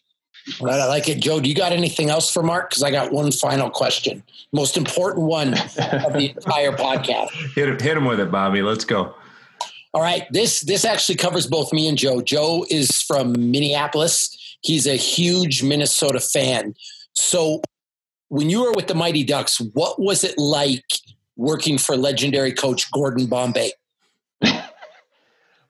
Right, 0.61 0.79
I 0.79 0.85
like 0.85 1.09
it, 1.09 1.19
Joe. 1.19 1.41
Do 1.41 1.49
you 1.49 1.55
got 1.55 1.73
anything 1.73 2.09
else 2.09 2.31
for 2.31 2.41
Mark? 2.41 2.69
Because 2.69 2.83
I 2.83 2.91
got 2.91 3.11
one 3.11 3.31
final 3.31 3.69
question, 3.69 4.23
most 4.53 4.77
important 4.77 5.25
one 5.25 5.49
of 5.53 6.13
the 6.13 6.33
entire 6.35 6.71
podcast. 6.71 7.31
Hit 7.55 7.81
hit 7.81 7.97
him 7.97 8.05
with 8.05 8.19
it, 8.19 8.31
Bobby. 8.31 8.61
Let's 8.61 8.85
go. 8.85 9.15
All 9.93 10.01
right, 10.01 10.25
this 10.31 10.61
this 10.61 10.85
actually 10.85 11.15
covers 11.15 11.47
both 11.47 11.73
me 11.73 11.89
and 11.89 11.97
Joe. 11.97 12.21
Joe 12.21 12.65
is 12.69 12.89
from 13.01 13.51
Minneapolis. 13.51 14.37
He's 14.61 14.87
a 14.87 14.95
huge 14.95 15.63
Minnesota 15.63 16.19
fan. 16.19 16.73
So 17.13 17.61
when 18.29 18.49
you 18.49 18.63
were 18.63 18.71
with 18.71 18.87
the 18.87 18.95
Mighty 18.95 19.23
Ducks, 19.23 19.59
what 19.73 19.99
was 19.99 20.23
it 20.23 20.37
like 20.37 20.85
working 21.35 21.77
for 21.77 21.95
legendary 21.95 22.53
coach 22.53 22.91
Gordon 22.91 23.27
Bombay? 23.27 23.71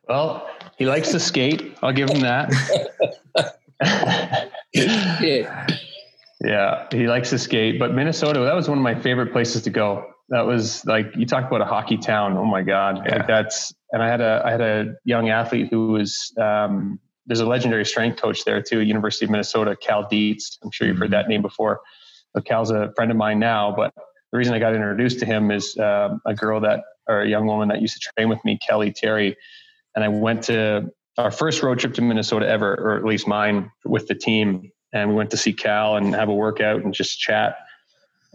well, 0.07 0.47
he 0.77 0.85
likes 0.85 1.11
to 1.11 1.19
skate. 1.19 1.77
I'll 1.81 1.93
give 1.93 2.09
him 2.09 2.21
that. 2.21 2.51
yeah. 4.73 5.67
yeah, 6.41 6.87
he 6.91 7.07
likes 7.07 7.29
to 7.31 7.39
skate. 7.39 7.79
But 7.79 7.93
Minnesota, 7.93 8.39
that 8.41 8.55
was 8.55 8.69
one 8.69 8.77
of 8.77 8.83
my 8.83 8.99
favorite 8.99 9.31
places 9.31 9.63
to 9.63 9.69
go. 9.69 10.05
That 10.29 10.45
was 10.45 10.85
like 10.85 11.11
you 11.15 11.25
talk 11.25 11.47
about 11.47 11.61
a 11.61 11.65
hockey 11.65 11.97
town. 11.97 12.37
Oh 12.37 12.45
my 12.45 12.61
god, 12.61 13.01
yeah. 13.05 13.17
like 13.17 13.27
that's. 13.27 13.73
And 13.91 14.03
I 14.03 14.07
had 14.07 14.21
a 14.21 14.43
I 14.45 14.51
had 14.51 14.61
a 14.61 14.95
young 15.03 15.29
athlete 15.29 15.69
who 15.71 15.87
was 15.87 16.31
um, 16.39 16.99
there's 17.25 17.39
a 17.39 17.45
legendary 17.45 17.85
strength 17.85 18.21
coach 18.21 18.43
there 18.43 18.61
too, 18.61 18.81
University 18.81 19.25
of 19.25 19.31
Minnesota, 19.31 19.75
Cal 19.75 20.07
Dietz. 20.07 20.57
I'm 20.63 20.71
sure 20.71 20.87
you've 20.87 20.97
heard 20.97 21.11
that 21.11 21.27
name 21.27 21.41
before. 21.41 21.81
So 22.35 22.41
Cal's 22.41 22.71
a 22.71 22.91
friend 22.95 23.11
of 23.11 23.17
mine 23.17 23.39
now, 23.39 23.73
but 23.75 23.93
the 24.31 24.37
reason 24.37 24.53
I 24.53 24.59
got 24.59 24.75
introduced 24.75 25.19
to 25.19 25.25
him 25.25 25.51
is 25.51 25.77
uh, 25.77 26.15
a 26.25 26.33
girl 26.33 26.59
that, 26.61 26.81
or 27.07 27.21
a 27.21 27.27
young 27.27 27.47
woman 27.47 27.69
that 27.69 27.81
used 27.81 27.95
to 27.95 28.11
train 28.15 28.29
with 28.29 28.43
me, 28.45 28.59
Kelly 28.65 28.91
Terry. 28.91 29.35
And 29.95 30.03
I 30.03 30.07
went 30.07 30.43
to 30.43 30.91
our 31.17 31.31
first 31.31 31.63
road 31.63 31.79
trip 31.79 31.93
to 31.95 32.01
Minnesota 32.01 32.47
ever, 32.47 32.75
or 32.75 32.97
at 32.97 33.03
least 33.03 33.27
mine 33.27 33.71
with 33.85 34.07
the 34.07 34.15
team. 34.15 34.71
And 34.93 35.09
we 35.09 35.15
went 35.15 35.31
to 35.31 35.37
see 35.37 35.53
Cal 35.53 35.95
and 35.97 36.13
have 36.15 36.29
a 36.29 36.33
workout 36.33 36.83
and 36.83 36.93
just 36.93 37.19
chat. 37.19 37.57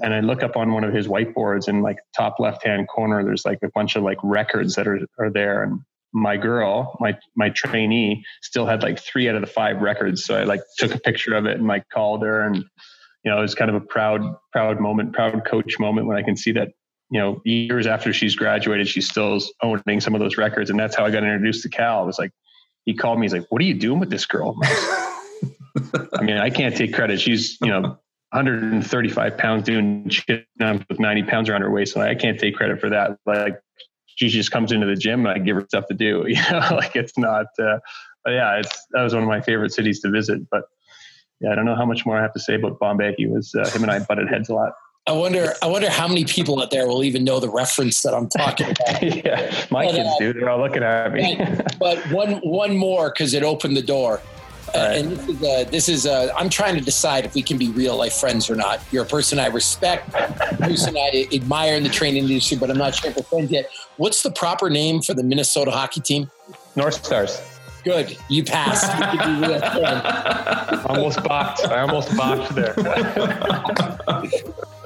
And 0.02 0.12
I 0.12 0.20
look 0.20 0.42
up 0.42 0.56
on 0.56 0.72
one 0.72 0.82
of 0.82 0.92
his 0.92 1.06
whiteboards 1.06 1.68
and 1.68 1.82
like 1.82 1.98
top 2.16 2.40
left 2.40 2.64
hand 2.64 2.88
corner, 2.88 3.24
there's 3.24 3.44
like 3.44 3.60
a 3.62 3.70
bunch 3.74 3.94
of 3.94 4.02
like 4.02 4.18
records 4.24 4.74
that 4.74 4.88
are, 4.88 5.00
are 5.18 5.30
there. 5.30 5.62
And 5.62 5.80
my 6.14 6.36
girl, 6.36 6.96
my 7.00 7.18
my 7.34 7.50
trainee, 7.50 8.24
still 8.40 8.66
had 8.66 8.82
like 8.82 8.98
three 9.00 9.28
out 9.28 9.34
of 9.34 9.40
the 9.40 9.48
five 9.48 9.82
records. 9.82 10.24
So 10.24 10.36
I 10.36 10.44
like 10.44 10.60
took 10.78 10.94
a 10.94 10.98
picture 11.00 11.34
of 11.34 11.44
it 11.44 11.58
and 11.58 11.66
like 11.66 11.88
called 11.92 12.22
her, 12.22 12.40
and 12.40 12.56
you 12.56 13.30
know 13.30 13.38
it 13.38 13.42
was 13.42 13.54
kind 13.54 13.68
of 13.68 13.74
a 13.74 13.80
proud 13.80 14.22
proud 14.52 14.80
moment, 14.80 15.12
proud 15.12 15.44
coach 15.44 15.78
moment 15.78 16.06
when 16.06 16.16
I 16.16 16.22
can 16.22 16.36
see 16.36 16.52
that 16.52 16.68
you 17.10 17.20
know 17.20 17.42
years 17.44 17.88
after 17.88 18.12
she's 18.12 18.36
graduated, 18.36 18.86
she's 18.86 19.08
still 19.08 19.40
owning 19.62 20.00
some 20.00 20.14
of 20.14 20.20
those 20.20 20.38
records, 20.38 20.70
and 20.70 20.78
that's 20.78 20.94
how 20.94 21.04
I 21.04 21.10
got 21.10 21.24
introduced 21.24 21.64
to 21.64 21.68
Cal. 21.68 22.04
It 22.04 22.06
was 22.06 22.18
like 22.18 22.30
he 22.84 22.94
called 22.94 23.18
me, 23.18 23.24
he's 23.24 23.32
like, 23.32 23.46
"What 23.50 23.60
are 23.60 23.64
you 23.66 23.74
doing 23.74 23.98
with 23.98 24.10
this 24.10 24.24
girl?" 24.24 24.56
I 26.16 26.22
mean, 26.22 26.38
I 26.38 26.48
can't 26.48 26.76
take 26.76 26.94
credit. 26.94 27.20
She's 27.20 27.58
you 27.60 27.68
know 27.68 27.98
135 28.30 29.36
pounds 29.36 29.64
doing 29.64 30.08
shit 30.10 30.46
with 30.60 31.00
90 31.00 31.22
pounds 31.24 31.48
around 31.48 31.62
her 31.62 31.70
waist. 31.70 31.94
So 31.94 32.00
I 32.00 32.14
can't 32.14 32.38
take 32.38 32.54
credit 32.54 32.80
for 32.80 32.90
that. 32.90 33.18
Like 33.26 33.60
she 34.16 34.28
just 34.28 34.50
comes 34.50 34.72
into 34.72 34.86
the 34.86 34.96
gym 34.96 35.26
and 35.26 35.28
I 35.28 35.38
give 35.38 35.56
her 35.56 35.64
stuff 35.66 35.86
to 35.88 35.94
do. 35.94 36.24
You 36.28 36.40
know, 36.50 36.76
like 36.76 36.96
it's 36.96 37.16
not. 37.18 37.46
Uh, 37.58 37.78
but 38.24 38.32
yeah, 38.32 38.58
it's 38.58 38.86
that 38.92 39.02
was 39.02 39.14
one 39.14 39.22
of 39.22 39.28
my 39.28 39.40
favorite 39.40 39.72
cities 39.72 40.00
to 40.00 40.10
visit. 40.10 40.48
But 40.50 40.64
yeah, 41.40 41.52
I 41.52 41.54
don't 41.54 41.64
know 41.64 41.76
how 41.76 41.84
much 41.84 42.06
more 42.06 42.18
I 42.18 42.22
have 42.22 42.32
to 42.32 42.40
say 42.40 42.54
about 42.54 42.78
Bombay. 42.78 43.14
He 43.16 43.26
was 43.26 43.54
uh, 43.54 43.68
him 43.70 43.82
and 43.82 43.90
I 43.90 43.98
butted 44.00 44.28
heads 44.28 44.48
a 44.48 44.54
lot. 44.54 44.72
I 45.06 45.12
wonder. 45.12 45.52
I 45.62 45.66
wonder 45.66 45.90
how 45.90 46.08
many 46.08 46.24
people 46.24 46.62
out 46.62 46.70
there 46.70 46.86
will 46.86 47.04
even 47.04 47.24
know 47.24 47.38
the 47.38 47.50
reference 47.50 48.02
that 48.02 48.14
I'm 48.14 48.28
talking 48.28 48.70
about. 48.70 49.02
yeah, 49.02 49.66
my 49.70 49.84
but, 49.84 49.94
kids 49.94 50.08
uh, 50.08 50.18
do. 50.18 50.32
They're 50.32 50.48
all 50.48 50.60
looking 50.60 50.82
at 50.82 51.12
me. 51.12 51.38
but 51.78 51.98
one 52.10 52.36
one 52.36 52.76
more 52.76 53.10
because 53.10 53.34
it 53.34 53.42
opened 53.42 53.76
the 53.76 53.82
door. 53.82 54.22
Uh, 54.74 54.78
right. 54.78 54.96
and 54.98 55.12
this 55.12 55.28
is, 55.28 55.42
uh, 55.42 55.64
this 55.70 55.88
is 55.88 56.06
uh, 56.06 56.32
I'm 56.36 56.48
trying 56.48 56.74
to 56.74 56.80
decide 56.80 57.24
if 57.24 57.34
we 57.34 57.42
can 57.42 57.58
be 57.58 57.70
real 57.70 57.96
life 57.96 58.14
friends 58.14 58.50
or 58.50 58.56
not. 58.56 58.80
You're 58.90 59.04
a 59.04 59.06
person 59.06 59.38
I 59.38 59.46
respect, 59.46 60.12
a 60.14 60.56
person 60.58 60.96
I 60.96 61.28
admire 61.32 61.76
in 61.76 61.84
the 61.84 61.88
training 61.88 62.24
industry, 62.24 62.56
but 62.56 62.70
I'm 62.70 62.78
not 62.78 62.94
sure 62.94 63.10
if 63.10 63.16
we're 63.16 63.22
friends 63.22 63.50
yet. 63.52 63.70
What's 63.98 64.22
the 64.22 64.32
proper 64.32 64.68
name 64.70 65.00
for 65.00 65.14
the 65.14 65.22
Minnesota 65.22 65.70
hockey 65.70 66.00
team? 66.00 66.30
North 66.74 67.04
Stars. 67.04 67.40
Good. 67.84 68.16
You 68.28 68.42
passed. 68.44 68.90
Almost 70.86 71.22
boxed. 71.22 71.68
I 71.68 71.80
almost 71.80 72.16
boxed 72.16 72.54
there. 72.54 72.74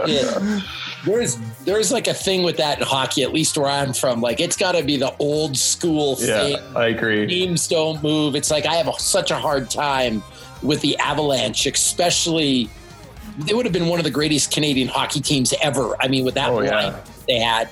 yeah. 0.06 0.60
There's 1.04 1.38
there's 1.64 1.92
like 1.92 2.08
a 2.08 2.14
thing 2.14 2.42
with 2.42 2.56
that 2.56 2.78
in 2.78 2.84
hockey, 2.84 3.22
at 3.22 3.32
least 3.32 3.56
where 3.56 3.70
I'm 3.70 3.92
from. 3.92 4.20
Like 4.20 4.40
it's 4.40 4.56
got 4.56 4.72
to 4.72 4.82
be 4.82 4.96
the 4.96 5.14
old 5.18 5.56
school 5.56 6.16
yeah, 6.18 6.42
thing. 6.42 6.76
I 6.76 6.88
agree. 6.88 7.26
Teams 7.26 7.68
don't 7.68 8.02
move. 8.02 8.34
It's 8.34 8.50
like 8.50 8.66
I 8.66 8.74
have 8.74 8.88
a, 8.88 8.98
such 8.98 9.30
a 9.30 9.36
hard 9.36 9.70
time 9.70 10.22
with 10.62 10.80
the 10.80 10.96
Avalanche, 10.98 11.66
especially. 11.66 12.70
They 13.38 13.54
would 13.54 13.66
have 13.66 13.72
been 13.72 13.88
one 13.88 13.98
of 13.98 14.04
the 14.04 14.10
greatest 14.10 14.52
Canadian 14.52 14.88
hockey 14.88 15.20
teams 15.20 15.54
ever. 15.62 15.94
I 16.00 16.08
mean, 16.08 16.24
with 16.24 16.34
that 16.34 16.50
oh, 16.50 16.56
line 16.56 16.66
yeah. 16.66 17.00
they 17.26 17.38
had 17.38 17.68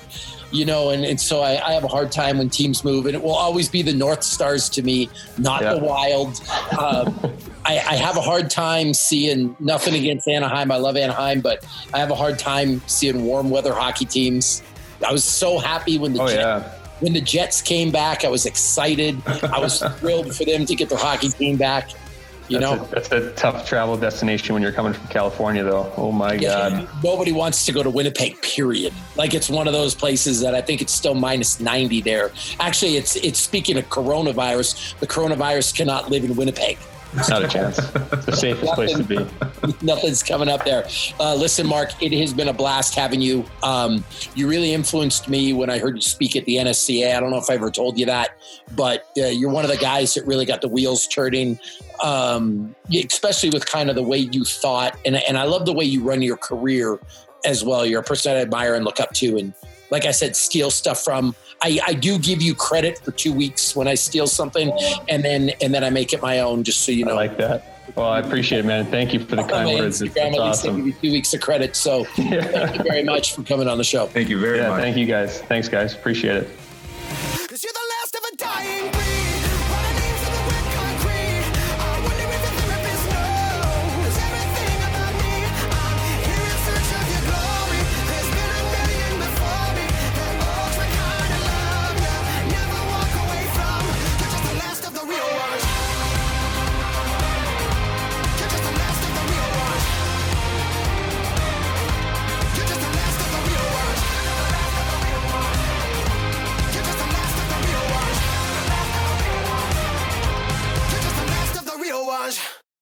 you 0.51 0.65
know, 0.65 0.91
and, 0.91 1.03
and 1.03 1.19
so 1.19 1.41
I, 1.41 1.61
I, 1.65 1.73
have 1.73 1.83
a 1.83 1.89
hard 1.89 2.11
time 2.11 2.37
when 2.37 2.49
teams 2.49 2.83
move, 2.83 3.05
and 3.05 3.15
it 3.15 3.21
will 3.21 3.35
always 3.35 3.67
be 3.67 3.81
the 3.81 3.93
North 3.93 4.23
Stars 4.23 4.69
to 4.69 4.81
me, 4.81 5.09
not 5.37 5.61
yeah. 5.61 5.73
the 5.73 5.79
Wild. 5.79 6.41
Um, 6.77 7.19
I, 7.65 7.73
I, 7.79 7.95
have 7.95 8.15
a 8.15 8.21
hard 8.21 8.49
time 8.49 8.93
seeing 8.93 9.57
nothing 9.59 9.93
against 9.93 10.27
Anaheim. 10.27 10.71
I 10.71 10.77
love 10.77 10.95
Anaheim, 10.95 11.41
but 11.41 11.65
I 11.93 11.99
have 11.99 12.11
a 12.11 12.15
hard 12.15 12.39
time 12.39 12.81
seeing 12.87 13.25
warm 13.25 13.49
weather 13.49 13.73
hockey 13.73 14.05
teams. 14.05 14.63
I 15.05 15.11
was 15.11 15.25
so 15.25 15.59
happy 15.59 15.97
when 15.97 16.13
the 16.13 16.21
oh, 16.21 16.27
Jets, 16.27 16.37
yeah. 16.37 16.71
when 17.01 17.11
the 17.11 17.21
Jets 17.21 17.61
came 17.61 17.91
back. 17.91 18.23
I 18.23 18.29
was 18.29 18.45
excited. 18.45 19.21
I 19.27 19.59
was 19.59 19.79
thrilled 19.99 20.33
for 20.33 20.45
them 20.45 20.65
to 20.65 20.75
get 20.75 20.87
their 20.87 20.97
hockey 20.97 21.27
team 21.29 21.57
back. 21.57 21.89
You 22.49 22.59
that's 22.59 22.79
know, 22.79 22.85
a, 22.85 22.87
that's 22.87 23.11
a 23.11 23.31
tough 23.33 23.67
travel 23.67 23.97
destination 23.97 24.53
when 24.53 24.63
you're 24.63 24.71
coming 24.71 24.93
from 24.93 25.07
California, 25.07 25.63
though. 25.63 25.91
Oh 25.97 26.11
my 26.11 26.33
yeah, 26.33 26.69
God. 26.69 26.89
Nobody 27.03 27.31
wants 27.31 27.65
to 27.65 27.71
go 27.71 27.83
to 27.83 27.89
Winnipeg, 27.89 28.41
period. 28.41 28.93
Like 29.15 29.33
it's 29.33 29.49
one 29.49 29.67
of 29.67 29.73
those 29.73 29.93
places 29.93 30.39
that 30.41 30.55
I 30.55 30.61
think 30.61 30.81
it's 30.81 30.93
still 30.93 31.13
minus 31.13 31.59
90 31.59 32.01
there. 32.01 32.31
Actually, 32.59 32.97
it's, 32.97 33.15
it's 33.17 33.39
speaking 33.39 33.77
of 33.77 33.89
coronavirus, 33.89 34.97
the 34.99 35.07
coronavirus 35.07 35.75
cannot 35.75 36.09
live 36.09 36.23
in 36.23 36.35
Winnipeg. 36.35 36.77
Not 37.29 37.43
a 37.43 37.47
chance. 37.47 37.79
It's 37.79 38.25
the 38.25 38.35
safest 38.35 38.73
place 38.73 38.93
to 38.93 39.03
be. 39.03 39.17
Nothing's 39.81 40.21
coming 40.21 40.49
up 40.49 40.65
there. 40.65 40.87
Uh, 41.19 41.35
listen, 41.35 41.65
Mark, 41.65 41.91
it 42.01 42.11
has 42.19 42.33
been 42.33 42.49
a 42.49 42.53
blast 42.53 42.95
having 42.95 43.21
you. 43.21 43.45
Um, 43.63 44.03
you 44.35 44.47
really 44.47 44.73
influenced 44.73 45.27
me 45.27 45.53
when 45.53 45.69
I 45.69 45.79
heard 45.79 45.95
you 45.95 46.01
speak 46.01 46.35
at 46.35 46.45
the 46.45 46.57
NSCA. 46.57 47.15
I 47.15 47.19
don't 47.19 47.31
know 47.31 47.37
if 47.37 47.49
I 47.49 47.55
ever 47.55 47.71
told 47.71 47.97
you 47.97 48.05
that, 48.07 48.37
but 48.75 49.09
uh, 49.17 49.25
you're 49.27 49.49
one 49.49 49.65
of 49.65 49.71
the 49.71 49.77
guys 49.77 50.13
that 50.13 50.25
really 50.25 50.45
got 50.45 50.61
the 50.61 50.67
wheels 50.67 51.07
turning, 51.07 51.59
um, 52.03 52.75
especially 52.93 53.49
with 53.49 53.65
kind 53.65 53.89
of 53.89 53.95
the 53.95 54.03
way 54.03 54.17
you 54.17 54.43
thought. 54.43 54.97
And, 55.05 55.15
and 55.15 55.37
I 55.37 55.43
love 55.43 55.65
the 55.65 55.73
way 55.73 55.85
you 55.85 56.03
run 56.03 56.21
your 56.21 56.37
career 56.37 56.99
as 57.45 57.63
well. 57.63 57.85
You're 57.85 58.01
a 58.01 58.03
person 58.03 58.33
I 58.33 58.41
admire 58.41 58.75
and 58.75 58.85
look 58.85 58.99
up 58.99 59.13
to. 59.15 59.37
And 59.37 59.53
like 59.91 60.05
I 60.05 60.11
said, 60.11 60.35
steal 60.35 60.69
stuff 60.71 61.03
from 61.03 61.35
I, 61.61 61.79
I 61.87 61.93
do 61.93 62.19
give 62.19 62.41
you 62.41 62.53
credit 62.53 62.99
for 62.99 63.11
two 63.11 63.33
weeks 63.33 63.75
when 63.75 63.87
I 63.87 63.95
steal 63.95 64.27
something, 64.27 64.71
and 65.09 65.23
then 65.23 65.51
and 65.61 65.73
then 65.73 65.83
I 65.83 65.89
make 65.89 66.13
it 66.13 66.21
my 66.21 66.39
own. 66.39 66.63
Just 66.63 66.81
so 66.81 66.91
you 66.91 67.05
know, 67.05 67.13
I 67.13 67.15
like 67.15 67.37
that. 67.37 67.73
Well, 67.95 68.09
I 68.09 68.19
appreciate 68.19 68.59
it, 68.59 68.65
man. 68.65 68.85
Thank 68.85 69.13
you 69.13 69.19
for 69.19 69.37
the 69.37 69.43
kind 69.43 69.67
words. 69.67 70.01
It's, 70.01 70.15
it's 70.15 70.37
awesome. 70.37 70.77
Give 70.77 70.87
you 70.87 70.93
two 70.93 71.11
weeks 71.11 71.33
of 71.33 71.41
credit. 71.41 71.75
So 71.75 72.05
yeah. 72.17 72.41
thank 72.41 72.77
you 72.77 72.83
very 72.83 73.03
much 73.03 73.33
for 73.33 73.43
coming 73.43 73.67
on 73.67 73.77
the 73.77 73.83
show. 73.83 74.05
Thank 74.07 74.29
you 74.29 74.39
very 74.39 74.59
yeah, 74.59 74.69
much. 74.69 74.81
Thank 74.81 74.97
you 74.97 75.05
guys. 75.05 75.41
Thanks, 75.43 75.67
guys. 75.67 75.93
Appreciate 75.93 76.35
it. 76.35 76.47